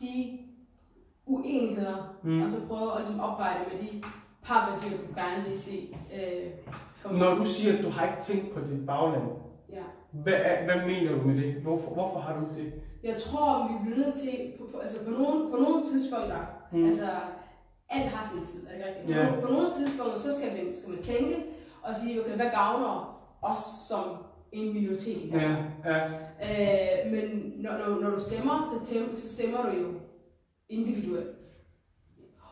de 0.00 0.38
uenigheder, 1.26 2.16
mm. 2.22 2.42
og 2.42 2.50
så 2.50 2.66
prøve 2.68 2.92
at 2.92 2.98
ligesom 2.98 3.20
opveje 3.20 3.56
det 3.58 3.72
med 3.72 3.88
de 3.88 4.02
par 4.44 4.70
værdier, 4.70 4.98
du 4.98 5.14
gerne 5.20 5.48
vil 5.48 5.58
se. 5.58 5.96
Øh, 6.14 6.50
komme 7.02 7.18
Når 7.18 7.34
du 7.34 7.44
siger, 7.44 7.78
at 7.78 7.84
du 7.84 7.90
har 7.90 8.06
ikke 8.06 8.22
tænkt 8.22 8.54
på 8.54 8.60
dit 8.60 8.86
bagland, 8.86 9.22
Ja. 9.72 9.82
hvad, 10.12 10.32
er- 10.32 10.64
hvad 10.64 10.86
mener 10.86 11.12
du 11.12 11.26
med 11.28 11.36
det? 11.42 11.54
Hvorfor, 11.54 11.90
hvorfor 11.94 12.20
har 12.20 12.34
du 12.40 12.46
det? 12.62 12.72
Jeg 13.04 13.16
tror, 13.16 13.68
vi 13.68 13.74
bliver 13.84 14.06
nødt 14.06 14.14
til, 14.14 14.52
på, 14.58 14.64
på, 14.72 14.78
altså 14.78 15.04
på 15.04 15.10
nogle, 15.10 15.50
på 15.50 15.56
nogle 15.56 15.84
tidspunkter, 15.84 16.36
Mm. 16.72 16.84
altså 16.84 17.08
alt 17.90 18.04
har 18.10 18.26
sin 18.28 18.44
tid, 18.44 18.66
er 18.66 18.76
det 18.76 18.86
rigtigt? 18.86 19.06
På, 19.06 19.12
Ja. 19.12 19.26
nogle, 19.30 19.42
på 19.42 19.52
nogle 19.52 19.72
tidspunkter, 19.72 20.18
så 20.18 20.34
skal 20.38 20.52
man, 20.52 20.72
skal 20.72 20.90
man 20.94 21.02
tænke 21.02 21.36
og 21.82 21.96
sige, 21.96 22.20
okay, 22.20 22.36
hvad 22.36 22.50
gavner 22.50 23.22
os 23.42 23.58
som 23.88 24.04
en 24.52 24.74
minoritet? 24.74 25.32
Ja, 25.32 25.56
ja, 25.84 25.98
Øh, 26.50 27.12
men 27.12 27.52
når, 27.56 27.72
når, 27.78 28.00
når 28.00 28.10
du 28.10 28.20
stemmer, 28.20 28.56
så, 28.72 28.94
tem, 28.94 29.16
så 29.16 29.28
stemmer 29.36 29.62
du 29.62 29.68
jo 29.82 29.88
individuelt. 30.68 31.26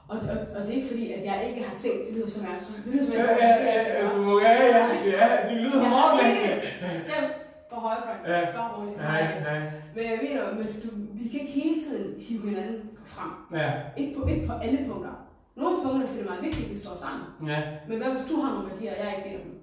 Og, 0.08 0.16
og, 0.18 0.36
og 0.56 0.60
det 0.62 0.70
er 0.70 0.76
ikke 0.80 0.88
fordi, 0.88 1.12
at 1.12 1.24
jeg 1.24 1.44
ikke 1.48 1.62
har 1.68 1.78
tænkt, 1.78 2.06
det 2.08 2.16
lyder 2.16 2.28
som 2.30 2.42
jeg, 2.46 2.60
det 2.84 2.92
lyder 2.94 3.04
som 3.04 3.14
jeg, 3.14 3.24
ja, 3.40 3.46
ja, 3.46 3.52
ja, 3.62 3.82
ja, 3.92 4.74
ja, 4.74 4.86
ja, 5.06 5.48
det 5.54 5.56
lyder 5.62 5.80
jeg 5.80 5.90
meget 5.90 6.10
har 6.10 6.28
rigtigt. 6.28 6.54
ikke 6.54 7.00
stemt 7.06 7.32
på 7.72 7.76
højrefløjen. 7.80 8.20
Ja. 8.26 8.52
Bare 8.58 8.70
roligt. 8.76 8.96
Nej, 8.96 9.22
nej, 9.48 9.60
Men 9.94 10.04
jeg 10.12 10.18
mener, 10.22 10.54
hvis 10.62 10.74
du, 10.82 10.88
vi 11.20 11.28
kan 11.28 11.40
ikke 11.40 11.52
hele 11.52 11.76
tiden 11.84 12.20
hive 12.20 12.48
hinanden 12.48 12.90
frem. 13.06 13.30
ja, 13.60 13.70
Ikke 13.96 14.14
på, 14.18 14.26
ikke 14.26 14.46
på 14.46 14.52
alle 14.52 14.78
punkter. 14.90 15.14
Nogle 15.56 15.76
punkter 15.84 16.06
så 16.06 16.14
er 16.14 16.22
det 16.22 16.30
meget 16.30 16.44
vigtigt, 16.44 16.64
at 16.66 16.70
vi 16.72 16.78
står 16.78 16.94
sammen. 16.94 17.26
ja. 17.52 17.60
Men 17.88 17.98
hvad 17.98 18.10
hvis 18.10 18.26
du 18.30 18.36
har 18.40 18.52
nogle 18.54 18.70
værdier, 18.70 18.92
og 18.92 18.98
jeg 19.04 19.14
ikke 19.16 19.28
deler 19.28 19.44
dem? 19.44 19.54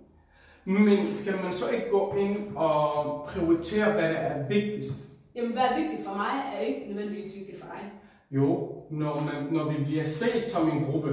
Men 0.68 1.14
skal 1.14 1.34
man 1.44 1.54
så 1.54 1.70
ikke 1.70 1.90
gå 1.92 2.16
ind 2.20 2.38
og 2.56 3.24
prioritere, 3.28 3.92
hvad 3.92 4.04
der 4.04 4.10
er 4.10 4.48
vigtigst? 4.48 4.92
Jamen, 5.36 5.52
hvad 5.52 5.62
er 5.64 5.76
vigtigt 5.80 6.08
for 6.08 6.14
mig, 6.16 6.32
er 6.56 6.60
ikke 6.60 6.82
nødvendigvis 6.88 7.36
vigtigt 7.38 7.60
for 7.60 7.68
dig. 7.72 7.92
Jo, 8.32 8.70
når, 8.90 9.16
man, 9.16 9.54
når 9.54 9.72
vi 9.72 9.84
bliver 9.84 10.04
set 10.04 10.48
som 10.48 10.70
en 10.78 10.84
gruppe. 10.86 11.10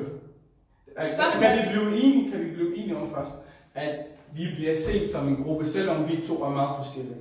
Altså, 0.96 1.14
Spørgsmålet 1.14 1.48
Kan 1.48 1.58
er- 1.58 1.62
vi 1.62 1.78
blive 1.78 2.04
enige, 2.04 2.30
kan 2.30 2.40
vi 2.44 2.50
blive 2.50 2.76
enige 2.76 2.96
om 2.96 3.10
først, 3.10 3.32
at 3.74 3.94
vi 4.36 4.42
bliver 4.56 4.74
set 4.74 5.10
som 5.10 5.28
en 5.28 5.36
gruppe, 5.44 5.66
selvom 5.66 6.10
vi 6.10 6.16
to 6.26 6.34
er 6.42 6.50
meget 6.50 6.76
forskellige. 6.84 7.16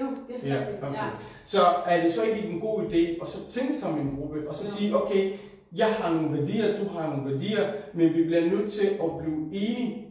Jo, 0.00 0.06
det 0.28 0.36
er 0.50 0.54
Ja, 0.54 0.60
rigtigt. 0.60 0.84
okay. 0.84 0.94
Ja. 0.94 1.04
Så 1.44 1.58
er 1.86 2.02
det 2.02 2.12
så 2.12 2.22
ikke 2.22 2.48
en 2.48 2.60
god 2.60 2.82
idé 2.82 3.22
at 3.22 3.28
så 3.28 3.50
tænke 3.50 3.74
som 3.74 3.98
en 4.00 4.16
gruppe, 4.18 4.48
og 4.48 4.54
så 4.54 4.64
Ja. 4.64 4.70
sige, 4.70 4.96
okay, 5.02 5.32
jeg 5.76 5.86
har 5.86 6.14
nogle 6.14 6.38
værdier, 6.38 6.78
du 6.84 6.88
har 6.88 7.16
nogle 7.16 7.32
værdier, 7.34 7.72
men 7.94 8.14
vi 8.14 8.22
bliver 8.24 8.40
nødt 8.50 8.72
til 8.72 8.86
at 8.86 9.10
blive 9.22 9.36
enige 9.52 10.04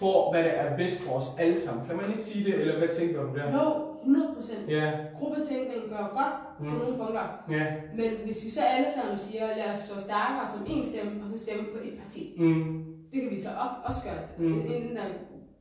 for, 0.00 0.16
hvad 0.32 0.42
der 0.44 0.50
er 0.64 0.76
bedst 0.76 0.98
for 1.02 1.12
os 1.20 1.28
alle 1.42 1.58
sammen. 1.64 1.86
Kan 1.86 1.96
man 1.96 2.06
ikke 2.12 2.24
sige 2.30 2.44
det, 2.44 2.54
eller 2.60 2.78
hvad 2.78 2.88
tænker 2.98 3.22
du 3.22 3.30
der? 3.38 3.46
Jo, 3.58 3.66
100 4.02 4.34
procent. 4.36 4.62
Ja, 4.78 4.86
Gruppetænkning 5.18 5.82
gør 5.94 6.04
godt 6.18 6.36
på 6.58 6.64
Mm. 6.64 6.70
nogle 6.80 6.96
punkter. 7.00 7.26
ja, 7.56 7.64
Men 7.98 8.10
hvis 8.26 8.38
vi 8.46 8.50
så 8.50 8.60
alle 8.74 8.88
sammen 8.96 9.18
siger, 9.26 9.44
lad 9.60 9.68
os 9.74 9.80
stå 9.88 9.94
stærkere 10.08 10.46
som 10.54 10.62
en 10.72 10.84
stemme, 10.92 11.12
og 11.24 11.28
så 11.32 11.38
stemme 11.44 11.62
på 11.74 11.78
et 11.88 11.94
parti. 12.02 12.22
mm, 12.38 12.84
Det 13.12 13.18
kan 13.22 13.30
vi 13.36 13.40
så 13.46 13.52
op, 13.64 13.74
også 13.88 14.00
gøre. 14.08 14.22
Mm. 14.38 14.44
Mm. 14.46 14.60
En, 14.60 14.66
en, 14.72 14.82
en 15.06 15.12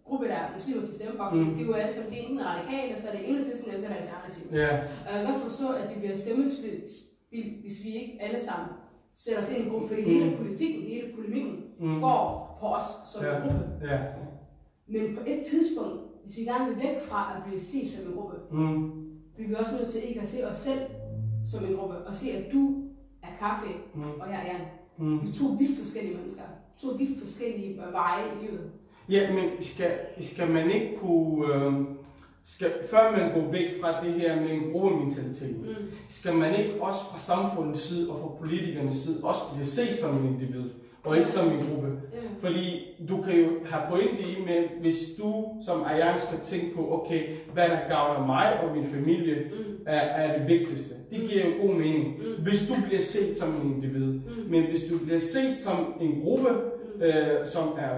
gruppe, 0.07 0.25
der 0.31 0.37
er 0.43 0.47
muslimer 0.55 0.83
til 0.85 0.95
stemmeboksen, 0.99 1.43
Mm. 1.43 1.53
det 1.55 1.61
er 1.63 1.67
jo 1.71 1.73
alle 1.81 1.93
sammen, 1.93 2.09
det 2.11 2.17
er 2.19 2.23
enten 2.27 2.45
radikale, 2.51 2.91
så 3.01 3.05
er 3.09 3.13
det 3.17 3.21
enhedslisten, 3.29 3.67
eller 3.69 3.81
så 3.81 3.87
er 3.87 3.93
det 3.93 4.01
alternativ. 4.03 4.43
Ja. 4.61 4.71
Og 5.05 5.09
jeg 5.11 5.17
kan 5.19 5.25
godt 5.31 5.41
forstå, 5.47 5.67
at 5.79 5.85
det 5.91 5.97
bliver 6.01 6.17
stemmespil, 6.23 6.77
hvis 7.63 7.77
vi 7.85 7.89
ikke 8.01 8.13
alle 8.25 8.39
sammen 8.49 8.69
sætter 9.23 9.41
os 9.41 9.49
ind 9.51 9.59
i 9.59 9.63
en 9.65 9.69
gruppe, 9.71 9.87
fordi 9.91 10.03
Mm. 10.05 10.11
hele 10.15 10.37
politikken, 10.41 10.81
hele 10.93 11.07
polemikken 11.17 11.55
Mm. 11.79 11.99
går 12.07 12.25
på 12.61 12.65
os 12.77 12.89
som 13.11 13.19
en 13.25 13.41
gruppe. 13.43 13.65
Ja. 13.89 13.97
Men 14.89 15.15
på 15.15 15.21
et 15.27 15.41
tidspunkt, 15.45 16.01
hvis 16.23 16.37
vi 16.37 16.43
gerne 16.43 16.65
vil 16.69 16.83
væk 16.83 16.95
fra 17.09 17.33
at 17.37 17.43
blive 17.47 17.59
set 17.59 17.89
som 17.89 18.07
en 18.11 18.17
gruppe, 18.17 18.35
Mm. 18.51 18.91
bliver 19.35 19.47
vi 19.49 19.55
også 19.59 19.71
nødt 19.79 19.87
til 19.91 20.01
ikke 20.07 20.21
at 20.21 20.27
se 20.27 20.37
os 20.51 20.59
selv 20.59 20.79
som 21.45 21.65
en 21.65 21.75
gruppe, 21.77 21.95
og 21.95 22.15
se, 22.15 22.31
at 22.31 22.53
du 22.53 22.83
er 23.23 23.27
kaffe, 23.39 23.67
Mm. 23.95 24.01
og 24.01 24.27
jeg 24.29 24.55
er. 24.55 24.59
Mm. 25.03 25.23
Vi 25.23 25.29
er 25.29 25.33
to 25.33 25.45
vidt 25.59 25.77
forskellige 25.77 26.15
mennesker. 26.17 26.41
To 26.81 26.87
vidt 26.87 27.19
forskellige 27.19 27.69
øh, 27.87 27.93
veje 27.93 28.23
i 28.23 28.45
livet. 28.45 28.71
Ja, 29.09 29.33
men 29.33 29.49
skal, 29.59 29.91
skal 30.21 30.49
man 30.51 30.71
ikke 30.71 30.97
kunne... 31.01 31.55
Øh, 31.55 31.73
skal, 32.43 32.71
før 32.91 33.11
man 33.11 33.33
går 33.41 33.51
væk 33.51 33.81
fra 33.81 34.05
det 34.05 34.13
her 34.13 34.41
med 34.41 34.49
en 34.51 34.71
gruppementalitet, 34.71 35.57
Mm. 35.59 35.85
skal 36.09 36.35
man 36.35 36.59
ikke 36.59 36.81
også 36.81 36.99
fra 37.11 37.19
samfundets 37.19 37.81
side 37.81 38.09
og 38.09 38.19
fra 38.19 38.27
politikernes 38.39 38.97
side 38.97 39.23
også 39.23 39.41
blive 39.53 39.65
set 39.65 39.99
som 39.99 40.17
en 40.17 40.33
individ, 40.33 40.69
og 41.03 41.17
ikke 41.17 41.29
som 41.29 41.47
en 41.51 41.57
gruppe? 41.71 41.87
Ja. 42.13 42.47
Fordi 42.47 42.95
du 43.09 43.21
kan 43.21 43.35
jo 43.39 43.47
have 43.65 43.83
pointe 43.89 44.21
i, 44.21 44.35
men 44.47 44.81
hvis 44.81 44.97
du 45.19 45.45
som 45.65 45.81
ejer 45.81 46.17
skal 46.17 46.39
tænke 46.43 46.75
på, 46.75 46.93
okay, 47.01 47.23
hvad 47.53 47.69
der 47.69 47.77
gavner 47.89 48.25
mig 48.27 48.59
og 48.63 48.75
min 48.75 48.85
familie, 48.85 49.35
Mm. 49.35 49.75
er, 49.85 49.99
er 49.99 50.37
det 50.39 50.47
vigtigste. 50.47 50.95
Det 51.11 51.29
giver 51.29 51.45
jo 51.45 51.51
god 51.67 51.75
mening. 51.75 52.07
Mm. 52.17 52.43
Hvis 52.43 52.67
du 52.67 52.73
bliver 52.87 53.01
set 53.01 53.37
som 53.37 53.49
en 53.49 53.73
individ, 53.75 54.05
Mm. 54.13 54.21
men 54.49 54.63
hvis 54.63 54.83
du 54.91 54.97
bliver 55.05 55.19
set 55.19 55.59
som 55.59 55.93
en 56.01 56.21
gruppe, 56.23 56.49
Mm. 56.95 57.01
øh, 57.03 57.45
som 57.45 57.67
er 57.77 57.89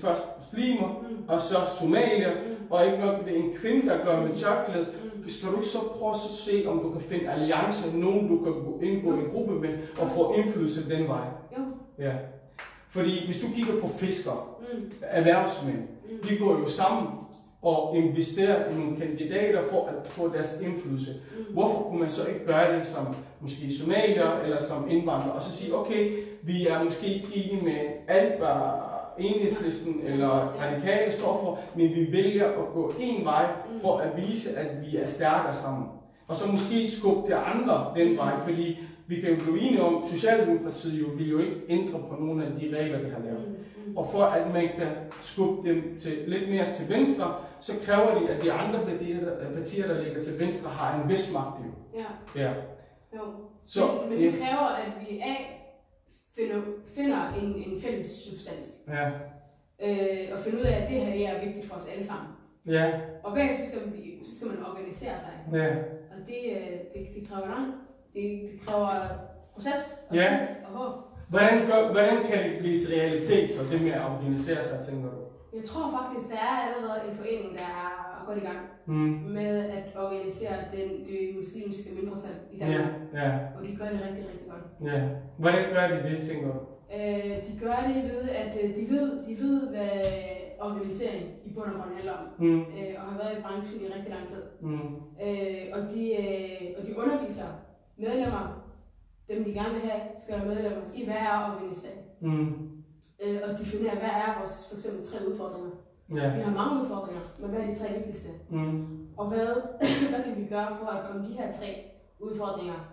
først 0.00 0.22
muslimer, 0.38 0.88
Mm. 1.10 1.16
og 1.28 1.40
så 1.40 1.54
somalier, 1.80 2.30
Mm. 2.30 2.66
og 2.70 2.86
ikke 2.86 2.98
nok 2.98 3.24
det 3.24 3.32
er 3.38 3.42
en 3.42 3.52
kvinde, 3.56 3.88
der 3.88 4.04
gør 4.04 4.20
med 4.26 4.34
tørklæde, 4.34 4.86
Mm. 5.14 5.28
skal 5.28 5.48
du 5.48 5.54
ikke 5.56 5.66
så 5.68 5.78
prøve 5.98 6.10
at 6.10 6.16
se, 6.16 6.64
om 6.68 6.78
du 6.78 6.90
kan 6.90 7.00
finde 7.00 7.30
alliance, 7.30 7.98
nogen 7.98 8.28
du 8.28 8.44
kan 8.44 8.52
gå- 8.52 8.80
indgå 8.82 9.14
i 9.14 9.18
en 9.24 9.30
gruppe 9.32 9.54
med, 9.54 9.70
og 10.00 10.08
få 10.08 10.34
indflydelse 10.38 10.90
den 10.90 11.08
vej. 11.08 11.24
Jo. 11.58 11.62
Ja. 12.04 12.12
Fordi 12.90 13.24
hvis 13.24 13.40
du 13.40 13.46
kigger 13.54 13.80
på 13.80 13.88
fiskere, 13.88 14.36
Mm. 14.74 14.90
erhvervsmænd, 15.02 15.76
Mm. 15.78 16.28
de 16.28 16.36
går 16.36 16.58
jo 16.58 16.66
sammen 16.68 17.06
og 17.62 17.96
investerer 17.96 18.70
i 18.70 18.74
nogle 18.78 18.96
kandidater 18.96 19.60
for 19.70 19.86
at 19.86 20.06
få 20.06 20.32
deres 20.34 20.60
indflydelse. 20.62 21.10
Mm. 21.38 21.52
Hvorfor 21.54 21.78
kunne 21.82 22.00
man 22.00 22.08
så 22.08 22.26
ikke 22.28 22.46
gøre 22.46 22.76
det 22.78 22.86
som 22.86 23.06
måske 23.40 23.78
somalier 23.80 24.40
eller 24.44 24.62
som 24.62 24.90
indvandrere, 24.90 25.32
og 25.32 25.42
så 25.42 25.52
sige, 25.52 25.76
okay, 25.76 26.12
vi 26.42 26.66
er 26.66 26.84
måske 26.84 27.06
ikke 27.06 27.28
enige 27.34 27.64
med 27.64 27.78
alt, 28.08 28.38
hvad 28.38 28.56
enhedslisten 29.18 30.00
eller 30.04 30.28
radikale 30.28 31.12
står 31.12 31.40
for, 31.44 31.58
men 31.78 31.94
vi 31.94 32.12
vælger 32.12 32.46
at 32.46 32.72
gå 32.74 32.94
en 33.00 33.24
vej 33.24 33.46
for 33.82 33.98
at 33.98 34.08
vise, 34.16 34.58
at 34.58 34.70
vi 34.86 34.96
er 34.96 35.08
stærkere 35.08 35.54
sammen. 35.54 35.86
Og 36.28 36.36
så 36.36 36.50
måske 36.50 36.90
skubbe 36.90 37.30
det 37.30 37.36
andre 37.54 37.92
den 37.96 38.16
vej, 38.16 38.38
fordi 38.46 38.78
vi 39.10 39.20
kan 39.20 39.30
jo 39.30 39.36
blive 39.36 39.60
enige 39.60 39.82
om, 39.82 40.04
Socialdemokratiet 40.12 41.00
jo 41.00 41.06
vil 41.06 41.28
jo 41.30 41.38
ikke 41.38 41.56
ændre 41.68 41.98
på 42.08 42.16
nogle 42.20 42.46
af 42.46 42.50
de 42.60 42.76
regler, 42.78 42.98
de 43.02 43.10
har 43.10 43.22
lavet. 43.24 43.58
Mm. 43.86 43.96
Og 43.96 44.08
for 44.12 44.22
at 44.22 44.52
man 44.52 44.68
kan 44.78 44.88
skubbe 45.20 45.68
dem 45.68 45.98
til, 45.98 46.12
lidt 46.26 46.50
mere 46.50 46.72
til 46.72 46.94
venstre, 46.94 47.34
så 47.60 47.72
kræver 47.86 48.20
de, 48.20 48.28
at 48.28 48.42
de 48.42 48.52
andre 48.52 48.84
partier, 48.86 49.20
der, 49.20 49.52
partier, 49.54 49.86
der 49.86 50.02
ligger 50.02 50.22
til 50.22 50.40
venstre, 50.40 50.70
har 50.70 51.02
en 51.02 51.08
vis 51.08 51.32
magt. 51.32 51.60
Jo. 51.64 52.00
Ja. 52.00 52.42
Ja. 52.42 52.52
Jo. 53.16 53.22
Så, 53.66 53.80
men, 54.00 54.18
men 54.18 54.32
det 54.32 54.40
kræver, 54.40 54.68
at 54.68 54.92
vi 55.00 55.18
A, 55.18 55.34
finder, 56.36 56.62
finder 56.96 57.32
en, 57.42 57.54
en 57.54 57.80
fælles 57.80 58.10
substans. 58.10 58.74
ja. 58.88 59.10
Øh, 59.82 60.28
og 60.32 60.40
finde 60.40 60.58
ud 60.58 60.64
af, 60.64 60.82
at 60.82 60.88
det 60.88 61.00
her 61.00 61.12
det 61.12 61.28
er 61.28 61.44
vigtigt 61.44 61.66
for 61.66 61.74
os 61.76 61.88
alle 61.92 62.04
sammen. 62.04 62.28
Ja. 62.66 63.00
Og 63.24 63.34
bagefter 63.34 63.64
så 63.64 63.70
skal, 63.70 63.80
vi, 63.92 64.24
så 64.24 64.36
skal 64.38 64.48
man 64.48 64.66
organisere 64.66 65.18
sig. 65.18 65.32
Ja. 65.52 65.68
Og 66.12 66.18
det, 66.26 66.40
øh, 66.56 66.78
det, 66.94 67.14
det 67.14 67.28
kræver 67.28 67.48
lang. 67.48 67.72
Det, 68.14 68.22
det 68.52 68.60
kræver 68.66 68.90
proces 69.54 69.80
og 70.10 70.16
Ja. 70.16 70.38
og. 70.74 70.92
Hvordan, 71.28 71.66
gør, 71.66 71.92
hvordan 71.92 72.16
kan 72.28 72.38
det 72.50 72.58
blive 72.58 72.80
til 72.80 72.90
realitet, 73.00 73.52
så 73.54 73.62
det 73.72 73.82
med 73.82 73.92
at 73.92 74.00
organisere 74.12 74.64
sig, 74.64 74.78
tænker 74.88 75.08
du? 75.10 75.20
Jeg 75.56 75.64
tror 75.64 75.84
faktisk, 75.98 76.26
der 76.32 76.40
er 76.50 76.56
allerede 76.66 77.00
en 77.10 77.16
forening, 77.16 77.50
der 77.58 77.68
er 77.84 77.90
godt 78.26 78.38
i 78.38 78.46
gang 78.50 78.58
Mm. 78.86 79.12
med 79.38 79.52
at 79.78 79.84
organisere 79.96 80.56
den, 80.76 80.88
det 81.08 81.20
muslimske 81.36 81.88
mindretal 82.00 82.36
i 82.52 82.56
Ja, 82.58 82.64
Danmark. 82.66 82.94
ja, 83.14 83.28
Og 83.56 83.60
de 83.64 83.76
gør 83.78 83.88
det 83.94 84.00
rigtig, 84.06 84.24
rigtig 84.30 84.46
godt. 84.52 84.64
ja. 84.92 85.00
Hvordan 85.38 85.64
gør 85.74 85.84
de 85.88 85.96
det, 86.08 86.26
tænker 86.28 86.46
du? 86.52 86.58
Øh, 86.96 87.36
de 87.46 87.52
gør 87.64 87.78
det 87.88 87.98
ved, 88.12 88.22
at 88.42 88.52
øh, 88.62 88.68
de 88.76 88.82
ved, 88.94 89.06
de 89.28 89.32
ved, 89.44 89.68
hvad 89.74 90.00
organisering 90.60 91.24
i 91.44 91.52
bund 91.54 91.66
og 91.72 91.76
grund 91.78 91.94
handler 91.96 92.12
om. 92.12 92.24
Mm. 92.38 92.60
Øh, 92.60 92.94
og 93.00 93.02
har 93.12 93.18
været 93.22 93.38
i 93.38 93.42
branchen 93.42 93.80
i 93.80 93.86
rigtig 93.94 94.10
lang 94.16 94.26
tid. 94.26 94.42
Mm. 94.60 94.94
Øh, 95.24 95.62
og, 95.74 95.80
de, 95.94 96.02
øh, 96.22 96.66
og 96.78 96.86
de 96.86 96.98
underviser 96.98 97.48
medlemmer, 98.00 98.44
dem 99.28 99.44
de 99.44 99.52
gerne 99.52 99.74
vil 99.74 99.90
have, 99.90 100.00
skal 100.18 100.36
være 100.36 100.46
medlemmer, 100.46 100.82
i 100.94 101.04
hvad 101.04 101.14
er 101.14 101.52
organisering. 101.52 102.00
Mm. 102.20 102.70
Øh, 103.22 103.40
og 103.44 103.58
definere, 103.58 103.94
hvad 103.94 104.08
er 104.24 104.38
vores 104.38 104.68
for 104.68 104.74
eksempel 104.76 105.06
tre 105.06 105.18
udfordringer. 105.28 105.70
Ja. 106.14 106.36
Vi 106.36 106.42
har 106.42 106.54
mange 106.54 106.82
udfordringer, 106.82 107.22
men 107.40 107.50
hvad 107.50 107.60
er 107.60 107.66
de 107.66 107.74
tre 107.74 107.94
vigtigste? 107.94 108.28
Mm. 108.50 109.08
Og 109.16 109.28
hvad, 109.28 109.46
hvad 110.10 110.22
kan 110.24 110.36
vi 110.36 110.48
gøre 110.48 110.76
for 110.80 110.86
at 110.86 111.10
komme 111.10 111.28
de 111.28 111.32
her 111.32 111.52
tre 111.52 111.84
udfordringer 112.18 112.90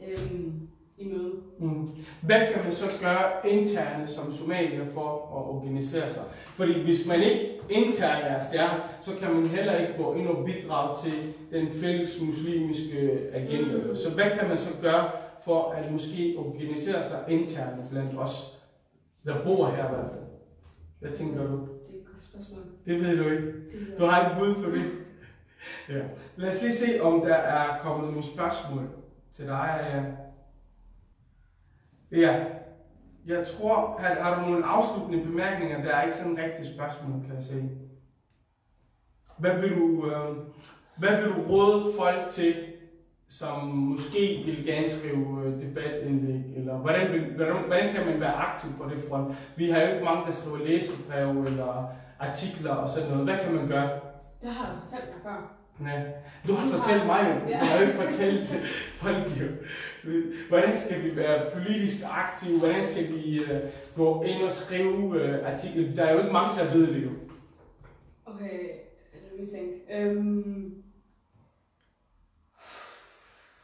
øhm, 0.00 0.68
i 0.98 1.08
møde? 1.08 1.32
Mm. 1.58 1.88
Hvad 2.22 2.40
kan 2.52 2.64
man 2.64 2.72
så 2.72 2.86
gøre 3.02 3.50
interne 3.50 4.08
som 4.08 4.32
somalier 4.32 4.84
for 4.94 5.10
at 5.10 5.54
organisere 5.54 6.10
sig? 6.10 6.22
Fordi 6.54 6.82
hvis 6.82 7.06
man 7.06 7.22
ikke 7.22 7.60
internt 7.70 8.24
er 8.24 8.38
stærk, 8.38 8.80
så 9.02 9.10
kan 9.20 9.34
man 9.34 9.46
heller 9.46 9.78
ikke 9.78 9.94
gå 9.98 10.14
ind 10.14 10.28
og 10.28 10.44
bidrage 10.44 10.96
til 11.04 11.34
den 11.50 11.70
fælles 11.70 12.20
muslimske 12.20 13.30
agenda. 13.32 13.76
Mm. 13.76 13.96
Så 13.96 14.10
hvad 14.14 14.30
kan 14.38 14.48
man 14.48 14.56
så 14.58 14.70
gøre 14.82 15.10
for 15.44 15.70
at 15.70 15.92
måske 15.92 16.34
organisere 16.38 17.04
sig 17.04 17.24
internt 17.28 17.90
blandt 17.90 18.18
os, 18.18 18.58
der 19.24 19.44
bor 19.44 19.66
her 19.66 19.86
i 19.86 19.94
hvert 19.94 20.10
fald? 20.12 20.24
Hvad 21.00 21.10
tænker 21.10 21.46
du? 21.46 21.52
Det 21.52 21.94
er 21.94 21.98
et 21.98 22.06
godt 22.12 22.24
spørgsmål. 22.24 22.62
Det 22.86 23.00
ved 23.00 23.16
du 23.16 23.30
ikke. 23.30 23.52
Du 23.98 24.04
har 24.04 24.30
et 24.30 24.38
bud 24.38 24.54
på 24.54 24.70
det? 24.70 24.84
Ja. 25.88 26.00
Lad 26.36 26.48
os 26.48 26.62
lige 26.62 26.74
se, 26.74 27.00
om 27.02 27.20
der 27.20 27.34
er 27.34 27.78
kommet 27.78 28.08
nogle 28.08 28.24
spørgsmål 28.24 28.88
til 29.32 29.46
dig. 29.46 30.04
Ja. 32.12 32.44
Jeg 33.26 33.46
tror, 33.46 33.96
at 33.98 34.16
har 34.22 34.40
du 34.40 34.50
nogle 34.50 34.64
afsluttende 34.64 35.24
bemærkninger? 35.24 35.82
Der 35.82 35.90
er 35.90 36.02
ikke 36.02 36.16
sådan 36.16 36.32
en 36.32 36.38
rigtig 36.38 36.66
spørgsmål, 36.66 37.22
kan 37.26 37.34
jeg 37.34 37.42
se. 37.42 37.68
Hvad 39.38 39.60
vil 39.60 39.76
du, 39.76 40.10
øh, 40.10 40.36
hvad 40.96 41.16
vil 41.16 41.34
du 41.34 41.40
råde 41.52 41.92
folk 41.98 42.28
til, 42.30 42.54
som 43.28 43.68
måske 43.68 44.42
vil 44.46 44.64
gerne 44.64 44.88
skrive 44.90 45.44
øh, 45.44 45.62
debatindlæg? 45.62 46.56
Eller 46.56 46.76
hvordan, 46.76 47.12
vil, 47.12 47.34
hvordan, 47.36 47.56
hvordan 47.56 47.94
kan 47.94 48.06
man 48.06 48.20
være 48.20 48.32
aktiv 48.34 48.70
på 48.78 48.88
det 48.88 49.04
front? 49.08 49.36
Vi 49.56 49.70
har 49.70 49.80
jo 49.80 49.92
ikke 49.92 50.04
mange, 50.04 50.26
der 50.26 50.32
skriver 50.32 50.58
læsebreve 50.58 51.46
eller 51.46 51.86
artikler 52.18 52.74
og 52.74 52.88
sådan 52.88 53.10
noget. 53.10 53.24
Hvad 53.24 53.38
kan 53.38 53.54
man 53.54 53.68
gøre? 53.68 54.00
Det 54.42 54.50
har 54.50 54.66
du 54.72 54.88
fortalt 54.88 55.08
mig 55.14 55.22
før. 55.22 55.56
Ja. 55.80 56.02
Du 56.46 56.54
har 56.54 56.70
fortalt 56.70 57.06
mig 57.06 57.20
jo. 57.28 57.50
Ja. 57.50 57.60
Du 57.60 57.64
har 57.64 57.76
jo 57.78 57.86
ikke 57.86 57.98
fortalt 57.98 58.48
folk 59.02 59.40
jo. 59.40 59.46
Hvordan 60.48 60.78
skal 60.78 61.02
vi 61.04 61.16
være 61.16 61.50
politisk 61.50 61.96
aktive? 62.10 62.58
Hvordan 62.58 62.84
skal 62.84 63.08
vi 63.14 63.40
uh, 63.40 63.46
gå 63.96 64.22
ind 64.22 64.42
og 64.42 64.52
skrive 64.52 64.98
uh, 64.98 65.52
artikler? 65.52 65.94
Der 65.96 66.04
er 66.04 66.12
jo 66.12 66.18
ikke 66.18 66.32
mange, 66.32 66.50
der 66.60 66.70
ved 66.74 66.94
det 66.94 67.04
jo. 67.04 67.10
Okay, 68.26 68.58
lad 69.12 69.40
mig 69.40 69.48
tænke. 69.50 70.02
Øhm, 70.02 70.72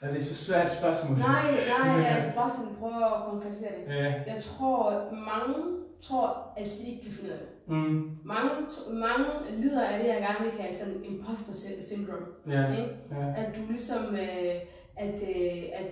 Er 0.01 0.13
det 0.13 0.27
så 0.27 0.35
svært 0.37 0.67
et 0.67 0.73
spørgsmål? 0.73 1.19
nej, 1.19 1.51
nej, 1.79 1.97
jeg 2.07 2.33
bare 2.37 2.51
sådan 2.51 2.75
prøve 2.79 3.05
at 3.07 3.23
konkretisere 3.31 3.71
det. 3.79 3.95
Ja. 3.95 4.05
Jeg 4.33 4.37
tror, 4.43 5.11
mange 5.13 5.55
tror, 6.03 6.53
at 6.57 6.65
de 6.67 6.91
ikke 6.91 7.03
kan 7.05 7.13
finde 7.13 7.29
ud 7.29 7.33
af 7.35 7.39
det. 7.39 7.49
Mm. 7.69 8.11
Mange, 8.25 8.51
mange 8.93 9.25
lider 9.59 9.87
af 9.89 9.99
det, 9.99 10.09
jeg 10.09 10.17
gerne 10.29 10.51
vil 10.51 10.61
kalde 10.61 10.77
sådan 10.77 11.05
imposter 11.05 11.53
sy- 11.53 11.93
syndrome. 11.95 12.27
Ja. 12.49 12.71
Ikke? 12.71 12.97
Ja. 13.11 13.43
At 13.43 13.57
du 13.57 13.61
ligesom, 13.71 14.15
øh, 14.15 14.55
at, 14.97 15.15
øh, 15.15 15.63
at, 15.73 15.87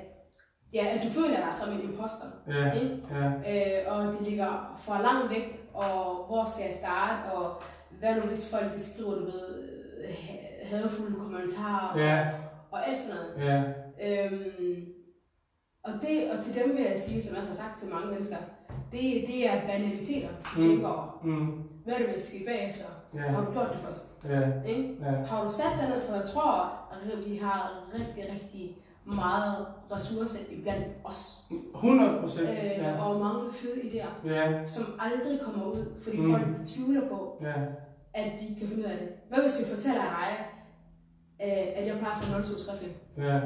ja, 0.74 0.84
at 0.96 1.00
du 1.04 1.08
føler 1.08 1.36
dig 1.36 1.54
som 1.54 1.72
en 1.72 1.82
imposter. 1.90 2.26
Ja. 2.48 2.72
Ikke? 2.72 2.98
Ja. 3.10 3.26
Øh, 3.86 3.96
og 3.98 4.12
det 4.12 4.20
ligger 4.28 4.74
for 4.78 4.92
langt 5.02 5.30
væk, 5.30 5.70
og 5.74 6.24
hvor 6.26 6.44
skal 6.44 6.64
jeg 6.64 6.74
starte, 6.78 7.32
og 7.32 7.62
hvad 7.98 8.14
nu 8.14 8.20
hvis 8.20 8.50
folk 8.54 8.74
de 8.74 8.80
skriver, 8.80 9.14
du 9.14 9.24
ved, 9.24 9.68
ha- 10.08 10.64
hadefulde 10.76 11.14
kommentarer, 11.14 11.98
Ja. 11.98 12.28
og 12.70 12.88
alt 12.88 12.98
sådan 12.98 13.20
noget. 13.20 13.48
Ja. 13.48 13.62
Øhm, 14.24 14.84
og, 15.84 15.92
det, 16.02 16.30
og 16.30 16.44
til 16.44 16.54
dem 16.62 16.76
vil 16.76 16.82
jeg 16.84 16.98
sige, 16.98 17.22
som 17.22 17.34
jeg 17.34 17.38
også 17.40 17.50
har 17.50 17.68
sagt 17.68 17.78
til 17.78 17.88
mange 17.92 18.06
mennesker, 18.10 18.36
det, 18.92 19.24
det 19.26 19.48
er 19.48 19.60
banaliteter, 19.66 20.28
du 20.28 20.60
Mm. 20.60 20.68
tænker 20.68 20.88
over. 20.88 21.20
Mm. 21.24 21.62
Hvad 21.84 21.94
er 21.94 21.98
det, 21.98 22.06
vil 22.14 22.22
ske 22.26 22.44
bagefter? 22.46 22.84
Ja. 23.14 23.20
Har 23.20 23.44
du 23.44 23.52
gjort 23.52 23.68
det 23.72 23.80
først? 23.80 24.24
Ja. 24.24 24.40
Ikke? 24.66 24.96
Ja. 25.02 25.10
Har 25.10 25.44
du 25.44 25.50
sat 25.50 25.72
dig 25.80 25.88
ned, 25.88 26.00
for 26.00 26.14
jeg 26.14 26.24
tror, 26.24 26.52
at 26.92 27.30
vi 27.30 27.36
har 27.36 27.84
rigtig, 27.94 28.24
rigtig 28.34 28.76
meget 29.04 29.66
ressourcer 29.92 30.38
iblandt 30.50 30.86
os. 31.04 31.42
100 31.74 32.20
procent. 32.20 32.48
Øh, 32.48 32.54
Ja. 32.56 33.02
og 33.04 33.20
mange 33.20 33.52
fede 33.52 33.80
idéer, 33.82 34.28
Ja. 34.28 34.66
som 34.66 34.84
aldrig 34.98 35.40
kommer 35.40 35.66
ud, 35.66 35.84
fordi 36.02 36.16
Mm. 36.16 36.30
folk 36.32 36.46
tvivler 36.66 37.08
på, 37.08 37.38
Ja. 37.42 37.54
at 38.14 38.32
de 38.40 38.54
kan 38.58 38.68
finde 38.68 38.82
ud 38.82 38.88
af 38.90 38.98
det. 38.98 39.08
Hvad 39.28 39.38
hvis 39.40 39.60
jeg 39.60 39.76
fortæller 39.76 40.02
dig, 40.02 40.30
øh, 41.46 41.66
at 41.78 41.86
jeg 41.86 41.98
plejer 41.98 42.16
at 42.16 42.24
få 42.24 42.32
0 42.36 42.44
skriftligt, 42.58 42.94
Ja, 43.18 43.36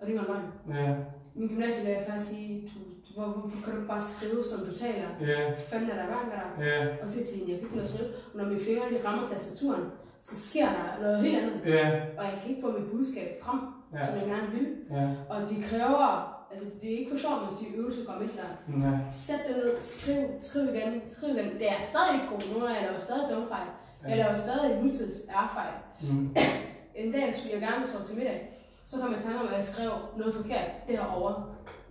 og 0.00 0.06
det 0.06 0.16
er 0.16 0.22
løgn. 0.22 0.76
ja, 0.78 0.94
Min 1.36 1.48
gymnasielærer 1.48 2.04
plejer 2.04 2.20
at 2.20 2.26
sige, 2.26 2.70
du, 2.74 2.78
du, 3.08 3.20
hvor, 3.20 3.38
hvorfor 3.40 3.64
kan 3.70 3.80
du 3.80 3.86
bare 3.86 4.02
skrive, 4.02 4.44
som 4.44 4.66
du 4.66 4.72
taler? 4.76 5.08
ja, 5.20 5.52
Fanden 5.68 5.90
er 5.90 5.94
der 5.94 6.06
med 6.06 6.32
dig? 6.32 6.66
ja, 6.66 7.02
Og 7.02 7.10
så 7.10 7.16
til 7.26 7.36
hende, 7.38 7.50
jeg 7.52 7.58
kan 7.58 7.66
ikke 7.66 7.76
noget 7.76 7.88
skrive. 7.88 8.08
Og 8.32 8.38
når 8.38 8.44
mine 8.44 8.60
fingre 8.60 8.84
de 8.90 9.08
rammer 9.08 9.26
tastaturen, 9.28 9.84
så 10.20 10.34
sker 10.50 10.66
der 10.66 11.00
noget 11.02 11.22
helt 11.22 11.38
andet. 11.38 11.60
ja, 11.66 11.86
Og 12.18 12.24
jeg 12.24 12.38
kan 12.42 12.50
ikke 12.50 12.62
få 12.62 12.78
mit 12.78 12.90
budskab 12.90 13.28
frem, 13.42 13.60
Ja. 13.94 14.06
som 14.06 14.14
jeg 14.20 14.26
gerne 14.34 14.50
vil. 14.56 14.68
ja, 14.90 15.06
Og 15.34 15.40
de 15.50 15.56
kræver, 15.68 16.08
altså 16.52 16.66
det 16.82 16.94
er 16.94 16.98
ikke 16.98 17.10
for 17.10 17.18
sjovt, 17.18 17.40
at 17.48 17.54
sige 17.54 17.76
øvelse 17.76 18.00
går 18.06 18.16
mester. 18.20 18.42
ja, 18.84 18.92
Sæt 19.12 19.40
det 19.48 19.56
ned, 19.56 19.80
skriv, 19.80 20.22
skriv 20.48 20.64
igen, 20.74 21.02
skriv 21.06 21.28
igen. 21.36 21.50
Det 21.60 21.68
er 21.74 21.80
stadig 21.92 22.12
ikke 22.14 22.28
god. 22.32 22.42
Nu 22.54 22.64
er 22.64 22.70
jeg 22.78 22.82
lavet 22.88 23.02
stadig 23.02 23.24
dumfejl. 23.30 23.68
Ja. 24.02 24.08
Jeg 24.08 24.16
laver 24.18 24.34
stadig 24.34 24.82
nutids 24.82 25.16
ærfejl. 25.40 25.74
mm, 26.02 26.36
En 27.02 27.12
dag 27.12 27.34
skulle 27.36 27.52
jeg 27.54 27.60
gerne 27.68 27.86
sove 27.86 28.04
til 28.04 28.16
middag. 28.18 28.38
Så 28.84 29.00
kom 29.00 29.10
jeg 29.12 29.20
i 29.20 29.22
tanke 29.22 29.38
om, 29.40 29.46
at 29.48 29.54
jeg 29.54 29.64
skrev 29.64 29.90
noget 30.16 30.34
forkert 30.34 30.68
derovre. 30.88 31.34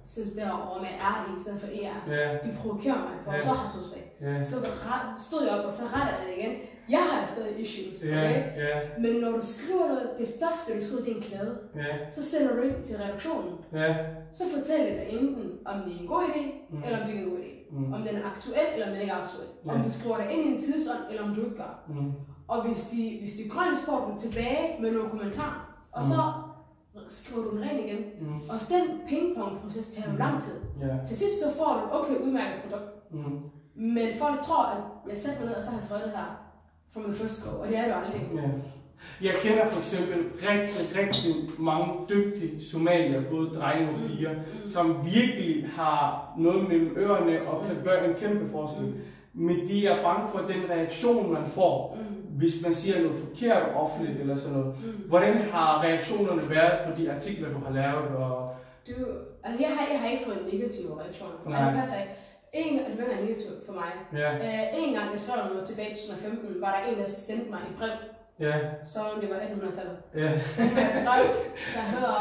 Så 0.05 0.19
derovre 0.35 0.81
med 0.81 0.89
R 1.13 1.35
i 1.37 1.39
stedet 1.43 1.59
for 1.61 1.67
ER. 1.67 1.99
ja, 2.15 2.33
De 2.43 2.49
provokerer 2.61 2.95
mig, 3.07 3.15
for 3.25 3.31
Ja. 3.33 3.39
så 3.39 3.47
har 3.47 3.63
jeg 3.63 3.71
ja, 4.23 4.43
Så 4.43 4.55
stod 5.27 5.41
jeg 5.45 5.51
op, 5.59 5.65
og 5.65 5.73
så 5.73 5.83
rettede 5.93 6.15
jeg 6.19 6.27
det 6.27 6.35
igen. 6.43 6.55
Jeg 6.89 6.99
har 7.11 7.25
stadig 7.25 7.59
issues, 7.63 8.03
okay? 8.03 8.35
ja, 8.63 8.75
Men 8.99 9.13
når 9.21 9.31
du 9.31 9.41
skriver 9.41 9.87
noget, 9.87 10.09
det 10.19 10.27
første 10.41 10.67
du 10.75 10.81
skriver, 10.85 11.03
det 11.03 11.11
er 11.11 11.15
en 11.15 11.21
klade. 11.21 11.57
ja, 11.75 12.11
Så 12.11 12.21
sender 12.31 12.55
du 12.55 12.61
ind 12.61 12.83
til 12.87 12.95
redaktionen. 12.97 13.53
ja, 13.73 13.89
Så 14.31 14.43
fortæller 14.57 14.85
dig 14.99 15.07
enten, 15.19 15.45
om 15.65 15.75
det 15.85 15.91
er 15.95 15.99
en 16.01 16.07
god 16.07 16.23
idé, 16.23 16.43
Mm. 16.69 16.77
mm. 16.77 16.83
eller 16.85 16.97
om 17.01 17.05
det 17.07 17.15
er 17.15 17.19
en 17.23 17.29
god 17.29 17.37
idé. 17.37 17.53
Mm. 17.71 17.79
Mm. 17.85 17.93
Om 17.93 18.01
den 18.07 18.15
er 18.19 18.25
aktuel, 18.33 18.67
eller 18.73 18.85
om 18.87 18.91
den 18.93 19.01
ikke 19.01 19.13
er 19.13 19.21
aktuel. 19.23 19.47
Ja. 19.65 19.71
Om 19.73 19.81
du 19.85 19.89
skriver 19.97 20.17
dig 20.17 20.27
ind 20.33 20.41
i 20.49 20.49
en 20.55 20.61
tidsånd, 20.61 21.03
eller 21.09 21.23
om 21.23 21.35
du 21.35 21.41
ikke 21.45 21.57
gør. 21.57 21.73
mm, 21.89 22.11
Og 22.47 22.57
hvis 22.67 22.81
de, 22.93 23.17
hvis 23.21 23.33
de 23.39 23.43
grønne 23.53 23.77
får 23.87 23.99
den 24.09 24.17
tilbage 24.25 24.65
med 24.81 24.91
nogle 24.91 25.09
kommentarer, 25.09 25.59
og 25.91 26.03
så 26.11 26.17
skriver 27.17 27.43
du 27.43 27.49
den 27.55 27.61
ren 27.65 27.79
igen. 27.85 28.01
mm, 28.21 28.35
Og 28.53 28.57
den 28.73 28.83
pingpong-proces 29.09 29.87
tager 29.95 30.11
jo 30.11 30.17
lang 30.17 30.41
tid. 30.41 30.57
ja, 30.81 30.93
Til 31.07 31.17
sidst 31.17 31.35
så 31.43 31.47
får 31.57 31.71
du 31.73 31.79
et 31.87 31.91
okay 32.01 32.15
udmærket 32.25 32.57
produkt. 32.63 32.89
mm, 33.11 33.39
Men 33.75 34.07
folk 34.19 34.41
tror, 34.41 34.65
at 34.65 34.77
jeg 35.11 35.17
sætter 35.17 35.39
mig 35.39 35.47
ned, 35.49 35.55
og 35.55 35.63
så 35.63 35.69
har 35.69 35.77
jeg 35.77 35.83
skrevet 35.83 36.03
det 36.03 36.11
her 36.11 36.39
for 36.93 36.99
min 36.99 37.13
første 37.13 37.49
og 37.49 37.67
det 37.67 37.77
er 37.77 37.81
det 37.81 37.89
jo 37.89 37.95
aldrig. 37.95 38.21
ja. 38.35 38.49
Jeg 39.21 39.33
kender 39.41 39.67
for 39.69 39.79
eksempel 39.79 40.17
rigtig, 40.49 40.99
rigtig 41.01 41.35
mange 41.59 41.93
dygtige 42.09 42.65
somalier, 42.65 43.21
både 43.31 43.49
drenge 43.49 43.89
og 43.89 43.95
piger, 44.07 44.35
som 44.65 45.05
virkelig 45.05 45.69
har 45.75 46.33
noget 46.37 46.67
mellem 46.69 46.93
ørerne 46.97 47.47
og 47.47 47.65
kan 47.67 47.75
gøre 47.83 48.07
en 48.09 48.13
kæmpe 48.15 48.51
forskel. 48.51 48.93
Men 49.33 49.67
de 49.67 49.87
er 49.87 50.03
bange 50.03 50.27
for 50.29 50.39
den 50.39 50.69
reaktion, 50.69 51.33
man 51.33 51.47
får, 51.47 51.97
Mm. 51.99 52.37
hvis 52.37 52.63
man 52.63 52.73
siger 52.73 53.01
noget 53.01 53.17
forkert 53.17 53.63
offentligt 53.75 54.19
eller 54.21 54.35
sådan 54.35 54.57
noget. 54.57 54.75
Mm. 54.85 54.91
Hvordan 55.07 55.33
har 55.37 55.81
reaktionerne 55.83 56.49
været 56.49 56.79
på 56.95 57.01
de 57.01 57.11
artikler, 57.11 57.49
du 57.53 57.59
har 57.65 57.73
lavet? 57.73 58.07
Og... 58.17 58.55
Du, 58.87 58.93
altså 59.43 59.61
jeg 59.63 59.69
har, 59.77 59.87
jeg 59.91 59.99
har 59.99 60.07
ikke 60.07 60.25
fået 60.25 60.39
negative 60.53 60.99
reaktioner. 61.01 61.33
Nej. 61.45 61.55
Altså 61.57 61.71
det 61.71 61.79
passer 61.79 61.95
ikke. 62.01 62.11
En, 62.53 62.73
det 62.79 62.97
var 62.99 63.21
negativt 63.21 63.65
for 63.65 63.73
mig. 63.73 63.91
Ja, 64.21 64.29
Uh, 64.37 64.83
en 64.83 64.93
gang 64.97 65.07
jeg 65.11 65.19
skrev 65.19 65.37
noget 65.51 65.67
tilbage 65.67 65.91
i 65.91 65.95
2015, 66.07 66.61
var 66.61 66.71
der 66.75 66.91
en, 66.91 66.97
der 66.99 67.05
sendte 67.05 67.49
mig 67.49 67.59
et 67.69 67.75
brev, 67.79 67.95
ja, 68.39 68.55
om 69.13 69.19
det 69.21 69.29
var 69.29 69.35
1800-tallet. 69.35 69.97
ja, 70.23 70.31
brev, 71.07 71.25
der 71.75 71.83
hedder, 71.93 72.15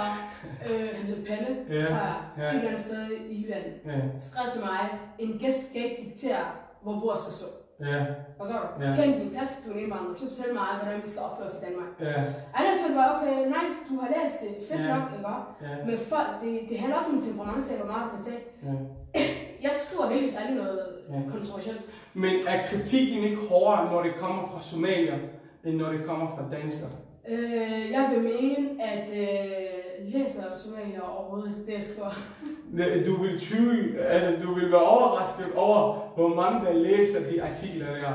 øh, 0.70 0.88
han 0.96 1.04
hed 1.10 1.18
Palle, 1.26 1.50
Ja, 1.76 1.82
tror 1.88 1.96
jeg, 1.96 2.16
ja. 2.38 2.42
et 2.48 2.54
eller 2.54 2.68
andet 2.68 2.82
sted 2.88 3.02
i 3.34 3.34
Jylland. 3.42 3.66
ja, 3.86 3.98
Skrev 4.28 4.46
til 4.52 4.60
mig, 4.68 4.80
en 5.18 5.32
gæst 5.42 5.60
skal 5.70 5.82
ikke 5.88 6.02
diktere, 6.06 6.44
hvor 6.82 6.94
bordet 7.00 7.20
skal 7.24 7.32
stå. 7.40 7.48
ja, 7.90 8.00
Og 8.40 8.44
så 8.50 8.56
Ja. 8.80 8.88
ja. 8.88 8.94
kend 8.98 9.12
din 9.20 9.30
plads, 9.34 9.50
du 9.64 9.70
er 9.70 9.74
en 9.76 9.80
indvandrer, 9.84 10.14
så 10.16 10.24
fortæl 10.30 10.50
mig, 10.60 10.68
hvordan 10.82 10.98
vi 11.04 11.08
skal 11.12 11.22
opføre 11.28 11.46
os 11.48 11.56
i 11.60 11.64
Danmark. 11.66 11.90
ja, 12.00 12.20
jeg 12.66 12.74
tror, 12.78 12.88
det 12.92 12.98
var 13.02 13.10
okay, 13.16 13.36
nice, 13.56 13.78
du 13.88 13.94
har 14.02 14.08
læst 14.16 14.36
det, 14.44 14.52
fedt 14.70 14.80
Ja. 14.86 14.88
nok, 14.94 15.04
ikke 15.16 15.28
ja, 15.64 15.72
Men 15.88 15.96
folk, 16.12 16.30
det, 16.42 16.52
det 16.68 16.76
handler 16.82 16.96
også 17.00 17.10
om 17.14 17.20
temperamentsag, 17.26 17.76
hvor 17.80 17.90
meget 17.92 18.04
du 18.06 18.10
kan 18.16 18.24
tage. 18.30 18.42
ja. 18.68 18.74
Jeg 19.62 19.70
skriver 19.76 20.08
heldigvis 20.08 20.36
aldrig 20.36 20.56
noget 20.64 20.78
Ja. 21.10 21.30
kontroversielt. 21.30 21.80
Men 22.14 22.30
er 22.46 22.62
kritikken 22.66 23.24
ikke 23.24 23.36
hårdere, 23.50 23.92
når 23.92 24.02
det 24.02 24.12
kommer 24.20 24.46
fra 24.46 24.62
somalier, 24.62 25.18
end 25.64 25.76
når 25.76 25.92
det 25.92 26.04
kommer 26.04 26.26
fra 26.26 26.56
danskere? 26.56 26.90
Øh, 27.28 27.90
jeg 27.90 28.10
vil 28.14 28.22
mene, 28.22 28.68
at 28.82 29.10
øh, 29.10 30.12
læser 30.12 30.42
somalier 30.56 31.00
overhovedet 31.00 31.54
det, 31.66 31.72
jeg 31.74 31.82
skriver. 31.84 32.10
Du 33.06 33.22
vil 33.22 33.40
tvivle, 33.40 33.98
altså 34.00 34.46
du 34.46 34.54
vil 34.54 34.72
være 34.72 34.80
overrasket 34.80 35.46
over, 35.56 36.12
hvor 36.16 36.28
mange 36.28 36.66
der 36.66 36.72
læser 36.72 37.30
de 37.30 37.42
artikler 37.42 37.86
der. 37.86 38.12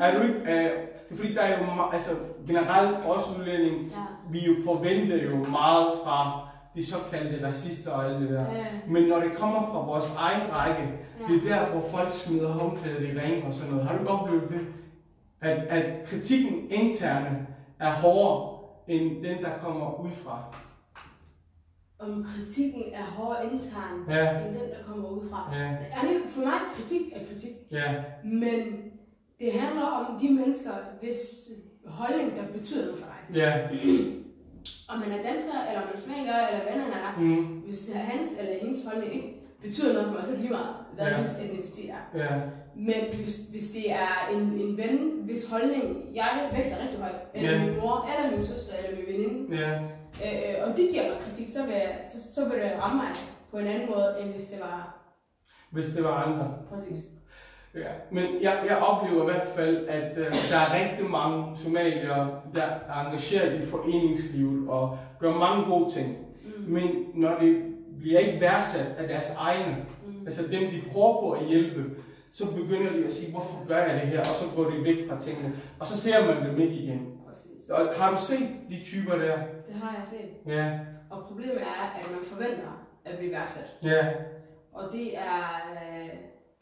Er 0.00 0.16
du 0.18 0.22
ikke, 0.22 0.34
uh, 0.40 0.46
det 0.48 1.10
er 1.10 1.16
fordi, 1.16 1.34
der 1.34 1.40
er 1.40 1.58
jo 1.58 1.64
altså, 1.92 2.10
generelt 2.46 2.96
også 3.06 3.26
udlænding, 3.40 3.74
Ja. 3.82 3.96
vi 4.30 4.38
jo 4.46 4.52
forventer 4.64 5.22
jo 5.24 5.36
meget 5.36 5.86
fra 6.04 6.48
de 6.74 6.86
såkaldte 6.86 7.46
racister 7.46 7.90
og 7.90 8.04
alt 8.10 8.20
det 8.20 8.28
der. 8.30 8.52
Ja. 8.52 8.66
Men 8.88 9.02
når 9.08 9.20
det 9.20 9.32
kommer 9.36 9.66
fra 9.66 9.84
vores 9.86 10.14
egen 10.18 10.52
række, 10.52 10.82
Ja. 11.20 11.34
det 11.34 11.36
er 11.50 11.56
der, 11.56 11.70
hvor 11.70 11.88
folk 11.88 12.10
smider 12.10 12.48
håndklædet 12.52 13.02
i 13.14 13.18
ring 13.20 13.44
og 13.44 13.54
sådan 13.54 13.72
noget. 13.72 13.88
Har 13.88 13.98
du 13.98 14.06
oplevet 14.06 14.48
det? 14.50 14.60
At, 15.40 15.56
at 15.58 16.04
kritikken 16.08 16.70
interne 16.70 17.46
er 17.80 17.92
hårdere 17.92 18.58
end 18.88 19.24
den, 19.24 19.42
der 19.44 19.50
kommer 19.62 20.00
udefra. 20.00 20.44
Om 21.98 22.24
kritikken 22.24 22.82
er 22.92 23.02
hårdere 23.04 23.44
intern, 23.52 24.04
Ja, 24.08 24.38
end 24.38 24.48
den, 24.54 24.54
der 24.70 24.84
kommer 24.86 25.08
udefra. 25.08 25.50
ja, 25.56 25.64
Er 25.68 26.00
det, 26.02 26.22
for 26.28 26.40
mig, 26.40 26.54
kritik 26.76 27.00
er 27.14 27.24
kritik. 27.32 27.50
ja, 27.70 27.94
Men 28.24 28.58
det 29.40 29.52
handler 29.52 29.82
om 29.86 30.18
de 30.20 30.32
mennesker, 30.34 30.70
hvis 31.00 31.48
holdning, 31.86 32.32
der 32.36 32.58
betyder 32.58 32.84
noget 32.86 32.98
for 32.98 33.06
dig. 33.06 33.36
ja. 33.36 33.68
Om 34.88 34.98
man 35.00 35.10
er 35.16 35.22
dansker, 35.28 35.56
eller 35.68 35.80
om 35.82 35.86
man 35.88 35.96
er 35.96 36.00
somalier, 36.00 36.46
eller 36.48 36.62
hvad 36.66 36.76
han 36.84 36.92
er. 36.92 37.10
Mm, 37.18 37.44
Hvis 37.66 37.78
det 37.78 37.94
er 37.96 38.04
hans 38.12 38.28
eller 38.40 38.52
hendes 38.62 38.78
holdning 38.88 39.14
ikke 39.14 39.30
betyder 39.62 39.92
noget 39.92 40.06
for 40.08 40.14
mig, 40.14 40.24
så 40.24 40.30
er 40.30 40.34
det 40.34 40.40
lige 40.44 40.52
meget, 40.60 40.74
hvad 40.94 41.06
Ja. 41.06 41.16
hendes 41.16 41.34
etnicitet 41.44 41.90
er. 41.90 42.02
ja, 42.24 42.30
Men 42.76 43.00
hvis, 43.16 43.34
hvis 43.52 43.66
det 43.76 43.92
er 43.92 44.12
en, 44.34 44.40
en 44.64 44.76
ven, 44.76 44.96
hvis 45.24 45.50
holdning 45.50 45.84
jeg 46.14 46.50
vægter 46.56 46.76
rigtig 46.82 46.98
højt, 46.98 47.20
eller 47.34 47.50
Ja. 47.52 47.64
min 47.64 47.80
mor, 47.80 48.08
eller 48.16 48.30
min 48.30 48.40
søster, 48.40 48.72
eller 48.78 48.96
min 48.98 49.06
veninde, 49.12 49.56
ja, 49.56 49.72
øh, 50.24 50.60
øh, 50.62 50.68
og 50.70 50.76
de 50.76 50.82
giver 50.92 51.02
mig 51.08 51.18
kritik, 51.26 51.48
så 51.56 51.62
vil, 51.62 51.72
jeg, 51.74 52.00
så, 52.12 52.34
så 52.34 52.40
vil 52.48 52.58
det 52.62 52.72
ramme 52.82 52.96
mig 53.02 53.10
på 53.50 53.58
en 53.58 53.66
anden 53.66 53.88
måde, 53.90 54.08
end 54.22 54.30
hvis 54.30 54.46
det 54.46 54.60
var 54.60 54.98
hvis 55.70 55.86
det 55.86 56.04
var 56.04 56.14
andre. 56.24 56.54
præcis. 56.70 57.04
Ja, 57.74 57.90
men 58.10 58.24
jeg, 58.42 58.62
jeg 58.68 58.76
oplever 58.76 59.22
i 59.22 59.32
hvert 59.32 59.48
fald, 59.48 59.88
at 59.88 60.18
øh, 60.18 60.26
der 60.50 60.56
er 60.58 60.74
rigtig 60.80 61.04
mange 61.10 61.56
somaliere, 61.56 62.40
der 62.54 62.62
er 62.62 63.04
engageret 63.06 63.62
i 63.62 63.66
foreningslivet 63.66 64.68
og 64.68 64.98
gør 65.20 65.32
mange 65.32 65.64
gode 65.64 65.90
ting. 65.92 66.16
Mm. 66.44 66.72
Men 66.72 66.90
når 67.14 67.38
det 67.38 67.62
bliver 68.00 68.18
ikke 68.18 68.40
værdsat 68.40 68.86
af 68.98 69.08
deres 69.08 69.34
egne, 69.38 69.76
Mm. 70.06 70.26
altså 70.26 70.42
dem 70.42 70.70
de 70.70 70.82
prøver 70.92 71.20
på 71.20 71.30
at 71.30 71.46
hjælpe, 71.46 71.84
så 72.30 72.54
begynder 72.56 72.92
de 72.92 73.04
at 73.04 73.12
sige, 73.12 73.32
hvorfor 73.32 73.66
gør 73.68 73.76
jeg 73.78 74.00
det 74.00 74.08
her? 74.08 74.20
Og 74.20 74.26
så 74.26 74.56
går 74.56 74.64
de 74.70 74.84
væk 74.84 75.08
fra 75.08 75.20
tingene. 75.20 75.52
Og 75.80 75.86
så 75.86 75.96
ser 76.00 76.26
man 76.26 76.50
dem 76.50 76.60
ikke 76.60 76.74
igen. 76.74 77.12
Præcis. 77.26 77.70
Og 77.70 77.78
har 77.96 78.10
du 78.10 78.22
set 78.22 78.48
de 78.70 78.80
typer 78.84 79.14
der? 79.16 79.36
Det 79.68 79.74
har 79.82 79.96
jeg 79.98 80.06
set. 80.06 80.52
Ja, 80.52 80.78
Og 81.10 81.24
problemet 81.28 81.56
er, 81.62 81.94
at 82.00 82.10
man 82.10 82.20
forventer 82.24 82.86
at 83.04 83.18
blive 83.18 83.32
værdsat. 83.32 83.76
ja, 83.82 84.06
Og 84.72 84.82
det 84.92 85.18
er, 85.18 85.70
øh, 85.72 86.08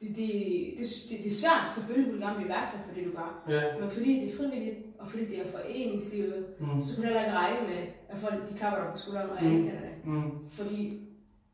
det, 0.00 0.08
det, 0.16 0.30
det, 0.78 0.86
det, 1.08 1.16
det 1.24 1.26
er 1.32 1.38
svært, 1.42 1.64
selvfølgelig 1.74 2.06
vil 2.12 2.20
du 2.20 2.24
gerne 2.26 2.36
blive 2.38 2.48
værdsat 2.54 2.80
for 2.86 2.94
det, 2.94 3.04
du 3.08 3.12
gør. 3.18 3.30
ja. 3.54 3.62
Men 3.80 3.90
fordi 3.90 4.10
det 4.20 4.26
er 4.32 4.36
frivilligt, 4.36 4.78
og 5.00 5.10
fordi 5.10 5.24
det 5.24 5.38
er 5.46 5.50
foreningslivet, 5.50 6.46
Mm, 6.60 6.80
så 6.80 6.88
kan 6.94 7.02
du 7.02 7.06
heller 7.08 7.24
ikke 7.26 7.36
regne 7.42 7.66
med, 7.68 7.82
at 8.08 8.18
folk 8.24 8.50
de 8.50 8.56
klapper 8.58 8.80
dig 8.82 8.90
på 8.92 8.96
skulderen 8.98 9.30
og 9.30 9.36
Mm. 9.40 9.46
anerkender 9.46 9.80
det. 9.88 9.94
mm, 10.04 10.48
Fordi 10.48 11.00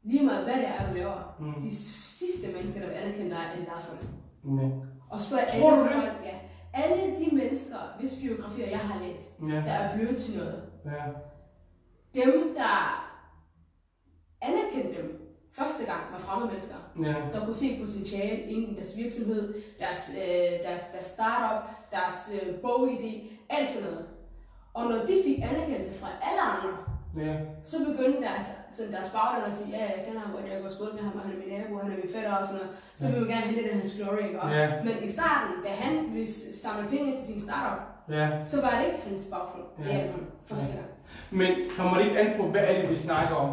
lige 0.02 0.24
meget 0.24 0.44
hvad 0.44 0.54
det 0.54 0.68
er, 0.68 0.88
du 0.88 0.94
laver, 0.98 1.36
mm. 1.40 1.62
de 1.62 1.74
sidste 2.20 2.52
mennesker, 2.52 2.80
der 2.80 2.88
vil 2.88 2.94
anerkende 2.96 3.30
dig, 3.30 3.38
er 3.46 3.54
dine 3.56 3.66
folk. 3.88 4.02
Ja. 4.60 4.68
Og 5.10 5.18
spørg 5.20 5.40
Tror 5.60 5.70
alle 5.72 5.82
du 5.82 5.88
det? 5.88 5.92
folk, 6.02 6.18
ja. 6.30 6.36
Alle 6.74 7.02
de 7.24 7.36
mennesker, 7.36 7.76
hvis 7.98 8.18
biografier 8.22 8.68
jeg 8.68 8.78
har 8.78 8.98
læst, 9.04 9.28
Ja, 9.48 9.54
der 9.54 9.72
er 9.72 9.96
blevet 9.96 10.16
til 10.16 10.38
noget, 10.38 10.62
ja, 10.84 11.02
dem, 12.24 12.54
der 12.54 12.76
anerkendte 14.42 15.02
dem 15.02 15.25
første 15.58 15.82
gang, 15.90 16.02
var 16.12 16.18
fremmede 16.26 16.48
mennesker. 16.52 16.78
ja, 17.08 17.14
der 17.38 17.44
kunne 17.44 17.54
se 17.64 17.68
potentiale 17.84 18.38
inden 18.52 18.70
i 18.72 18.74
deres 18.80 18.96
virksomhed, 18.96 19.42
deres, 19.82 20.00
øh, 20.22 20.50
deres, 20.66 20.82
deres 20.94 21.06
startup, 21.16 21.60
deres 21.96 22.18
øh, 22.36 22.48
bogidé, 22.64 23.12
alt 23.56 23.68
sådan 23.68 23.88
noget. 23.90 24.04
Og 24.74 24.84
når 24.90 24.98
de 25.08 25.14
fik 25.26 25.38
anerkendelse 25.50 25.92
fra 26.00 26.08
alle 26.28 26.40
andre, 26.52 26.70
ja, 27.26 27.34
så 27.70 27.76
begyndte 27.90 28.20
deres, 28.28 28.46
sådan 28.76 28.92
deres 28.92 29.10
bagland 29.16 29.44
at 29.50 29.54
sige, 29.58 29.70
ja, 29.76 29.82
jeg 29.94 30.00
kender 30.06 30.20
ham, 30.20 30.34
og 30.34 30.40
jeg 30.50 30.62
går 30.62 30.68
skole 30.76 30.92
med 30.96 31.02
ham, 31.02 31.12
og 31.18 31.20
han 31.24 31.30
er 31.34 31.38
min 31.42 31.50
nabo, 31.58 31.72
han 31.82 31.92
er 31.92 31.96
min 32.02 32.10
fætter 32.14 32.32
og 32.40 32.44
sådan 32.46 32.58
noget. 32.60 32.72
Så 33.00 33.04
vil 33.10 33.20
vi 33.24 33.26
gerne 33.32 33.46
have 33.48 33.56
lidt 33.58 33.66
af 33.70 33.74
hans 33.78 33.90
glory, 33.98 34.22
ikke? 34.28 34.40
Og- 34.42 34.50
Ja. 34.58 34.66
Men 34.86 34.94
i 35.08 35.10
starten, 35.18 35.52
da 35.66 35.70
han 35.84 35.94
ville 36.14 36.32
samle 36.64 36.84
penge 36.94 37.16
til 37.16 37.24
sin 37.30 37.40
startup, 37.48 37.80
ja. 38.16 38.26
så 38.50 38.56
var 38.64 38.72
det 38.78 38.84
ikke 38.90 39.02
hans 39.08 39.22
baggrund. 39.32 39.66
Det 39.78 39.84
Ja. 39.86 39.92
er 39.98 40.00
han 40.12 40.20
første 40.50 40.72
gang. 40.78 40.88
Men 41.38 41.50
kommer 41.76 41.94
det 41.98 42.04
ikke 42.06 42.18
an 42.20 42.30
på, 42.40 42.42
hvad 42.52 42.64
er 42.70 42.80
det, 42.80 42.90
vi 42.90 42.96
snakker 42.96 43.34
om? 43.36 43.50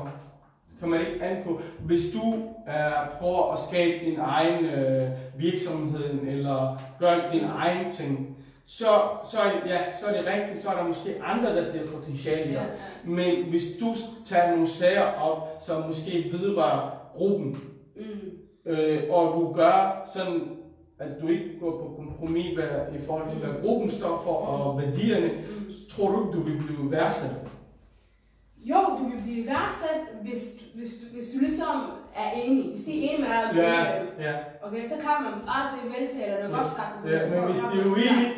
Kommer 0.84 0.98
det 0.98 1.08
ikke 1.14 1.26
an 1.26 1.44
på, 1.44 1.62
hvis 1.86 2.02
du 2.14 2.34
øh, 2.68 3.18
prøver 3.20 3.54
at 3.54 3.60
skabe 3.60 4.06
din 4.06 4.20
egen 4.20 4.66
øh, 4.66 5.08
virksomhed, 5.38 6.20
eller 6.28 6.82
gør 7.00 7.32
din 7.32 7.44
egen 7.44 7.92
ting, 7.92 8.38
så, 8.66 8.86
så, 9.32 9.38
ja, 9.68 9.78
så 10.02 10.06
er 10.08 10.18
det 10.22 10.32
rigtigt, 10.34 10.62
så 10.64 10.70
er 10.70 10.76
der 10.76 10.88
måske 10.88 11.16
andre, 11.24 11.56
der 11.56 11.64
ser 11.64 11.88
potentiale 11.96 12.50
i 12.50 12.54
Ja. 12.54 12.62
Men 13.06 13.50
hvis 13.50 13.64
du 13.80 13.94
tager 14.26 14.52
nogle 14.52 14.68
sager 14.68 15.04
op, 15.22 15.58
som 15.62 15.84
måske 15.88 16.30
vedrører 16.32 16.98
gruppen, 17.18 17.58
Mm. 17.96 18.72
øh, 18.72 19.04
og 19.10 19.34
du 19.34 19.54
gør 19.54 20.10
sådan, 20.14 20.42
at 21.00 21.08
du 21.22 21.28
ikke 21.28 21.60
går 21.60 21.72
på 21.72 21.94
kompromis 21.98 22.56
hvad, 22.58 22.68
i 23.02 23.06
forhold 23.06 23.30
til, 23.30 23.40
hvad 23.40 23.50
gruppen 23.64 23.90
står 23.90 24.22
for 24.24 24.34
og 24.34 24.82
værdierne, 24.82 25.28
Mm. 25.28 25.72
så 25.72 25.90
tror 25.96 26.12
du 26.12 26.22
ikke, 26.28 26.38
du 26.38 26.44
vil 26.44 26.64
blive 26.68 26.92
værdsat. 26.92 27.32
Jo, 28.72 28.80
du 29.00 29.04
vil 29.10 29.22
blive 29.24 29.46
værdsat, 29.48 30.02
hvis, 30.22 30.42
hvis, 30.76 30.92
du, 31.00 31.06
hvis 31.16 31.28
du 31.34 31.38
ligesom 31.40 31.76
er 32.16 32.30
enig. 32.46 32.66
Hvis 32.70 32.84
de 32.86 32.92
er 32.92 33.02
enige 33.10 33.22
med 33.24 33.30
dig, 33.36 33.46
Ja, 33.56 33.74
er 33.76 34.02
enig. 34.02 34.14
ja. 34.20 34.34
Okay, 34.68 34.84
så 34.92 34.96
kan 35.04 35.16
man, 35.26 35.34
ah, 35.56 35.64
det 35.72 35.80
er 35.86 35.90
veltalt, 36.00 36.34
og 36.34 36.38
det 36.44 36.48
er 36.52 36.58
godt 36.60 36.72
sagt. 36.80 36.94
ja 37.12 37.20
men 37.32 37.40
hvis 37.50 37.60
de 37.72 37.76
er 37.82 37.86
uenige. 37.94 38.34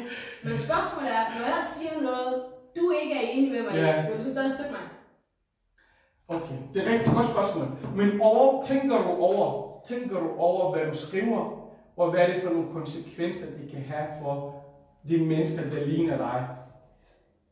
Men 0.45 0.57
spørgsmålet 0.67 1.11
er, 1.19 1.23
når 1.37 1.45
jeg 1.55 1.63
siger 1.75 1.95
noget, 2.09 2.33
du 2.77 2.83
ikke 3.01 3.13
er 3.21 3.25
enig 3.33 3.51
med 3.51 3.61
mig 3.63 3.73
i, 3.73 3.77
Ja. 3.77 4.07
vil 4.09 4.17
du 4.19 4.23
så 4.23 4.29
stadig 4.35 4.53
støtte 4.53 4.71
mig? 4.71 4.85
Okay, 6.27 6.57
det 6.73 6.77
er 6.81 6.85
et 6.85 6.93
rigtig 6.93 7.13
godt 7.17 7.27
spørgsmål. 7.35 7.67
Men 7.99 8.21
over, 8.21 8.63
tænker 8.63 8.97
du 9.03 9.09
over, 9.29 9.45
tænker 9.87 10.19
du 10.19 10.29
over, 10.37 10.75
hvad 10.75 10.85
du 10.91 10.97
skriver, 10.97 11.41
og 11.97 12.11
hvad 12.11 12.21
er 12.21 12.33
det 12.33 12.43
for 12.43 12.49
nogle 12.49 12.67
konsekvenser, 12.73 13.45
det 13.59 13.71
kan 13.71 13.81
have 13.81 14.07
for 14.21 14.35
de 15.09 15.17
mennesker, 15.25 15.69
der 15.69 15.85
ligner 15.85 16.17
dig? 16.17 16.47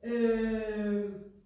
Øh, 0.05 1.03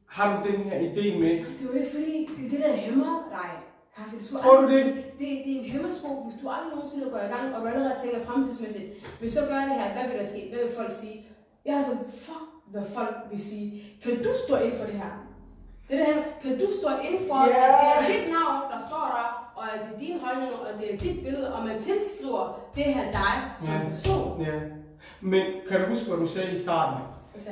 Har 0.08 0.26
du 0.44 0.52
den 0.52 0.60
her 0.64 0.78
idé 0.80 1.20
med? 1.20 1.30
det 1.60 1.68
var 1.68 1.80
det, 1.80 1.88
fordi 1.92 2.30
det 2.38 2.46
er 2.46 2.50
det, 2.50 2.60
der 2.60 2.74
hæmmer 2.76 3.28
dig. 3.32 3.50
Kaffe, 3.98 4.18
du 4.18 4.38
Tror 4.44 4.62
du 4.62 4.68
det? 4.76 4.86
det? 4.86 5.04
Det 5.20 5.28
er 5.38 5.42
en 5.46 5.66
hæmmersko, 5.72 6.08
hvis 6.24 6.36
du 6.44 6.50
aldrig 6.50 6.72
nogensinde 6.76 7.10
går 7.12 7.18
i 7.18 7.32
gang, 7.36 7.56
og 7.56 7.62
du 7.62 7.68
allerede 7.68 7.96
tænker 8.04 8.26
fremtidsmæssigt. 8.26 8.86
Hvis 9.20 9.32
så 9.32 9.40
gør 9.50 9.60
det 9.70 9.76
her, 9.82 9.94
hvad 9.94 10.06
vil 10.10 10.20
der 10.20 10.26
ske? 10.26 10.42
Hvad 10.54 10.64
vil 10.66 10.74
folk 10.78 10.92
sige? 11.02 11.26
Jeg 11.66 11.74
er 11.80 11.84
sådan, 11.84 12.06
fuck, 12.26 12.46
hvad 12.72 12.82
folk 12.98 13.16
vil 13.32 13.42
sige. 13.42 13.84
Kan 14.04 14.18
du 14.24 14.30
stå 14.48 14.56
ind 14.58 14.74
for 14.80 14.86
det 14.86 14.94
her? 14.94 15.12
Det 15.90 16.00
er 16.02 16.06
her, 16.06 16.22
kan 16.42 16.52
du 16.60 16.68
stå 16.82 16.90
ind 17.10 17.20
for, 17.28 17.40
Ja. 17.48 17.66
at 17.68 18.08
det 18.08 18.16
er 18.16 18.20
dit 18.20 18.28
navn, 18.38 18.58
der 18.74 18.80
står 18.90 19.06
der, 19.18 19.26
og 19.60 19.64
at 19.74 19.80
det 19.84 19.90
er 19.96 20.00
dine 20.00 20.20
holdninger, 20.20 20.58
og 20.58 20.82
det 20.82 20.94
er 20.94 20.98
dit 20.98 21.24
billede, 21.24 21.54
og 21.56 21.66
man 21.68 21.80
tilskriver 21.80 22.60
det 22.76 22.84
her 22.84 23.12
dig 23.12 23.36
som 23.60 23.74
Ja. 23.74 23.90
person. 23.90 24.42
Ja. 24.42 24.58
Men 25.22 25.44
kan 25.70 25.80
du 25.82 25.86
huske, 25.88 26.06
hvad 26.10 26.18
du 26.18 26.28
sagde 26.28 26.52
i 26.52 26.58
starten? 26.66 27.00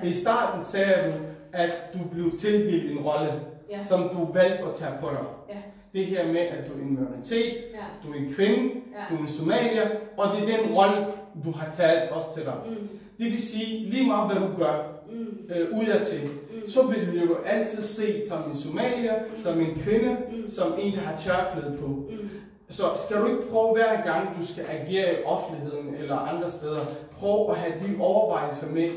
I 0.03 0.13
starten 0.13 0.63
sagde 0.63 1.11
du, 1.11 1.17
at 1.55 1.71
du 1.93 1.99
blev 2.13 2.39
tildelt 2.39 2.91
en 2.91 2.99
rolle, 2.99 3.33
ja, 3.69 3.83
som 3.85 4.09
du 4.09 4.33
valgte 4.33 4.63
at 4.65 4.75
tage 4.75 4.91
på 5.01 5.09
dig. 5.09 5.25
Ja. 5.49 5.55
Det 5.93 6.05
her 6.05 6.27
med, 6.27 6.39
at 6.41 6.67
du 6.67 6.73
er 6.73 6.77
en 6.77 6.89
minoritet, 6.89 7.55
ja, 7.73 7.85
du 8.07 8.11
er 8.13 8.17
en 8.17 8.33
kvinde, 8.33 8.63
ja. 8.93 9.03
du 9.09 9.15
er 9.15 9.19
en 9.19 9.27
somalier, 9.27 9.89
og 10.17 10.25
det 10.37 10.43
er 10.53 10.57
den 10.57 10.73
rolle, 10.75 11.05
du 11.45 11.51
har 11.51 11.71
taget 11.71 12.09
også 12.09 12.27
til 12.35 12.43
dig. 12.45 12.53
Mm, 12.69 12.75
Det 13.19 13.25
vil 13.31 13.41
sige, 13.41 13.89
lige 13.89 14.07
meget 14.07 14.31
hvad 14.31 14.47
du 14.49 14.55
gør 14.57 14.83
mm, 15.11 15.37
øh, 15.55 15.77
udadtil, 15.79 16.23
mm, 16.29 16.69
så 16.69 16.87
vil 16.87 17.27
du 17.27 17.35
altid 17.45 17.83
set 17.83 18.27
som 18.27 18.49
en 18.49 18.55
somalier, 18.55 19.15
som 19.37 19.59
en 19.61 19.75
kvinde, 19.75 20.17
mm, 20.31 20.47
som 20.49 20.73
en, 20.79 20.93
der 20.93 20.99
har 20.99 21.17
tørklæde 21.19 21.77
på. 21.77 21.87
mm. 21.87 22.29
Så 22.69 22.83
skal 22.95 23.21
du 23.21 23.25
ikke 23.27 23.49
prøve 23.51 23.73
hver 23.73 24.01
gang, 24.05 24.37
du 24.39 24.45
skal 24.45 24.65
agere 24.69 25.13
i 25.13 25.23
offentligheden 25.25 25.95
eller 25.95 26.15
andre 26.15 26.49
steder, 26.49 26.79
prøv 27.11 27.49
at 27.51 27.57
have 27.57 27.73
de 27.79 28.01
overvejelser 28.01 28.71
med. 28.73 28.89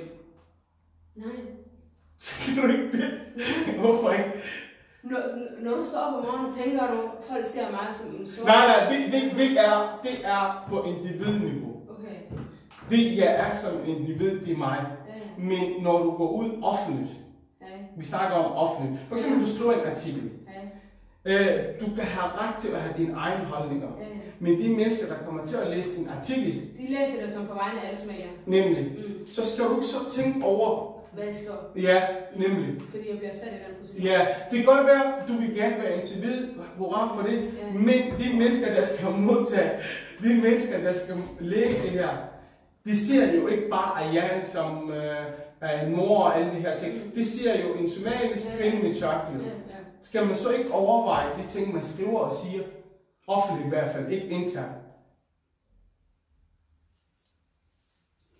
Nej. 1.16 1.26
Skal 2.18 2.62
du 2.62 2.68
ikke 2.72 2.92
det? 2.92 3.10
Hvorfor 3.78 4.10
ikke? 4.10 4.24
Når, 5.02 5.18
når 5.62 5.76
du 5.76 5.84
står 5.84 5.98
op 5.98 6.14
om 6.14 6.24
morgenen, 6.24 6.52
tænker 6.52 6.86
du, 6.90 7.00
folk 7.32 7.46
ser 7.46 7.70
mig 7.70 7.86
som 7.92 8.14
en 8.20 8.26
sort. 8.26 8.46
Nej, 8.46 8.66
nej, 8.66 8.90
det, 8.92 9.12
det, 9.12 9.22
det, 9.38 9.50
er, 9.60 10.00
det 10.02 10.12
er 10.24 10.66
på 10.68 10.82
individniveau. 10.82 11.72
Okay. 11.90 12.16
Det 12.90 13.16
jeg 13.16 13.34
er 13.50 13.56
som 13.56 13.70
individ, 13.86 14.40
det 14.40 14.52
er 14.52 14.56
mig. 14.56 14.86
Ja, 15.08 15.42
Men 15.42 15.82
når 15.82 16.02
du 16.02 16.10
går 16.10 16.30
ud 16.30 16.50
offentligt, 16.62 17.10
ja, 17.60 17.66
vi 17.98 18.04
snakker 18.04 18.36
om 18.36 18.52
offentligt, 18.52 19.00
for 19.08 19.14
eksempel 19.14 19.40
du 19.44 19.50
skriver 19.50 19.72
en 19.72 19.90
artikel, 19.90 20.30
ja, 21.24 21.34
øh, 21.34 21.80
du 21.80 21.86
kan 21.94 22.04
have 22.04 22.32
ret 22.38 22.54
til 22.62 22.68
at 22.68 22.80
have 22.80 22.94
dine 22.98 23.14
egne 23.14 23.44
holdninger. 23.44 23.88
ja. 24.00 24.04
Men 24.40 24.58
de 24.58 24.68
mennesker, 24.68 25.06
der 25.06 25.14
kommer 25.26 25.46
til 25.46 25.56
at 25.56 25.70
læse 25.76 25.96
din 25.96 26.08
artikel, 26.18 26.52
De 26.54 26.86
læser 26.88 27.22
det 27.22 27.32
som 27.32 27.46
på 27.46 27.54
vegne 27.54 27.80
af 27.82 27.86
alle 27.88 27.98
smager. 28.00 28.26
nemlig, 28.46 28.84
Mm. 28.84 29.26
så 29.26 29.46
skal 29.54 29.64
du 29.64 29.70
ikke 29.74 29.86
så 29.86 30.10
tænke 30.10 30.44
over, 30.46 30.97
Hvad 31.12 31.24
jeg 31.24 31.34
skriver. 31.34 31.58
ja, 31.92 32.02
nemlig. 32.36 32.80
Fordi 32.90 33.10
jeg 33.10 33.18
bliver 33.18 33.34
sat 33.34 33.48
i 33.48 33.50
den 33.68 33.74
position. 33.80 34.02
Ja, 34.04 34.26
det 34.50 34.56
kan 34.58 34.64
godt 34.74 34.86
være, 34.86 35.12
du 35.28 35.32
vil 35.32 35.54
gerne 35.54 35.76
være 35.82 36.02
individ, 36.02 36.48
hurra 36.76 37.14
for 37.16 37.22
det, 37.28 37.36
Ja. 37.42 37.72
men 37.78 38.02
de 38.20 38.38
mennesker, 38.38 38.74
der 38.74 38.84
skal 38.86 39.08
modtage, 39.10 39.70
de 40.22 40.34
mennesker, 40.42 40.80
der 40.80 40.92
skal 40.92 41.16
læse 41.40 41.82
det 41.82 41.90
her, 41.90 42.08
de 42.84 42.96
ser 43.06 43.32
jo 43.34 43.46
ikke 43.46 43.68
bare 43.68 44.02
Ayan 44.04 44.46
som 44.46 44.90
øh, 44.92 45.16
er 45.60 45.86
en 45.86 45.96
mor 45.96 46.18
og 46.24 46.38
alle 46.38 46.50
de 46.50 46.60
her 46.60 46.76
ting. 46.76 47.14
De 47.14 47.24
ser 47.24 47.60
jo 47.62 47.74
en 47.74 47.90
somalisk 47.90 48.46
Ja. 48.46 48.56
kvinde 48.56 48.76
med 48.82 48.94
Ja, 48.94 49.00
tørklæde. 49.00 49.44
ja. 49.44 49.74
Skal 50.02 50.26
man 50.26 50.34
så 50.34 50.50
ikke 50.52 50.72
overveje 50.72 51.26
de 51.42 51.48
ting, 51.48 51.72
man 51.74 51.82
skriver 51.82 52.18
og 52.18 52.32
siger, 52.32 52.62
offentligt 53.26 53.66
i 53.66 53.68
hvert 53.68 53.90
fald, 53.90 54.08
ikke 54.12 54.26
internt? 54.28 54.72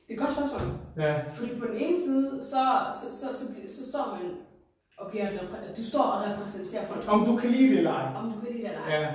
Det 0.09 0.14
er 0.14 0.24
godt 0.24 0.32
spørgsmål. 0.36 0.61
Ja. 0.96 1.20
Fordi 1.30 1.59
på 1.59 1.66
den 1.66 1.76
ene 1.76 2.00
side, 2.04 2.42
så, 2.42 2.62
så, 2.92 3.18
så, 3.18 3.38
så, 3.38 3.52
bliver, 3.52 3.68
så 3.68 3.88
står 3.90 4.18
man 4.18 4.30
og 4.98 5.11
bliver, 5.11 5.26
du 5.76 5.84
står 5.84 6.02
og 6.02 6.30
repræsenterer 6.30 6.86
folk. 6.86 7.04
Om 7.09 7.24
du 7.26 7.36
kan 7.36 7.50
lide 7.50 7.68
det 7.70 7.78
eller 7.78 7.92
ej. 7.92 8.14
Om 8.16 8.32
du 8.32 8.40
kan 8.40 8.52
lide 8.52 8.62
det 8.62 8.70
eller 8.70 8.84
ej. 8.84 8.94
Ja. 8.94 9.09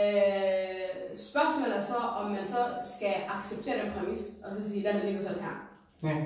Øh, 0.00 1.16
spørgsmålet 1.16 1.76
er 1.76 1.80
så, 1.80 1.96
om 1.96 2.30
man 2.30 2.46
så 2.46 2.56
skal 2.96 3.14
acceptere 3.28 3.84
den 3.84 3.92
præmis, 3.92 4.38
og 4.44 4.56
så 4.56 4.70
sige, 4.70 4.88
den 4.88 5.00
ligger 5.04 5.22
sådan 5.22 5.42
her. 5.42 5.70
ja. 6.02 6.16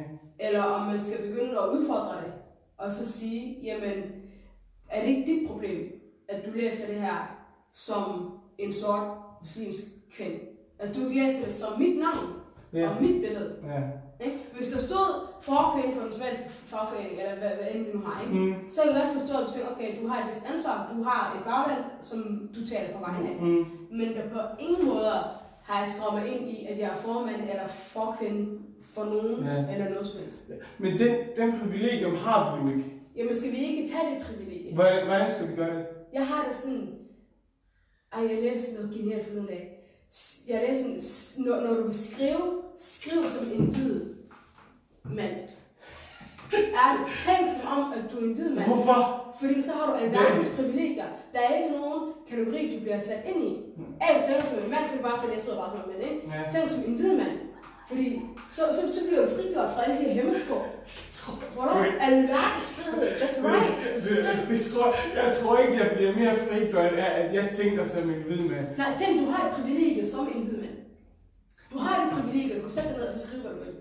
Eller 0.41 0.63
om 0.63 0.87
man 0.87 1.01
skal 1.01 1.19
begynde 1.23 1.59
at 1.61 1.69
udfordre 1.69 2.17
det, 2.25 2.33
og 2.77 2.93
så 2.93 3.13
sige, 3.13 3.59
jamen, 3.63 4.03
er 4.89 5.01
det 5.01 5.09
ikke 5.09 5.33
dit 5.33 5.49
problem, 5.49 5.93
at 6.29 6.47
du 6.47 6.51
læser 6.51 6.87
det 6.87 7.01
her 7.01 7.37
som 7.75 8.33
en 8.59 8.73
sort 8.73 9.09
muslimsk 9.41 9.79
kvinde? 10.13 10.39
At 10.79 10.97
du 10.97 11.09
ikke 11.09 11.27
læser 11.27 11.45
det 11.45 11.55
som 11.55 11.79
mit 11.79 11.99
navn 11.99 12.38
Ja. 12.73 12.89
og 12.91 13.03
mit 13.03 13.17
billede. 13.25 13.51
ja. 13.73 13.81
Ikke? 14.27 14.39
Hvis 14.57 14.69
der 14.73 14.79
stod 14.89 15.09
forkvinde 15.51 15.95
for 15.97 16.03
den 16.05 16.13
somaliske 16.13 16.49
fagforening, 16.73 17.15
eller 17.21 17.35
hvad, 17.41 17.51
hvad 17.59 17.69
end 17.75 17.83
vi 17.87 17.93
nu 17.97 18.01
har, 18.07 18.17
ikke? 18.25 18.35
Mm. 18.39 18.55
så 18.71 18.79
kan 18.83 18.93
jeg 18.93 19.01
godt 19.03 19.13
forstå, 19.19 19.35
at 19.41 19.47
du 19.47 19.53
siger, 19.53 19.67
okay, 19.73 19.89
du 20.01 20.05
har 20.11 20.17
et 20.23 20.29
vist 20.31 20.47
ansvar, 20.53 20.77
du 20.97 21.03
har 21.11 21.21
et 21.37 21.43
bagland, 21.51 21.85
som 22.09 22.19
du 22.55 22.61
taler 22.73 22.91
på 22.97 23.01
vegne 23.07 23.29
af. 23.33 23.37
Mm. 23.43 23.65
Men 23.99 24.09
der 24.17 24.25
på 24.35 24.41
ingen 24.67 24.87
måde 24.93 25.13
har 25.69 25.77
jeg 25.81 25.89
skrevet 25.95 26.15
mig 26.19 26.25
ind 26.35 26.45
i, 26.57 26.59
at 26.71 26.77
jeg 26.83 26.89
er 26.95 26.97
formand 27.07 27.41
eller 27.53 27.69
forkvinde 27.69 28.43
for 28.95 29.05
nogen 29.05 29.35
Ja. 29.45 29.57
eller 29.73 29.89
noget 29.95 30.07
som 30.07 30.21
helst. 30.21 30.41
Men 30.79 30.91
den, 30.99 31.13
den 31.39 31.49
privilegium 31.61 32.15
har 32.27 32.39
vi 32.57 32.63
jo 32.63 32.77
ikke. 32.77 32.91
Jamen 33.17 33.35
skal 33.37 33.51
vi 33.53 33.57
ikke 33.71 33.89
tage 33.93 34.07
det 34.15 34.27
privilegie? 34.27 34.75
Hvordan, 34.75 35.07
hvordan 35.07 35.31
skal 35.33 35.49
vi 35.51 35.55
gøre 35.57 35.75
det? 35.77 35.87
Jeg 36.13 36.27
har 36.27 36.45
det 36.49 36.55
sådan... 36.57 36.89
Ej, 38.13 38.23
jeg 38.33 38.43
læste 38.43 38.75
noget 38.77 38.95
genialt 38.97 39.27
forleden 39.27 39.47
dag. 39.47 39.78
Jeg 40.49 40.65
læste 40.69 41.01
sådan, 41.03 41.45
når, 41.45 41.61
når 41.61 41.75
du 41.75 41.83
vil 41.83 41.99
skrive, 42.09 42.63
skriv 42.79 43.23
som 43.29 43.47
en 43.53 43.67
hvid 43.67 44.01
mand. 45.05 45.49
Ærligt, 46.85 47.19
tænk 47.27 47.49
som 47.61 47.69
om, 47.79 47.93
at 47.93 48.13
du 48.13 48.17
er 48.19 48.23
en 48.25 48.33
hvid 48.33 48.51
mand. 48.51 48.67
Hvorfor? 48.67 49.25
Fordi 49.41 49.63
så 49.63 49.73
har 49.73 49.87
du 49.87 49.93
alverdens 49.93 50.49
privilegier. 50.57 51.05
Der 51.33 51.39
er 51.39 51.57
ikke 51.57 51.77
nogen 51.77 52.13
kategori, 52.31 52.77
du 52.77 52.81
bliver 52.81 53.01
sat 53.01 53.23
ind 53.35 53.45
i. 53.45 53.57
Af, 54.01 54.21
du 54.21 54.27
tænker 54.27 54.45
som 54.45 54.65
en 54.65 54.71
mand, 54.71 54.85
så 54.85 54.91
er 54.93 54.97
det 54.97 55.05
bare 55.05 55.19
så 55.19 55.33
jeg 55.33 55.41
skriver 55.41 55.59
bare 55.59 55.71
som 55.71 55.91
en 55.91 55.99
mand, 55.99 56.11
ikke? 56.13 56.33
Ja. 56.35 56.51
Tænk 56.51 56.69
som 56.71 56.85
en 56.87 56.95
hvid 56.97 57.17
mand. 57.17 57.39
Fordi 57.89 58.23
så, 58.51 58.63
så, 58.75 58.83
så 58.97 59.01
bliver 59.09 59.23
du 59.25 59.31
frigjort 59.37 59.71
fra 59.75 59.85
alle 59.85 59.99
de 59.99 60.05
her 60.05 60.13
hemmeskår. 60.13 60.85
Hvor 61.55 61.65
der 61.65 61.81
er 61.81 62.07
alverdens 62.07 62.67
frihed. 62.77 63.09
Just 63.23 63.39
right. 63.45 63.75
Det, 64.05 64.49
det 64.49 64.61
tror, 64.73 64.95
jeg 65.15 65.35
tror 65.35 65.59
ikke, 65.59 65.75
jeg 65.83 65.91
bliver 65.97 66.15
mere 66.17 66.37
frigjort 66.37 66.93
af, 66.93 67.23
at 67.23 67.35
jeg 67.35 67.51
tænker 67.57 67.87
som 67.87 68.11
en 68.11 68.23
hvid 68.27 68.49
mand. 68.49 68.67
Nej, 68.77 68.97
tænk, 68.99 69.21
du 69.21 69.31
har 69.31 69.49
et 69.49 69.55
privilegie 69.57 70.07
som 70.07 70.33
en 70.35 70.43
hvid 70.43 70.59
mand. 70.59 70.79
Du 71.73 71.79
har 71.79 72.07
et 72.07 72.13
privilegie, 72.13 72.57
du 72.57 72.61
kan 72.61 72.71
sætte 72.71 72.89
dig 72.89 72.99
ned 72.99 73.07
og 73.07 73.13
så 73.13 73.27
skrive, 73.27 73.43
hvad 73.43 73.53
du. 73.53 73.79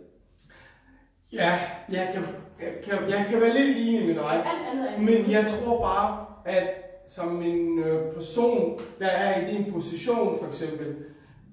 Ja, 1.34 1.60
jeg 1.92 2.10
kan, 2.14 2.24
jeg 2.62 2.74
kan, 2.84 3.10
jeg 3.10 3.26
kan 3.30 3.42
være 3.42 3.54
lidt 3.54 3.78
enig 3.78 4.08
med 4.08 4.16
dig. 4.16 4.46
Alt 4.46 4.68
andet 4.72 4.94
er 4.94 5.00
Men 5.00 5.32
jeg 5.32 5.46
tror 5.48 5.82
bare, 5.82 6.26
at 6.46 6.70
som 7.08 7.42
en 7.42 7.80
øh, 7.80 8.14
person, 8.14 8.80
der 9.00 9.08
er 9.08 9.48
i 9.48 9.54
din 9.54 9.72
position 9.72 10.40
for 10.40 10.48
eksempel, 10.48 10.96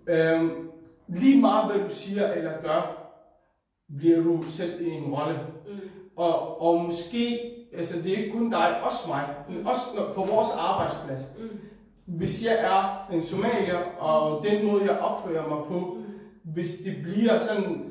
øh, 0.07 0.51
lige 1.09 1.41
meget 1.41 1.73
hvad 1.73 1.89
du 1.89 1.95
siger 1.95 2.33
eller 2.33 2.53
gør, 2.63 3.11
bliver 3.99 4.21
du 4.23 4.43
sat 4.43 4.81
i 4.81 4.91
en 4.91 5.15
rolle. 5.15 5.39
Mm. 5.69 5.73
Og, 6.17 6.61
og 6.63 6.81
måske, 6.85 7.41
altså 7.77 8.03
det 8.03 8.13
er 8.13 8.17
ikke 8.25 8.33
kun 8.39 8.51
dig, 8.51 8.81
også 8.83 9.09
mig, 9.09 9.25
men 9.49 9.67
også 9.67 9.81
når- 9.97 10.13
på 10.15 10.21
vores 10.35 10.49
arbejdsplads. 10.59 11.23
Mm. 11.39 11.49
Hvis 12.17 12.45
jeg 12.45 12.55
er 12.61 13.09
en 13.15 13.23
somalier, 13.23 13.79
og 13.99 14.45
den 14.45 14.67
måde 14.67 14.85
jeg 14.85 14.99
opfører 14.99 15.49
mig 15.49 15.59
på, 15.69 15.79
Mm. 15.95 16.05
hvis 16.55 16.71
det 16.85 16.97
bliver 17.03 17.39
sådan 17.39 17.91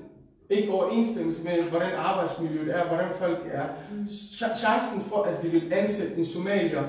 ikke 0.50 0.72
overensstemmelse 0.74 1.44
med, 1.44 1.62
hvordan 1.64 1.92
arbejdsmiljøet 1.98 2.76
er, 2.76 2.88
hvordan 2.88 3.10
folk 3.14 3.40
er, 3.52 3.66
Mm. 3.92 4.04
ch- 4.04 4.56
chancen 4.58 5.02
for, 5.02 5.22
at 5.24 5.44
vi 5.44 5.50
vil 5.50 5.74
ansætte 5.74 6.16
en 6.18 6.26
somalier 6.26 6.84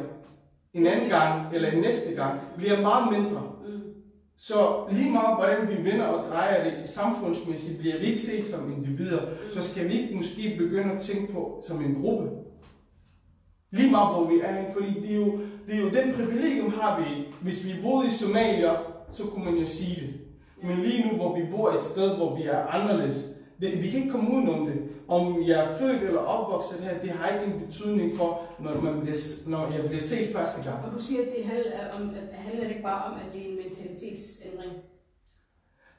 en 0.74 0.86
anden 0.86 1.08
gang, 1.08 1.54
eller 1.54 1.70
en 1.70 1.80
næste 1.80 2.14
gang, 2.14 2.40
bliver 2.56 2.80
meget 2.80 3.12
mindre. 3.12 3.42
Så 4.38 4.86
lige 4.90 5.10
meget 5.10 5.36
hvordan 5.36 5.68
vi 5.68 5.90
vender 5.90 6.06
og 6.06 6.28
drejer 6.28 6.70
det 6.70 6.88
samfundsmæssigt, 6.88 7.78
bliver 7.78 7.98
vi 7.98 8.04
ikke 8.04 8.20
set 8.20 8.48
som 8.48 8.72
individer, 8.72 9.20
så 9.52 9.62
skal 9.62 9.88
vi 9.88 9.92
ikke 9.92 10.16
måske 10.16 10.54
begynde 10.58 10.92
at 10.92 11.02
tænke 11.02 11.32
på 11.32 11.62
som 11.66 11.84
en 11.84 12.02
gruppe. 12.02 12.30
Lige 13.70 13.90
meget 13.90 14.14
hvor 14.14 14.28
vi 14.28 14.40
er 14.44 14.72
fordi 14.72 15.00
det 15.00 15.10
er, 15.10 15.16
jo, 15.16 15.38
det 15.66 15.74
er 15.74 15.80
jo 15.80 15.90
den 15.90 16.14
privilegium 16.14 16.72
har 16.72 17.00
vi. 17.00 17.24
Hvis 17.42 17.66
vi 17.66 17.82
boede 17.82 18.08
i 18.08 18.10
Somalia, 18.10 18.72
så 19.10 19.22
kunne 19.26 19.44
man 19.44 19.54
jo 19.54 19.66
sige 19.66 20.00
det. 20.00 20.14
Men 20.62 20.78
lige 20.78 21.08
nu, 21.08 21.16
hvor 21.16 21.36
vi 21.36 21.42
bor 21.50 21.70
et 21.70 21.84
sted, 21.84 22.16
hvor 22.16 22.36
vi 22.36 22.42
er 22.42 22.66
anderledes, 22.66 23.28
det, 23.60 23.82
vi 23.82 23.90
kan 23.90 24.00
ikke 24.00 24.12
komme 24.12 24.30
udenom 24.36 24.66
det. 24.66 24.74
Om 25.08 25.42
jeg 25.46 25.64
er 25.64 25.76
født 25.76 26.02
eller 26.02 26.20
opvokset 26.20 26.80
her, 26.80 26.98
det 26.98 27.10
har 27.10 27.28
ikke 27.28 27.54
en 27.54 27.60
betydning 27.66 28.16
for, 28.16 28.42
når, 28.60 28.80
man 28.80 29.00
bliver, 29.00 29.16
når 29.48 29.72
jeg 29.72 29.84
bliver 29.84 30.00
set 30.00 30.32
første 30.32 30.62
gang. 30.62 30.84
Og 30.84 30.92
du 30.92 31.02
siger, 31.02 31.20
at 31.22 31.28
det 31.36 31.44
handler, 31.44 31.70
om, 32.00 32.10
at 32.32 32.36
handler 32.38 32.62
det 32.62 32.70
ikke 32.70 32.82
bare 32.82 33.04
om, 33.04 33.14
at 33.14 33.26
det 33.34 33.42
er 33.42 33.48
en 33.50 33.56
mentalitetsændring? 33.56 34.72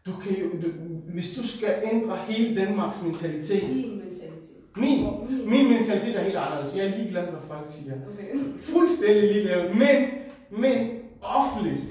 Du 0.05 0.11
kan 0.23 0.35
jo, 0.35 0.45
du, 0.61 0.67
hvis 1.13 1.33
du 1.35 1.47
skal 1.47 1.75
ændre 1.93 2.15
hele 2.17 2.61
Danmarks 2.61 3.03
mentalitet, 3.03 3.61
Din 3.61 3.97
mentalitet. 3.97 4.57
min, 4.75 5.07
min. 5.49 5.69
mentalitet 5.69 6.15
er 6.19 6.23
helt 6.23 6.35
anderledes. 6.37 6.75
Jeg 6.75 6.85
er 6.85 6.97
ligeglad, 6.97 7.23
hvad 7.23 7.41
folk 7.47 7.65
siger. 7.69 7.93
Okay. 8.13 8.37
Fuldstændig 8.61 9.23
ligeglad. 9.33 9.73
Men, 9.73 10.07
men 10.49 10.99
offentligt, 11.21 11.83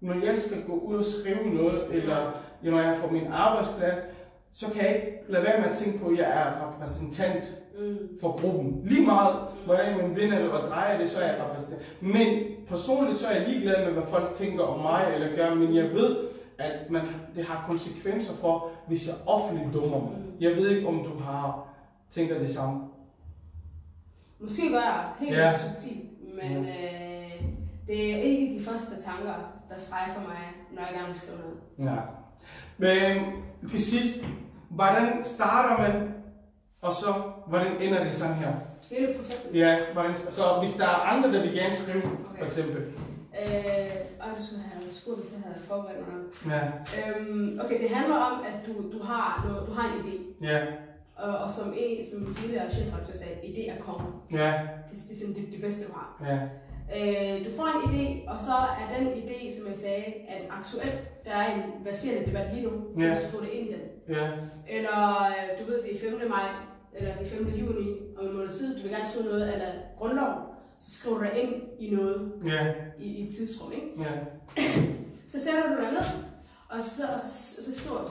når 0.00 0.14
jeg 0.14 0.38
skal 0.38 0.62
gå 0.66 0.72
ud 0.72 0.94
og 0.96 1.04
skrive 1.04 1.54
noget, 1.54 1.94
eller 1.94 2.32
når 2.62 2.80
jeg 2.80 2.94
er 2.94 3.00
på 3.00 3.12
min 3.12 3.26
arbejdsplads, 3.26 3.98
så 4.52 4.72
kan 4.72 4.84
jeg 4.84 4.94
ikke 4.96 5.18
lade 5.28 5.44
være 5.44 5.60
med 5.60 5.68
at 5.70 5.76
tænke 5.76 5.98
på, 5.98 6.08
at 6.08 6.18
jeg 6.18 6.30
er 6.30 6.68
repræsentant 6.68 7.42
Mm. 7.78 7.98
for 8.20 8.40
gruppen. 8.40 8.80
Lige 8.84 9.06
meget, 9.06 9.36
hvordan 9.64 9.96
man 9.98 10.16
vinder 10.16 10.38
eller 10.38 10.66
drejer 10.68 10.98
det, 10.98 11.08
så 11.08 11.20
er 11.20 11.32
jeg 11.32 11.44
repræsentant. 11.44 11.82
Men 12.00 12.38
personligt 12.68 13.18
så 13.18 13.26
er 13.28 13.36
jeg 13.36 13.48
ligeglad 13.48 13.84
med, 13.84 13.92
hvad 13.92 14.02
folk 14.08 14.34
tænker 14.34 14.64
om 14.64 14.80
mig 14.80 15.14
eller 15.14 15.36
gør, 15.36 15.54
men 15.54 15.74
jeg 15.76 15.84
ved, 15.92 16.16
at 16.58 16.90
man, 16.90 17.02
det 17.36 17.44
har 17.44 17.64
konsekvenser 17.68 18.34
for, 18.34 18.70
hvis 18.88 19.06
jeg 19.06 19.14
offentligt 19.26 19.74
dummer 19.74 20.00
mig. 20.00 20.18
Jeg 20.40 20.56
ved 20.56 20.70
ikke, 20.76 20.88
om 20.88 20.98
du 21.04 21.18
har 21.18 21.68
tænker 22.10 22.38
det 22.38 22.50
samme. 22.54 22.80
Måske 24.40 24.62
jeg 24.72 25.04
helt 25.20 25.32
Ja. 25.36 25.44
ja. 25.44 25.52
subtilt, 25.58 26.10
men 26.42 26.56
øh, 26.64 27.42
det 27.86 28.14
er 28.14 28.18
ikke 28.22 28.58
de 28.58 28.64
første 28.64 29.02
tanker, 29.02 29.34
der 29.68 29.74
strejfer 29.78 30.20
mig, 30.20 30.38
når 30.72 30.82
jeg 30.82 30.90
gerne 30.94 31.06
vil 31.06 31.16
skrive 31.16 31.38
noget. 31.38 31.94
Ja. 31.96 32.00
Men 32.78 33.22
til 33.70 33.82
sidst, 33.82 34.24
hvordan 34.74 35.24
starter 35.24 35.82
man, 35.82 36.14
og 36.80 36.92
så 36.92 37.06
hvordan 37.46 37.72
ender 37.80 38.04
det 38.04 38.14
sådan 38.14 38.34
her? 38.34 38.52
Hele 38.90 39.14
processen. 39.16 39.54
Ja, 39.54 39.78
hvordan, 39.92 40.16
så 40.16 40.42
hvis 40.60 40.74
der 40.74 40.84
er 40.84 40.94
andre, 41.12 41.32
der 41.32 41.42
vil 41.42 41.52
gerne 41.54 41.74
skrive, 41.74 42.00
for 42.00 42.10
Okay. 42.34 42.44
eksempel. 42.44 42.76
Øh, 43.42 43.96
og 44.20 44.28
du 44.38 44.46
skulle 44.46 44.62
have 44.62 44.92
spurgt, 44.92 45.18
hvis 45.20 45.32
jeg 45.32 45.40
havde 45.44 45.56
forberedt 45.68 45.98
mig. 46.08 46.20
Ja, 46.54 46.62
Øhm, 47.20 47.60
okay, 47.64 47.80
det 47.82 47.90
handler 47.90 48.16
om, 48.16 48.40
at 48.46 48.66
du, 48.66 48.72
du, 48.98 49.04
har, 49.04 49.44
noget, 49.48 49.68
du 49.68 49.72
har 49.72 49.86
en 49.94 50.00
idé. 50.00 50.44
ja, 50.46 50.60
Og, 51.16 51.38
og 51.38 51.50
som 51.50 51.74
en, 51.76 52.04
som 52.10 52.34
tidligere 52.34 52.70
chefredaktør 52.72 53.14
sagde, 53.14 53.34
idé 53.42 53.70
er 53.70 53.80
kongen. 53.82 54.12
ja, 54.32 54.52
Det, 54.90 54.98
det 55.08 55.12
er 55.16 55.20
sådan 55.20 55.34
det, 55.34 55.52
det 55.52 55.60
bedste, 55.60 55.84
du 55.88 55.92
har. 55.92 56.08
ja, 56.30 56.38
Øh, 56.96 57.46
du 57.46 57.50
får 57.56 57.66
en 57.66 57.90
idé, 57.90 58.30
og 58.30 58.40
så 58.40 58.50
er 58.52 58.98
den 58.98 59.06
idé, 59.08 59.58
som 59.58 59.68
jeg 59.68 59.76
sagde, 59.76 60.04
den 60.04 60.50
aktuel. 60.50 60.92
Der 61.24 61.30
er 61.30 61.54
en 61.54 61.62
verserende 61.84 62.26
debat 62.26 62.54
lige 62.54 62.66
nu, 62.66 62.70
så 62.98 63.04
Ja. 63.04 63.14
du 63.14 63.20
skriver 63.28 63.44
det 63.44 63.52
ind 63.52 63.68
i 63.68 63.72
den. 63.72 63.80
ja, 64.16 64.30
Eller 64.68 65.22
øh, 65.26 65.60
du 65.60 65.64
ved, 65.70 65.82
det 65.82 65.96
er 66.06 66.10
5. 66.10 66.28
maj, 66.30 66.48
eller 66.94 67.14
det 67.16 67.26
er 67.26 67.30
5. 67.30 67.48
juni 67.48 67.88
om 68.18 68.26
en 68.26 68.32
måned 68.36 68.50
tid, 68.50 68.76
du 68.76 68.82
vil 68.82 68.90
gerne 68.90 69.08
skrive 69.08 69.24
noget 69.24 69.42
af 69.42 69.72
grundloven, 69.98 70.38
så 70.80 70.98
skriver 70.98 71.18
du 71.18 71.24
dig 71.24 71.42
ind 71.42 71.54
i 71.78 71.90
noget 71.90 72.32
ja, 72.46 72.66
i, 72.98 73.04
i 73.12 73.28
et 73.28 73.34
tidsrum, 73.34 73.72
ikke? 73.72 73.86
ja, 73.98 74.10
Så 75.28 75.40
sætter 75.40 75.68
du 75.76 75.82
dig 75.82 75.90
ned, 75.92 76.04
og 76.68 76.82
så, 76.82 77.02
og 77.14 77.20
så, 77.20 77.62
så 77.64 77.80
skriver 77.80 78.00
du. 78.00 78.08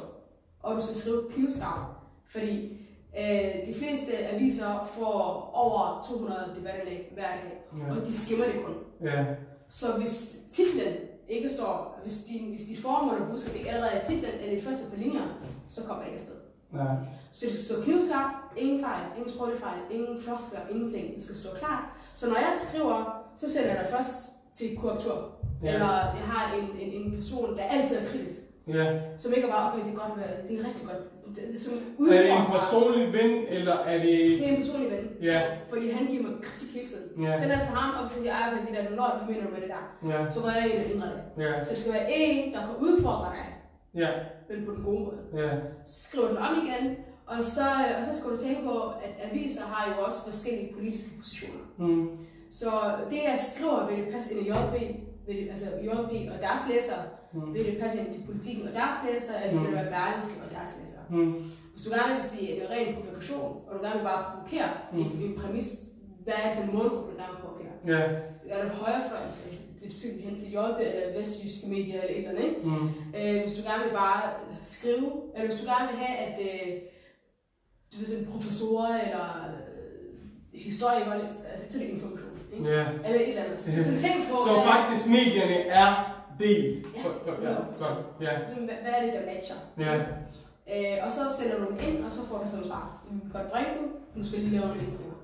Og 0.59 0.75
du 0.75 0.81
skal 0.81 0.95
skrive 0.95 1.23
knivskarpt, 1.31 1.97
fordi 2.31 2.77
øh, 3.19 3.65
de 3.67 3.73
fleste 3.73 4.17
aviser 4.17 4.89
får 4.97 5.51
over 5.53 6.05
200 6.09 6.53
debatindlæg 6.57 7.09
hver 7.13 7.23
dag, 7.23 7.60
ja, 7.79 7.95
og 7.95 8.07
de 8.07 8.13
skimmer 8.19 8.45
det 8.45 8.55
kun. 8.65 8.75
ja, 9.03 9.25
Så 9.67 9.85
hvis 9.99 10.35
titlen 10.51 10.93
ikke 11.29 11.49
står, 11.49 11.99
hvis 12.03 12.23
din, 12.29 12.49
hvis 12.49 12.61
dit 12.63 12.79
formål 12.81 13.21
og 13.21 13.27
budskab 13.29 13.55
ikke 13.55 13.69
allerede 13.69 13.91
er 13.91 14.03
titlen 14.05 14.33
eller 14.41 14.55
de 14.55 14.61
første 14.61 14.89
par 14.91 14.97
linjer, 14.97 15.27
så 15.67 15.83
kommer 15.83 16.03
det 16.03 16.09
ikke 16.11 16.19
afsted. 16.21 16.35
ja, 16.73 16.85
Så 17.31 17.45
det 17.45 17.53
skal 17.53 17.65
stå 17.69 17.83
knivskarpt, 17.83 18.35
ingen 18.57 18.79
fejl, 18.85 19.03
ingen 19.17 19.31
sproglige 19.33 19.59
fejl, 19.59 19.79
ingen 19.91 20.21
floskler, 20.21 20.59
ingenting. 20.71 21.15
Det 21.15 21.23
skal 21.23 21.35
stå 21.35 21.49
klart. 21.59 21.83
Så 22.13 22.29
når 22.29 22.35
jeg 22.35 22.53
skriver, 22.67 22.97
så 23.35 23.51
sender 23.51 23.67
jeg 23.69 23.79
dig 23.83 23.89
først 23.97 24.15
til 24.53 24.77
korrektur. 24.77 25.17
Ja. 25.63 25.73
Eller 25.73 25.91
jeg 26.19 26.25
har 26.33 26.43
en, 26.57 26.67
en, 26.79 27.01
en 27.01 27.11
person, 27.15 27.57
der 27.57 27.63
altid 27.63 27.97
er 27.97 28.05
kritisk. 28.09 28.39
ja. 28.67 28.99
Som 29.17 29.33
ikke 29.35 29.47
er 29.47 29.51
bare, 29.51 29.73
okay, 29.73 29.85
det 29.85 29.91
er 29.93 29.97
godt, 30.03 30.13
det 30.49 30.59
er 30.59 30.67
rigtig 30.67 30.85
godt. 30.87 31.20
Det, 31.35 31.43
det, 31.43 31.53
det, 31.53 31.61
som 31.61 31.73
Er 32.13 32.21
det 32.21 32.31
en 32.31 32.45
personlig 32.57 33.13
ven, 33.13 33.31
eller 33.57 33.75
er 33.91 33.97
det... 34.05 34.13
Det 34.39 34.43
er 34.47 34.51
en 34.55 34.61
personlig 34.63 34.91
ven. 34.91 35.05
Ja. 35.21 35.41
Fordi 35.69 35.85
han 35.91 36.03
giver 36.07 36.23
mig 36.23 36.31
kritik 36.43 36.69
hele 36.75 36.87
tiden. 36.87 37.23
Ja. 37.25 37.31
Sender 37.39 37.55
det 37.57 37.65
til 37.67 37.75
ham, 37.77 37.89
og 38.01 38.07
så 38.07 38.13
siger 38.13 38.25
jeg, 38.37 38.43
at 38.61 38.67
det 38.67 38.77
der 38.77 38.95
lort, 38.95 39.13
hvad 39.17 39.27
mener 39.35 39.43
du 39.47 39.51
med 39.55 39.61
det 39.65 39.69
der? 39.75 39.83
Ja, 40.11 40.29
Så 40.29 40.39
går 40.41 40.49
jeg 40.57 40.63
ind 40.73 40.79
og 40.85 40.91
ændrer 40.93 41.09
det. 41.15 41.21
ja, 41.45 41.63
Så 41.63 41.69
det 41.71 41.79
skal 41.79 41.93
være 41.93 42.07
en, 42.17 42.53
der 42.53 42.59
kan 42.67 42.75
udfordre 42.87 43.25
dig, 43.35 43.45
ja, 44.03 44.09
men 44.49 44.65
på 44.65 44.71
den 44.75 44.83
gode 44.83 44.99
måde. 45.05 45.19
ja, 45.43 45.49
Så 45.85 45.95
skriver 46.09 46.27
den 46.27 46.37
om 46.37 46.53
igen, 46.65 46.85
og 47.33 47.43
så, 47.43 47.67
og 47.97 48.01
så 48.07 48.11
skal 48.17 48.29
du 48.33 48.37
tænke 48.45 48.61
på, 48.69 48.75
at 49.05 49.13
aviser 49.31 49.61
har 49.73 49.83
jo 49.91 49.95
også 50.05 50.19
forskellige 50.29 50.73
politiske 50.77 51.09
positioner. 51.17 51.63
mm, 51.77 52.09
Så 52.51 52.69
det, 53.09 53.17
jeg 53.29 53.39
skriver, 53.51 53.87
vil 53.89 53.97
det 54.05 54.13
passe 54.13 54.33
ind 54.33 54.41
i 54.47 54.49
JP, 54.49 54.73
vil 55.27 55.35
det, 55.37 55.49
altså 55.49 55.67
JP 55.87 56.11
og 56.33 56.37
deres 56.45 56.63
læsere, 56.71 57.01
mm, 57.33 57.53
vil 57.53 57.65
det 57.69 57.77
passe 57.81 57.95
ind 58.01 58.09
til 58.13 58.21
politikken 58.29 58.63
og 58.67 58.73
deres 58.79 58.97
læsere, 59.07 59.37
eller 59.43 59.53
skal 59.55 59.69
Mm. 59.69 59.75
det 59.75 59.75
være 59.81 59.93
Berlingske 59.97 60.35
og 60.45 60.49
deres 60.57 60.71
læsere? 60.79 61.03
mm, 61.09 61.33
Hvis 61.73 61.83
du 61.85 61.89
gerne 61.95 62.09
vil, 62.13 62.21
hvis 62.21 62.31
det 62.33 62.41
er 62.49 62.53
en 62.63 62.69
ren 62.73 62.87
provokation, 62.97 63.51
og 63.67 63.71
du 63.75 63.79
gerne 63.85 63.97
vil 63.99 64.07
bare 64.11 64.23
provokere 64.31 64.69
Mm. 64.93 64.99
en, 65.01 65.11
en 65.27 65.33
præmis, 65.41 65.67
hvad 66.23 66.33
er 66.41 66.45
det 66.47 66.55
for 66.57 66.63
en 66.67 66.73
målgruppe, 66.77 67.07
du 67.11 67.15
gerne 67.21 67.33
vil 67.35 67.41
provokere? 67.45 67.73
ja, 67.93 68.01
Er 68.55 68.59
det 68.63 68.71
højrefløjen, 68.81 69.31
så 69.35 69.39
det 69.79 69.87
er 69.89 69.93
simpelthen 70.03 70.35
til 70.41 70.49
JP 70.57 70.77
eller 70.89 71.19
vestjyske 71.19 71.65
medier 71.75 71.99
eller 72.01 72.13
et 72.15 72.17
eller 72.17 72.31
andet, 72.31 72.43
ikke? 72.49 72.61
mm, 72.69 72.87
Øh, 73.19 73.35
hvis 73.43 73.53
du 73.57 73.61
gerne 73.69 73.83
vil 73.85 73.93
bare 74.03 74.21
skrive, 74.75 75.07
eller 75.35 75.47
hvis 75.49 75.59
du 75.61 75.65
gerne 75.73 75.87
vil 75.91 75.97
have, 76.05 76.15
at 76.27 76.35
øh, 76.47 76.67
du 77.91 77.95
ved, 77.99 78.05
sådan 78.11 78.27
professorer 78.33 78.93
eller 79.05 79.25
øh, 79.71 80.61
historikere, 80.67 81.13
altså 81.21 81.65
til 81.71 81.79
det 81.81 81.87
information, 81.95 82.29
ikke? 82.53 82.69
ja. 82.69 82.85
Eller 83.05 83.19
et 83.21 83.29
eller 83.29 83.43
andet. 83.43 83.59
Så, 83.59 83.83
så 83.83 83.91
tænk 84.05 84.17
på, 84.31 84.37
Så 84.47 84.53
faktisk 84.73 85.03
medierne 85.09 85.55
er 85.81 85.91
del. 86.41 86.85
Ja. 86.95 87.49
Ja, 87.49 87.55
godt. 87.79 87.97
Ja, 88.21 88.31
hvad, 88.65 88.75
er 88.85 89.03
det, 89.05 89.13
der 89.13 89.25
matcher? 89.35 89.55
ja, 89.79 89.95
Øh, 90.75 90.97
og 91.05 91.11
så 91.11 91.21
sender 91.37 91.57
du 91.61 91.65
dem 91.71 91.77
ind, 91.87 91.97
og 92.05 92.11
så 92.17 92.21
får 92.29 92.37
du 92.43 92.49
sådan 92.49 92.65
svar. 92.65 93.03
Vi 93.11 93.19
kan 93.19 93.29
godt 93.37 93.51
bringe 93.51 93.71
dem, 93.79 93.87
nu 94.15 94.21
skal 94.25 94.39
lige 94.39 94.51
lave 94.57 94.67
nogle 94.67 94.81
ændringer. 94.87 95.17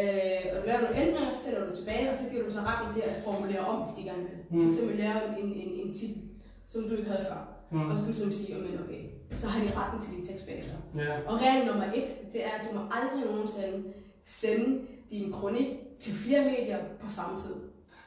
Øh, 0.00 0.42
og 0.56 0.66
laver 0.66 0.80
du 0.86 0.92
ændringer, 1.02 1.30
så 1.34 1.40
sender 1.44 1.66
du 1.66 1.72
tilbage, 1.78 2.10
og 2.10 2.16
så 2.16 2.24
giver 2.30 2.44
du 2.46 2.52
så 2.52 2.60
retten 2.68 2.88
til 2.94 3.02
at 3.10 3.22
formulere 3.24 3.60
om, 3.70 3.76
hvis 3.82 3.94
de 3.98 4.02
gerne 4.10 4.22
vil. 4.28 4.38
Mm. 4.50 4.60
For 4.62 4.68
eksempel 4.72 4.96
lave 5.04 5.20
en, 5.40 5.48
en, 5.62 5.70
en 5.82 5.94
titel, 5.94 6.22
som 6.66 6.80
du 6.88 6.92
ikke 6.96 7.10
havde 7.10 7.24
før. 7.30 7.40
mm, 7.70 7.88
Og 7.90 7.92
så 7.96 8.02
kan 8.02 8.12
du 8.12 8.18
sådan 8.18 8.32
sige, 8.40 8.54
men 8.54 8.80
okay, 8.84 9.02
så 9.42 9.46
har 9.52 9.58
de 9.64 9.70
retten 9.80 10.00
til 10.00 10.10
din 10.16 10.24
tekst 10.26 10.44
bagefter. 10.48 10.76
ja, 10.96 11.14
Og 11.30 11.34
regel 11.42 11.66
nummer 11.66 11.84
et, 11.98 12.08
det 12.32 12.40
er, 12.48 12.52
at 12.58 12.62
du 12.66 12.70
må 12.78 12.80
aldrig 12.96 13.20
nogensinde 13.30 13.78
sende 14.24 14.68
din 15.10 15.32
kronik 15.32 15.68
til 16.02 16.12
flere 16.24 16.42
medier 16.44 16.78
på 17.02 17.06
samme 17.18 17.38
tid. 17.38 17.54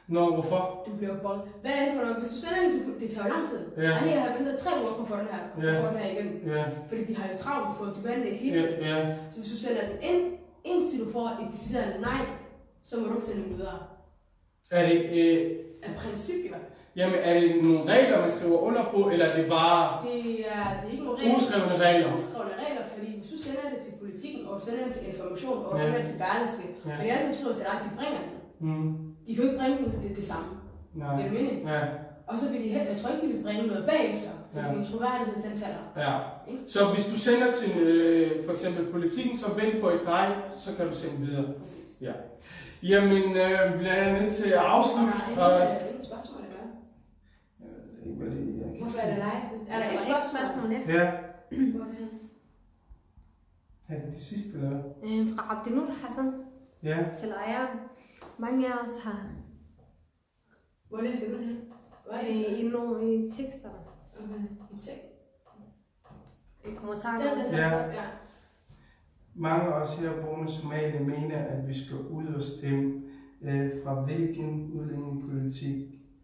Nå, 0.08 0.34
hvorfor? 0.34 0.82
Du 0.86 0.96
bliver 0.96 1.16
bon. 1.22 1.38
Hvad 1.62 1.72
er 1.78 1.84
det 1.84 1.92
for 1.94 2.00
noget? 2.02 2.16
Hvis 2.16 2.30
du 2.30 2.38
sender 2.44 2.60
den 2.62 2.70
til 2.70 3.00
det 3.00 3.10
tager 3.16 3.28
lang 3.28 3.44
tid. 3.50 3.60
Ja. 3.84 3.90
Ej, 3.92 4.08
jeg 4.14 4.22
har 4.22 4.36
ventet 4.38 4.56
tre 4.58 4.70
uger 4.82 4.94
på 4.96 5.02
at 5.02 5.08
få 5.08 5.16
den 5.16 5.28
her, 5.34 5.42
på 5.54 5.60
Ja. 5.60 5.68
at 5.74 5.82
få 5.84 5.88
den 5.92 5.98
her 6.02 6.10
igen. 6.14 6.28
Ja, 6.46 6.64
Fordi 6.88 7.04
de 7.04 7.16
har 7.16 7.24
jo 7.32 7.38
travlt, 7.38 7.64
de 7.70 7.74
får 7.78 7.84
debatten 7.98 8.22
hele 8.44 8.56
ja, 8.60 8.66
tiden. 8.66 8.80
ja. 8.90 8.98
Så 9.30 9.36
hvis 9.40 9.50
du 9.52 9.56
sender 9.56 9.82
den 9.90 9.96
ind, 10.10 10.22
indtil 10.64 10.96
du 11.04 11.12
får 11.12 11.26
et 11.42 11.48
decideret 11.52 12.00
nej, 12.00 12.22
så 12.82 12.92
må 13.00 13.06
du 13.06 13.12
ikke 13.14 13.24
sende 13.30 13.42
den 13.44 13.52
videre. 13.58 13.78
Er 14.70 14.82
det, 14.88 14.98
øh, 15.20 15.50
Af 15.82 15.90
princip, 16.02 16.40
jo. 16.50 16.56
jamen, 16.96 17.16
er 17.28 17.34
det 17.40 17.64
nogle 17.64 17.82
regler, 17.92 18.20
man 18.20 18.30
skriver 18.30 18.58
under 18.58 18.82
på, 18.94 19.00
eller 19.12 19.26
er 19.26 19.36
det 19.40 19.46
bare 19.48 20.02
Det 20.06 20.18
er, 20.56 20.66
det 20.80 20.86
er 20.88 20.92
ikke 20.92 21.04
nogen 21.04 21.18
regler. 21.20 21.34
uskrevne 21.36 21.76
regler? 21.86 22.14
Uskrevne 22.14 22.54
regler, 22.64 22.84
fordi 22.94 23.08
hvis 23.18 23.28
du 23.32 23.36
sender 23.46 23.66
det 23.74 23.78
til 23.86 23.92
politikken, 24.02 24.46
og 24.50 24.60
sender 24.60 24.84
det 24.84 24.92
til 24.94 25.04
information, 25.12 25.58
og 25.66 25.72
Ja. 25.78 25.82
sender 25.84 25.98
det 26.00 26.06
til 26.10 26.18
Berlingske, 26.22 26.64
Ja. 26.88 26.94
og 27.00 27.02
jeg 27.06 27.14
altid 27.20 27.34
skriver 27.40 27.54
til 27.56 27.64
dig, 27.68 27.74
at 27.78 27.82
de 27.84 27.90
bringer 27.98 28.20
den. 28.26 28.32
Mm, 28.68 29.13
De 29.26 29.34
kan 29.34 29.44
jo 29.44 29.50
ikke 29.50 29.60
bringe 29.62 29.78
den 29.78 30.02
det, 30.08 30.16
det 30.16 30.24
samme. 30.24 30.46
nej. 30.94 31.16
Det 31.28 31.42
er. 31.66 31.78
Ja, 31.78 31.86
Og 32.26 32.38
så 32.38 32.50
vil 32.52 32.60
de 32.64 32.68
heller, 32.68 32.88
jeg 32.90 32.96
tror 32.96 33.10
ikke, 33.14 33.26
de 33.26 33.32
vil 33.32 33.42
bringe 33.42 33.66
noget 33.66 33.86
bagefter, 33.86 34.30
fordi 34.52 34.66
Ja. 34.66 34.74
din 34.74 34.84
troværdighed, 34.84 35.42
den 35.50 35.58
falder. 35.58 35.84
ja. 35.96 36.18
Så 36.66 36.80
hvis 36.94 37.04
du 37.04 37.16
sender 37.18 37.52
til 37.52 37.82
øh, 37.82 38.44
for 38.44 38.52
eksempel 38.52 38.92
politikken, 38.92 39.38
så 39.38 39.46
vent 39.54 39.80
på 39.80 39.88
et 39.90 40.00
nej, 40.04 40.28
så 40.56 40.76
kan 40.76 40.86
du 40.88 40.94
sende 40.94 41.16
videre. 41.26 41.44
Præcis. 41.60 42.02
Ja. 42.02 42.12
Jamen, 42.82 43.22
øh, 43.22 43.78
bliver 43.78 43.94
jeg 44.02 44.20
nødt 44.22 44.34
til 44.34 44.48
at 44.50 44.58
Og 44.58 44.76
afslutte? 44.76 45.12
der 45.36 45.42
er 45.42 45.46
Og, 45.46 45.60
ingen, 45.60 45.76
øh, 45.82 45.88
ingen 45.88 46.04
spørgsmål, 46.04 46.40
eller 46.44 46.56
hvad? 46.56 46.68
jeg 47.60 47.70
ved 48.00 48.10
ikke, 48.10 48.18
hvad 48.20 48.30
det 48.30 48.38
er, 48.38 48.68
jeg 48.70 48.78
Hvorfor 48.80 49.00
er 49.06 49.14
det 49.14 49.22
dig? 49.26 49.36
Er 49.68 49.78
der 49.78 49.86
Der 49.86 50.18
et 50.18 50.24
spørgsmål? 50.32 50.72
ja. 50.72 50.80
Ja, 50.94 51.10
Hvor 51.74 51.84
er 51.84 51.88
det 51.90 51.96
henne? 51.98 52.18
er 53.88 53.94
det 54.04 54.14
det 54.14 54.22
sidste, 54.22 54.48
eller 54.58 54.70
hvad? 54.70 54.80
Øh, 55.04 55.28
Fra 55.36 55.42
Abdelnur 55.50 55.86
Hassan 56.02 56.28
Ja. 56.82 56.98
til 57.20 57.28
ejeren. 57.46 57.78
Mange 58.38 58.72
af 58.72 58.78
os 58.86 59.02
har... 59.02 59.26
Hvor 60.88 61.00
læser 61.00 61.36
du 61.36 61.42
det 61.42 61.56
I, 62.22 62.66
er 62.66 62.70
no. 62.72 62.98
Okay. 67.84 67.94
Ja. 67.94 68.04
Mange 69.34 69.64
af 69.64 69.80
os 69.80 69.98
her 69.98 70.22
boende 70.22 70.44
i 70.44 70.54
Somalia 70.54 71.00
mener, 71.00 71.38
at 71.38 71.68
vi 71.68 71.74
skal 71.84 71.96
ud 71.96 72.26
og 72.26 72.42
stemme 72.42 73.02
øh, 73.42 73.70
fra 73.84 74.00
hvilken 74.00 74.72
udlændingepolitik 74.72 75.76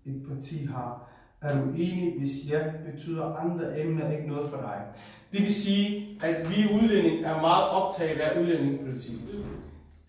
et 0.04 0.22
parti 0.28 0.64
har. 0.64 1.11
Er 1.40 1.64
du 1.64 1.70
enig? 1.70 2.18
Hvis 2.18 2.50
ja, 2.50 2.72
betyder 2.92 3.34
andre 3.34 3.80
emner 3.80 4.11
ikke 4.11 4.28
noget 4.28 4.50
for 4.50 4.56
dig. 4.56 4.86
Det 5.32 5.42
vil 5.42 5.54
sige, 5.54 6.18
at 6.22 6.50
vi 6.50 6.56
udlændinge 6.74 7.24
er 7.24 7.40
meget 7.40 7.68
optaget 7.68 8.20
af 8.20 8.40
udlændingepolitik. 8.40 9.20
Mm. 9.34 9.59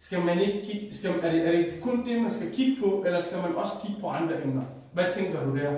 Skal 0.01 0.21
man 0.25 0.39
ikke 0.39 0.65
kigge, 0.65 0.93
skal, 0.95 1.11
er, 1.23 1.31
det, 1.31 1.47
er 1.47 1.51
det 1.51 1.81
kun 1.81 2.05
det, 2.05 2.21
man 2.21 2.31
skal 2.31 2.51
kigge 2.53 2.81
på, 2.81 3.03
eller 3.05 3.21
skal 3.21 3.37
man 3.37 3.55
også 3.55 3.73
kigge 3.85 4.01
på 4.01 4.07
andre 4.07 4.43
emner? 4.43 4.63
Hvad 4.93 5.05
tænker 5.13 5.43
du 5.45 5.57
der? 5.57 5.71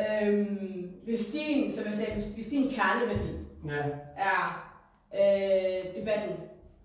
Øhm, 0.00 0.90
hvis 1.04 1.26
din, 1.26 1.72
som 1.72 1.84
jeg 1.86 1.94
sagde, 1.94 2.12
hvis, 2.34 2.46
din 2.46 2.70
kerneværdi 2.70 3.32
Ja, 3.66 3.82
er 4.16 4.72
øh, 5.14 6.00
debatten, 6.00 6.36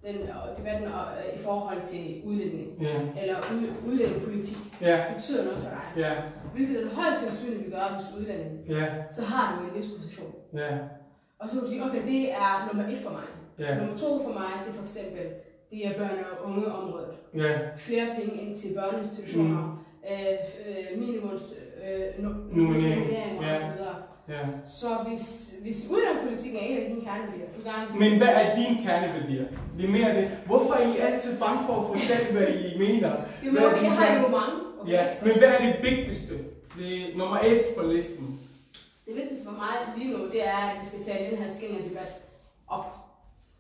den, 0.05 0.29
og 0.29 0.57
debatten 0.57 0.83
øh, 0.87 1.39
i 1.39 1.43
forhold 1.43 1.81
til 1.85 2.21
udlænding, 2.25 2.81
ja, 2.81 3.21
eller 3.21 3.37
ud, 3.37 3.91
udlændingepolitik, 3.91 4.57
ja, 4.81 5.13
betyder 5.15 5.43
noget 5.43 5.59
for 5.59 5.69
dig, 5.69 6.03
ja, 6.03 6.13
hvilket 6.53 6.83
er 6.83 6.89
højst 6.89 7.21
sandsynligt, 7.21 7.65
vi 7.65 7.71
gør, 7.71 7.95
hvis 7.95 8.05
du 8.07 8.15
er 8.15 8.19
udlænding, 8.19 8.67
ja, 8.69 8.85
så 9.11 9.23
har 9.23 9.59
du 9.59 9.67
en 9.69 9.75
vis 9.75 9.91
position. 9.97 10.33
ja, 10.53 10.77
Og 11.39 11.47
så 11.47 11.53
kan 11.53 11.61
du 11.61 11.67
sige, 11.67 11.83
okay, 11.85 12.01
det 12.05 12.31
er 12.31 12.67
nummer 12.67 12.91
et 12.91 12.99
for 13.03 13.11
mig. 13.11 13.23
Ja, 13.59 13.75
Nummer 13.75 13.97
to 13.97 14.23
for 14.23 14.33
mig, 14.33 14.51
det 14.65 14.69
er 14.71 14.75
for 14.75 14.81
eksempel, 14.81 15.25
det 15.71 15.87
er 15.87 15.91
børne- 15.91 16.39
og 16.41 16.45
ungeområdet. 16.51 17.13
ja, 17.35 17.53
Flere 17.77 18.07
penge 18.19 18.41
ind 18.41 18.55
til 18.55 18.67
børneinstitutioner, 18.75 19.61
mm. 19.61 20.11
øh, 20.11 20.93
øh, 20.93 20.99
minimums 20.99 21.53
øh, 21.87 22.23
no, 22.23 22.29
Nominering, 22.51 23.39
osv. 23.39 23.71
Så 24.65 24.87
hvis, 25.07 25.53
hvis 25.61 25.87
udlændingepolitikken 25.91 26.59
er 26.59 26.63
en 26.65 26.77
af 26.77 26.89
dine 26.89 27.01
kerneværdier, 27.01 27.45
du 27.57 27.61
gerne 27.69 27.99
Men 27.99 28.17
hvad 28.17 28.27
er 28.27 28.55
dine 28.55 28.81
kerneværdier? 28.83 29.45
Det 29.77 29.85
er 29.85 29.89
mere 29.89 30.15
det. 30.21 30.37
Hvorfor 30.45 30.73
er 30.73 30.93
I 30.93 30.97
altid 30.97 31.39
bange 31.39 31.59
for 31.67 31.73
at 31.81 31.87
fortælle, 31.87 32.31
hvad 32.37 32.47
I 32.47 32.77
mener? 32.77 33.11
Jamen, 33.43 33.59
Hvad 33.59 33.69
er 33.71 33.81
jeg 33.81 33.91
har 33.91 34.21
jo 34.21 34.27
mange. 34.27 34.55
Okay? 34.81 34.91
Ja, 34.91 35.07
men 35.23 35.31
hvad 35.37 35.47
er 35.47 35.57
det 35.65 35.75
vigtigste? 35.91 36.33
Det 36.77 36.93
er 37.01 37.17
nummer 37.17 37.37
et 37.37 37.61
på 37.77 37.83
listen. 37.83 38.39
Det 39.07 39.15
vigtigste 39.15 39.45
for 39.45 39.51
mig 39.51 39.75
lige 39.97 40.11
nu, 40.17 40.25
det 40.25 40.47
er, 40.47 40.57
at 40.57 40.79
vi 40.79 40.85
skal 40.85 40.99
tage 41.03 41.29
den 41.31 41.37
her 41.37 41.53
skængerdebat 41.53 42.21
op. 42.67 42.96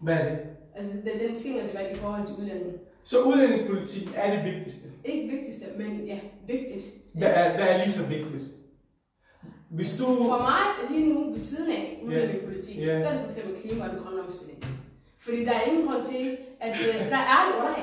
Hvad 0.01 0.15
er 0.15 0.29
det? 0.29 0.39
Altså 0.75 0.91
den, 0.93 1.29
den 1.29 1.37
skængerdebat 1.39 1.91
i 1.91 1.95
forhold 1.95 2.25
til 2.25 2.35
udlændinge. 2.35 2.73
Så 3.03 3.17
udlændingepolitik 3.21 4.07
er 4.15 4.35
det 4.35 4.53
vigtigste. 4.53 4.87
Ikke 5.05 5.27
vigtigste, 5.35 5.65
men 5.77 6.05
ja, 6.05 6.19
vigtigt. 6.47 6.85
Hvad 7.13 7.31
er, 7.33 7.55
hvad 7.57 7.67
er 7.67 7.77
lige 7.77 7.91
så 7.91 8.07
vigtigt? 8.07 8.43
Hvis 9.69 9.97
du... 9.99 10.05
For 10.05 10.37
mig 10.51 10.65
lige 10.91 11.13
nu 11.13 11.31
ved 11.31 11.39
siden 11.39 11.71
af 11.71 12.01
udlændingepolitik, 12.05 12.77
Ja. 12.77 13.01
så 13.01 13.07
er 13.07 13.11
det 13.13 13.21
for 13.21 13.27
eksempel 13.27 13.53
klima 13.61 13.83
og 13.85 13.89
den 13.89 13.99
grønne 14.03 14.21
omstilling. 14.27 14.65
Fordi 15.19 15.45
der 15.45 15.51
er 15.51 15.61
ingen 15.69 15.87
grund 15.87 16.05
til, 16.05 16.37
at 16.59 16.75
øh, 16.87 16.95
der 17.13 17.21
er 17.35 17.39
det 17.47 17.53
under 17.59 17.73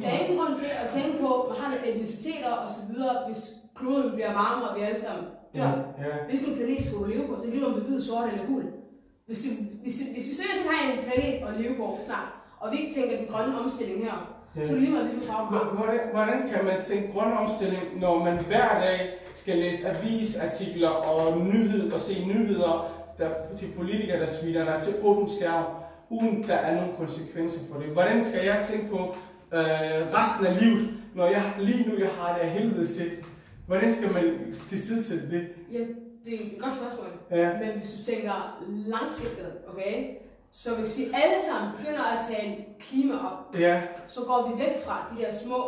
Der 0.00 0.08
er 0.08 0.18
ingen 0.22 0.38
grund 0.38 0.54
til 0.58 0.68
at 0.82 0.88
tænke 0.96 1.18
på, 1.22 1.28
at 1.40 1.48
man 1.48 1.56
har 1.60 1.68
nogle 1.70 1.88
etniciteter 1.90 2.50
og 2.62 2.70
så 2.70 2.80
videre, 2.92 3.14
hvis 3.26 3.42
kloden 3.78 4.12
bliver 4.14 4.32
varmere, 4.32 4.68
og 4.70 4.76
vi 4.76 4.82
alle 4.82 5.00
sammen 5.00 5.24
dør. 5.54 5.70
Ja, 6.04 6.12
Hvilken 6.28 6.54
planet 6.56 6.84
skal 6.84 6.98
du 6.98 7.04
leve 7.04 7.26
på? 7.28 7.34
Så 7.36 7.40
det 7.42 7.48
er 7.48 7.52
lige 7.52 7.66
om 7.66 7.74
du 7.74 7.80
hvid, 7.86 8.00
sort 8.02 8.28
eller 8.32 8.46
gul. 8.46 8.64
Hvis, 9.28 9.38
det, 9.38 9.52
hvis, 9.82 9.94
det, 9.98 10.06
hvis 10.14 10.26
vi 10.30 10.34
seriøst 10.40 10.64
har 10.68 10.92
en 10.92 10.98
planet 11.06 11.48
at 11.48 11.60
leve 11.60 11.74
på 11.74 11.98
snart, 12.06 12.28
og 12.60 12.72
vi 12.72 12.76
ikke 12.76 12.94
tænker 13.00 13.16
den 13.16 13.26
grønne 13.32 13.60
omstilling 13.60 14.04
her, 14.04 14.16
ja. 14.56 14.64
så 14.64 14.70
er 14.70 14.74
det 14.74 14.82
lige 14.82 14.92
meget, 14.92 15.06
hvilken 15.06 15.28
farve 15.28 15.74
Hvordan, 15.76 16.00
hvordan 16.12 16.48
kan 16.48 16.64
man 16.64 16.84
tænke 16.84 17.12
grøn 17.12 17.32
omstilling, 17.32 17.82
når 18.00 18.24
man 18.24 18.36
hver 18.44 18.80
dag 18.84 18.98
skal 19.34 19.56
læse 19.58 19.88
avisartikler 19.88 20.88
og 20.88 21.38
nyhed 21.40 21.92
og 21.92 22.00
se 22.00 22.24
nyheder 22.26 22.72
der, 23.18 23.30
til 23.58 23.68
politikere, 23.76 24.20
der 24.20 24.26
sviner 24.26 24.64
dig 24.64 24.82
til 24.82 24.94
åben 25.02 25.30
skærm, 25.30 25.64
uden 26.10 26.42
der 26.42 26.54
er 26.54 26.74
nogen 26.74 26.92
konsekvenser 26.98 27.60
for 27.72 27.80
det? 27.80 27.88
Hvordan 27.88 28.24
skal 28.24 28.44
jeg 28.44 28.66
tænke 28.70 28.88
på 28.90 28.98
øh, 29.52 30.00
resten 30.18 30.46
af 30.46 30.60
livet, 30.60 30.88
når 31.14 31.26
jeg 31.26 31.42
lige 31.58 31.88
nu 31.88 31.98
jeg 31.98 32.10
har 32.18 32.34
det 32.34 32.40
af 32.40 32.50
helvede 32.50 32.86
til? 32.86 33.10
Hvordan 33.66 33.92
skal 33.94 34.12
man 34.12 34.24
tilsidesætte 34.68 35.30
det? 35.30 35.48
Ja, 35.72 35.84
det 36.24 36.34
er 36.34 36.38
et 36.46 36.62
godt 36.62 36.74
spørgsmål. 36.74 37.06
Ja, 37.30 37.52
Men 37.58 37.78
hvis 37.78 37.90
du 37.92 38.04
tænker 38.04 38.58
langsigtet, 38.86 39.52
okay? 39.72 40.14
Så 40.52 40.74
hvis 40.74 40.98
vi 40.98 41.04
alle 41.04 41.38
sammen 41.50 41.70
begynder 41.78 42.04
at 42.04 42.24
tale 42.30 42.56
klima 42.80 43.14
op, 43.14 43.38
ja, 43.58 43.82
så 44.06 44.20
går 44.26 44.48
vi 44.48 44.62
væk 44.62 44.84
fra 44.84 44.96
de 45.16 45.22
der 45.22 45.32
små 45.34 45.60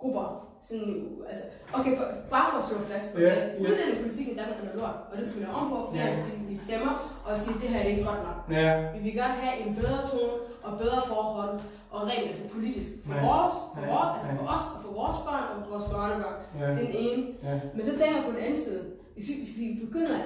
grupper. 0.00 0.44
Sådan, 0.60 1.08
altså, 1.28 1.44
okay, 1.74 1.96
for, 1.96 2.04
bare 2.30 2.46
for 2.52 2.58
at 2.58 2.64
slå 2.64 2.78
fast, 2.92 3.14
okay? 3.14 3.22
Ja, 3.26 3.34
ja. 3.46 3.60
Udlændingepolitikken 3.60 4.34
i 4.34 4.38
Danmark 4.38 4.58
er 4.62 4.76
lort, 4.80 4.96
og 5.10 5.14
det 5.18 5.26
skal 5.28 5.40
vi 5.40 5.44
lave 5.46 5.54
om 5.62 5.68
på, 5.70 5.80
Ja. 5.94 6.06
at 6.08 6.16
vi- 6.26 6.46
vi 6.48 6.56
stemmer 6.56 6.92
og 7.26 7.38
siger, 7.38 7.54
at 7.56 7.60
det 7.62 7.68
her 7.68 7.80
er 7.80 7.84
ikke 7.92 8.04
godt 8.04 8.22
nok. 8.28 8.38
ja, 8.58 8.90
Vi 8.94 8.98
vil 9.06 9.12
godt 9.22 9.36
have 9.44 9.54
en 9.66 9.74
bedre 9.74 10.00
tone 10.10 10.32
og 10.62 10.78
bedre 10.78 11.00
forhold, 11.06 11.60
og 11.90 12.00
rent 12.10 12.28
altså 12.30 12.44
politisk. 12.54 12.88
For 13.06 13.14
Ja. 13.14 13.20
vores, 13.28 13.54
for 13.74 13.82
Ja. 13.82 13.88
vores, 13.94 14.08
altså 14.14 14.28
Ja. 14.30 14.34
for 14.40 14.46
os 14.56 14.64
og 14.74 14.78
for 14.84 14.92
vores 15.00 15.18
børn 15.28 15.46
og 15.54 15.58
vores 15.72 15.84
børnebørn. 15.94 16.36
ja, 16.60 16.66
Det 16.76 16.82
er 16.84 16.86
den 16.92 16.96
ene. 17.08 17.22
ja. 17.46 17.54
Men 17.74 17.82
så 17.88 17.92
tænker 17.98 18.14
jeg 18.16 18.24
på 18.28 18.32
den 18.36 18.40
anden 18.46 18.60
side, 18.64 18.80
vi, 19.28 19.32
hvis 19.38 19.58
vi 19.58 19.86
begynder 19.86 20.18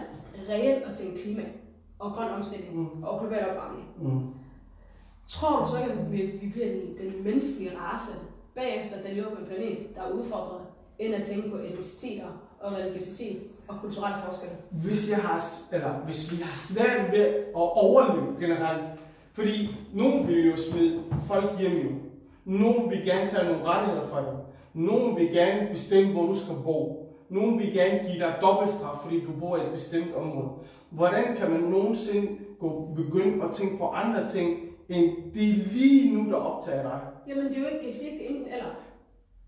reelt 0.48 0.84
at 0.84 0.96
tænke 0.98 1.22
klima 1.22 1.42
og 1.98 2.12
grøn 2.12 2.30
omstilling 2.38 2.76
Mm. 2.76 3.02
og 3.02 3.20
global 3.20 3.44
opvarmning, 3.50 3.86
Mm. 4.00 4.20
tror 5.28 5.64
du 5.64 5.70
så 5.70 5.78
ikke, 5.82 5.92
at 5.92 6.12
vi, 6.12 6.16
vi 6.42 6.48
bliver 6.52 6.66
den, 6.66 6.82
den 7.12 7.24
menneskelige 7.24 7.70
race 7.78 8.12
bagefter, 8.54 9.02
der 9.02 9.14
lever 9.14 9.30
på 9.30 9.40
en 9.40 9.46
planet, 9.46 9.78
der 9.94 10.02
er 10.02 10.10
udfordret, 10.12 10.60
end 10.98 11.14
at 11.14 11.22
tænke 11.24 11.50
på 11.50 11.56
etniciteter 11.56 12.26
og 12.60 12.72
religiøsitet 12.72 13.36
og 13.68 13.74
kulturelle 13.80 14.16
forskelle? 14.24 14.56
hvis, 14.70 15.10
jeg 15.10 15.18
har, 15.18 15.44
eller 15.72 15.92
hvis 15.92 16.32
vi 16.32 16.36
har 16.42 16.56
svært 16.56 17.12
ved 17.12 17.24
at 17.24 17.44
overleve 17.54 18.36
generelt, 18.40 18.82
fordi 19.32 19.68
nogen 19.94 20.28
vil 20.28 20.50
jo 20.50 20.56
smide 20.56 21.02
folk 21.26 21.58
hjem 21.58 21.72
jo. 21.72 21.90
Nogen 22.44 22.90
vil 22.90 23.04
gerne 23.04 23.30
tage 23.30 23.44
nogle 23.48 23.64
rettigheder 23.64 24.08
fra 24.08 24.20
dem. 24.30 24.36
Nogen 24.74 25.16
vil 25.16 25.30
gerne 25.30 25.68
bestemme, 25.70 26.12
hvor 26.12 26.26
du 26.26 26.34
skal 26.34 26.54
bo. 26.64 27.01
Nogen 27.32 27.58
vil 27.58 27.72
gerne 27.72 27.98
give 28.08 28.18
dig 28.24 28.34
dobbeltstraf, 28.42 28.96
fordi 29.02 29.20
du 29.24 29.32
bor 29.40 29.56
i 29.56 29.60
et 29.60 29.72
bestemt 29.72 30.14
område. 30.14 30.48
Hvordan 30.90 31.24
kan 31.38 31.50
man 31.50 31.60
nogensinde 31.60 32.28
gå, 32.60 32.88
begynde 32.96 33.44
at 33.44 33.50
tænke 33.54 33.78
på 33.78 33.88
andre 33.88 34.28
ting, 34.30 34.60
end 34.88 35.04
det 35.34 35.42
lige 35.72 36.14
nu, 36.16 36.30
der 36.30 36.36
optager 36.36 36.82
dig? 36.82 37.00
Jamen 37.28 37.44
det 37.44 37.56
er 37.56 37.60
jo 37.60 37.66
ikke, 37.66 37.86
ikke 37.86 37.98
det 38.18 38.26
er 38.26 38.30
enten 38.34 38.52
eller. 38.52 38.70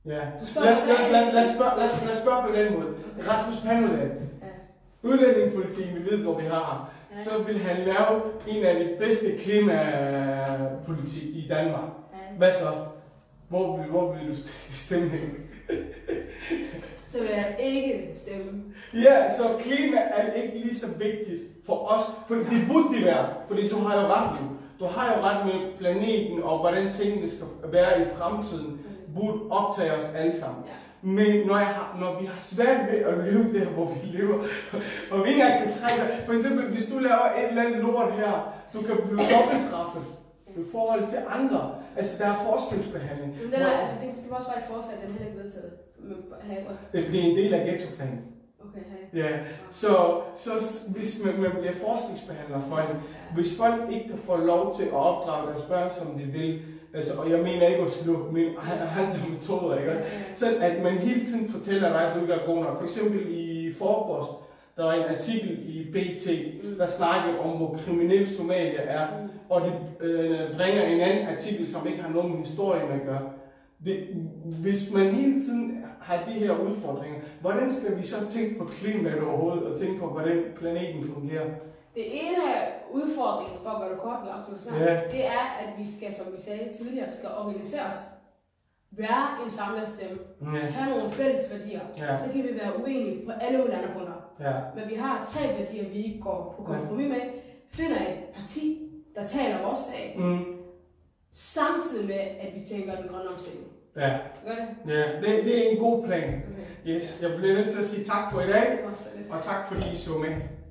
Ja. 0.07 0.24
Lad 0.64 0.72
os, 0.72 0.87
lad, 0.89 1.12
lad, 1.12 1.32
lad, 1.35 1.55
spørge, 1.55 1.70
lad, 1.78 1.87
os, 1.87 2.03
lad 2.05 2.11
os 2.12 2.16
spørge 2.24 2.43
på 2.49 2.57
den 2.57 2.72
måde. 2.78 2.95
Rasmus 3.28 3.61
Paludan, 3.64 4.11
Ja. 4.43 5.09
udlændingepolitikken, 5.09 5.95
vi 5.95 6.11
ved, 6.11 6.18
hvor 6.22 6.39
vi 6.41 6.45
har 6.47 6.64
ham. 6.64 6.80
Ja. 7.12 7.22
så 7.22 7.43
vil 7.47 7.59
han 7.59 7.76
lave 7.85 8.22
en 8.49 8.64
af 8.64 8.74
de 8.85 8.91
bedste 8.99 9.26
klimapolitik 9.39 11.22
i 11.37 11.47
Danmark. 11.49 11.85
Ja. 12.12 12.37
Hvad 12.39 12.53
så? 12.53 12.66
Hvor 13.49 13.76
vil, 13.76 13.87
hvor 13.91 14.12
vil 14.14 14.28
du 14.30 14.35
stemme 14.72 15.09
hen? 15.09 15.30
Så 17.15 17.21
vil 17.21 17.29
jeg 17.29 17.57
ikke 17.59 18.11
stemme. 18.15 18.62
Ja, 18.95 19.35
så 19.37 19.43
klima 19.59 19.97
er 19.97 20.33
ikke 20.33 20.59
lige 20.59 20.75
så 20.75 20.87
vigtigt 20.99 21.43
for 21.67 21.77
os, 21.93 22.05
for 22.29 22.35
det 22.35 22.61
burde 22.69 22.95
det 22.95 23.05
være, 23.05 23.27
fordi 23.49 23.69
du 23.69 23.79
har 23.79 24.01
jo 24.01 24.07
ret 24.07 24.41
nu. 24.41 24.47
Du 24.81 24.85
har 24.85 25.15
jo 25.15 25.23
ret 25.23 25.47
med 25.47 25.79
planeten 25.79 26.43
og 26.43 26.59
hvordan 26.59 26.93
tingene 26.93 27.31
skal 27.31 27.47
være 27.65 28.03
i 28.03 28.05
fremtiden, 28.17 28.81
burde 29.17 29.39
optage 29.51 29.93
os 29.93 30.05
alle 30.17 30.41
sammen. 30.41 30.62
Ja. 30.67 30.73
Men 31.03 31.47
når, 31.47 31.59
jeg 31.59 31.67
har, 31.67 31.97
når 32.01 32.21
vi 32.21 32.27
har 32.27 32.41
svært 32.41 32.81
ved 32.91 32.99
at 32.99 33.15
leve 33.25 33.59
der, 33.59 33.67
hvor 33.67 33.87
vi 33.95 34.07
lever, 34.19 34.39
og 35.11 35.25
vi 35.25 35.29
ikke 35.29 35.43
engang 35.43 35.65
kan 35.65 35.73
trække 35.81 36.03
For 36.27 36.33
eksempel, 36.33 36.65
hvis 36.71 36.87
du 36.93 36.99
laver 36.99 37.27
et 37.39 37.49
eller 37.49 37.62
andet 37.62 37.81
lort 37.81 38.12
her, 38.12 38.33
du 38.73 38.83
kan 38.83 38.97
blive 38.97 39.21
dobbeltstraffet 39.33 40.05
i 40.57 40.65
forhold 40.73 41.11
til 41.11 41.21
andre. 41.37 41.75
Altså, 41.97 42.12
der 42.19 42.27
er 42.33 42.37
forskelsbehandling. 42.51 43.31
Men 43.43 43.53
den 43.53 43.62
er, 43.62 43.75
det, 44.01 44.09
det 44.23 44.31
var 44.31 44.37
også 44.37 44.49
bare 44.49 44.59
et 44.59 44.69
forslag, 44.75 44.95
den 45.03 45.09
er 45.09 45.12
heller 45.12 45.29
ikke 45.31 45.43
vedtaget. 45.45 45.73
Det 46.92 47.20
er 47.20 47.30
en 47.30 47.36
del 47.36 47.55
af 47.55 47.66
ghettoplanen. 47.66 48.20
okay, 48.61 48.80
hey. 49.12 49.18
Ja, 49.22 49.28
så, 49.70 50.20
så 50.36 50.51
hvis 50.97 51.22
man, 51.24 51.40
man 51.42 51.51
bliver 51.51 51.72
forskelsbehandler 51.72 52.61
for 52.61 52.68
folk, 52.68 52.88
hvis 53.34 53.57
folk 53.57 53.92
ikke 53.92 54.09
kan 54.09 54.18
få 54.18 54.36
lov 54.36 54.74
til 54.74 54.84
at 54.84 54.92
opdrage 54.92 55.47
deres 55.51 55.62
børn, 55.62 55.90
som 55.99 56.18
de 56.18 56.24
vil, 56.24 56.61
altså, 56.95 57.20
og 57.20 57.30
jeg 57.30 57.38
mener 57.38 57.66
ikke 57.66 57.82
at 57.82 57.90
slå, 57.90 58.30
men 58.32 58.45
andre 59.01 59.28
metoder, 59.34 59.78
ikke? 59.78 59.92
Så 60.34 60.47
at 60.61 60.82
man 60.82 60.92
hele 60.99 61.24
tiden 61.26 61.49
fortæller 61.49 61.88
dig, 61.88 62.01
at 62.09 62.16
du 62.16 62.20
ikke 62.20 62.32
er 62.32 62.47
god 62.47 62.57
nok. 62.62 62.76
For 62.76 62.84
eksempel 62.84 63.20
i 63.30 63.72
forgårs, 63.74 64.26
der 64.76 64.84
var 64.84 64.92
en 64.92 65.14
artikel 65.14 65.59
i 65.68 65.90
BT, 65.92 66.28
Mm. 66.64 66.74
der 66.78 66.86
snakkede 66.86 67.38
om, 67.38 67.51
hvor 67.57 67.78
kriminel 67.86 68.28
Somalia 68.28 68.80
er, 68.82 69.07
Mm. 69.22 69.28
og 69.49 69.61
det 69.61 69.72
øh, 70.01 70.57
bringer 70.57 70.82
en 70.82 71.01
anden 71.01 71.26
artikel, 71.28 71.68
som 71.68 71.86
ikke 71.86 72.03
har 72.03 72.11
noget 72.12 72.30
med 72.30 72.38
historien 72.38 72.90
at 72.92 73.07
gøre. 73.07 73.30
Det, 73.84 73.97
hvis 74.62 74.92
man 74.95 75.07
hele 75.14 75.42
tiden 75.45 75.84
har 76.05 76.25
de 76.29 76.33
her 76.33 76.53
udfordringer, 76.59 77.21
hvordan 77.41 77.73
skal 77.73 77.99
vi 77.99 78.07
så 78.07 78.31
tænke 78.31 78.59
på 78.59 78.65
klimaet 78.65 79.23
overhovedet, 79.23 79.63
og 79.73 79.81
tænke 79.81 80.01
på, 80.01 80.07
hvordan 80.07 80.43
planeten 80.57 81.05
fungerer? 81.15 81.47
Det 81.95 82.07
ene 82.23 82.43
udfordring, 82.93 83.51
for 83.63 83.71
at 83.71 83.81
gøre 83.81 83.91
det 83.93 83.99
kort, 83.99 84.19
Lars, 84.27 84.67
Ja. 84.81 84.95
det 85.17 85.27
er, 85.27 85.45
at 85.63 85.69
vi 85.79 85.87
skal, 85.97 86.15
som 86.15 86.27
vi 86.35 86.41
sagde 86.41 86.73
tidligere, 86.79 87.07
vi 87.09 87.15
skal 87.15 87.29
organisere 87.39 87.81
os. 87.87 88.01
være 88.97 89.45
en 89.45 89.51
samlet 89.51 89.91
stemme, 89.91 90.19
Ja. 90.59 90.61
have 90.67 90.97
nogle 90.97 91.11
fælles 91.11 91.43
værdier, 91.53 91.81
Ja. 91.99 92.17
så 92.17 92.25
kan 92.33 92.43
vi 92.43 92.49
være 92.63 92.81
uenige 92.83 93.27
på 93.27 93.33
alle 93.41 93.59
mulige 93.59 93.77
andre. 93.77 94.13
Ja. 94.41 94.53
Men 94.75 94.89
vi 94.91 94.95
har 94.95 95.25
tre 95.25 95.59
værdier, 95.59 95.89
vi 95.89 95.95
ikke 96.05 96.21
går 96.21 96.55
på 96.57 96.63
kompromis 96.63 97.09
med. 97.09 97.21
Finder 97.73 97.97
et 97.97 98.19
parti, 98.35 98.91
der 99.17 99.27
taler 99.27 99.67
vores 99.67 99.79
sag, 99.79 100.15
Mm. 100.19 100.45
samtidig 101.33 102.07
med, 102.07 102.15
at 102.41 102.55
vi 102.55 102.61
tænker 102.67 102.97
den 102.97 103.09
grønne 103.09 103.31
omstilling. 103.31 103.69
Ja. 103.97 104.09
Ja. 104.86 105.05
Det, 105.20 105.45
det 105.45 105.66
er 105.66 105.70
en 105.70 105.78
god 105.78 106.07
plan. 106.07 106.42
Yes. 106.86 107.18
Jeg 107.22 107.30
bliver 107.36 107.55
nødt 107.55 107.70
til 107.70 107.78
at 107.78 107.84
sige 107.84 108.05
tak 108.05 108.32
for 108.32 108.40
i 108.40 108.47
dag, 108.47 108.78
og 109.30 109.42
tak 109.42 109.66
fordi 109.68 109.90
I 109.92 109.97
så 109.97 110.11
med. 110.18 110.28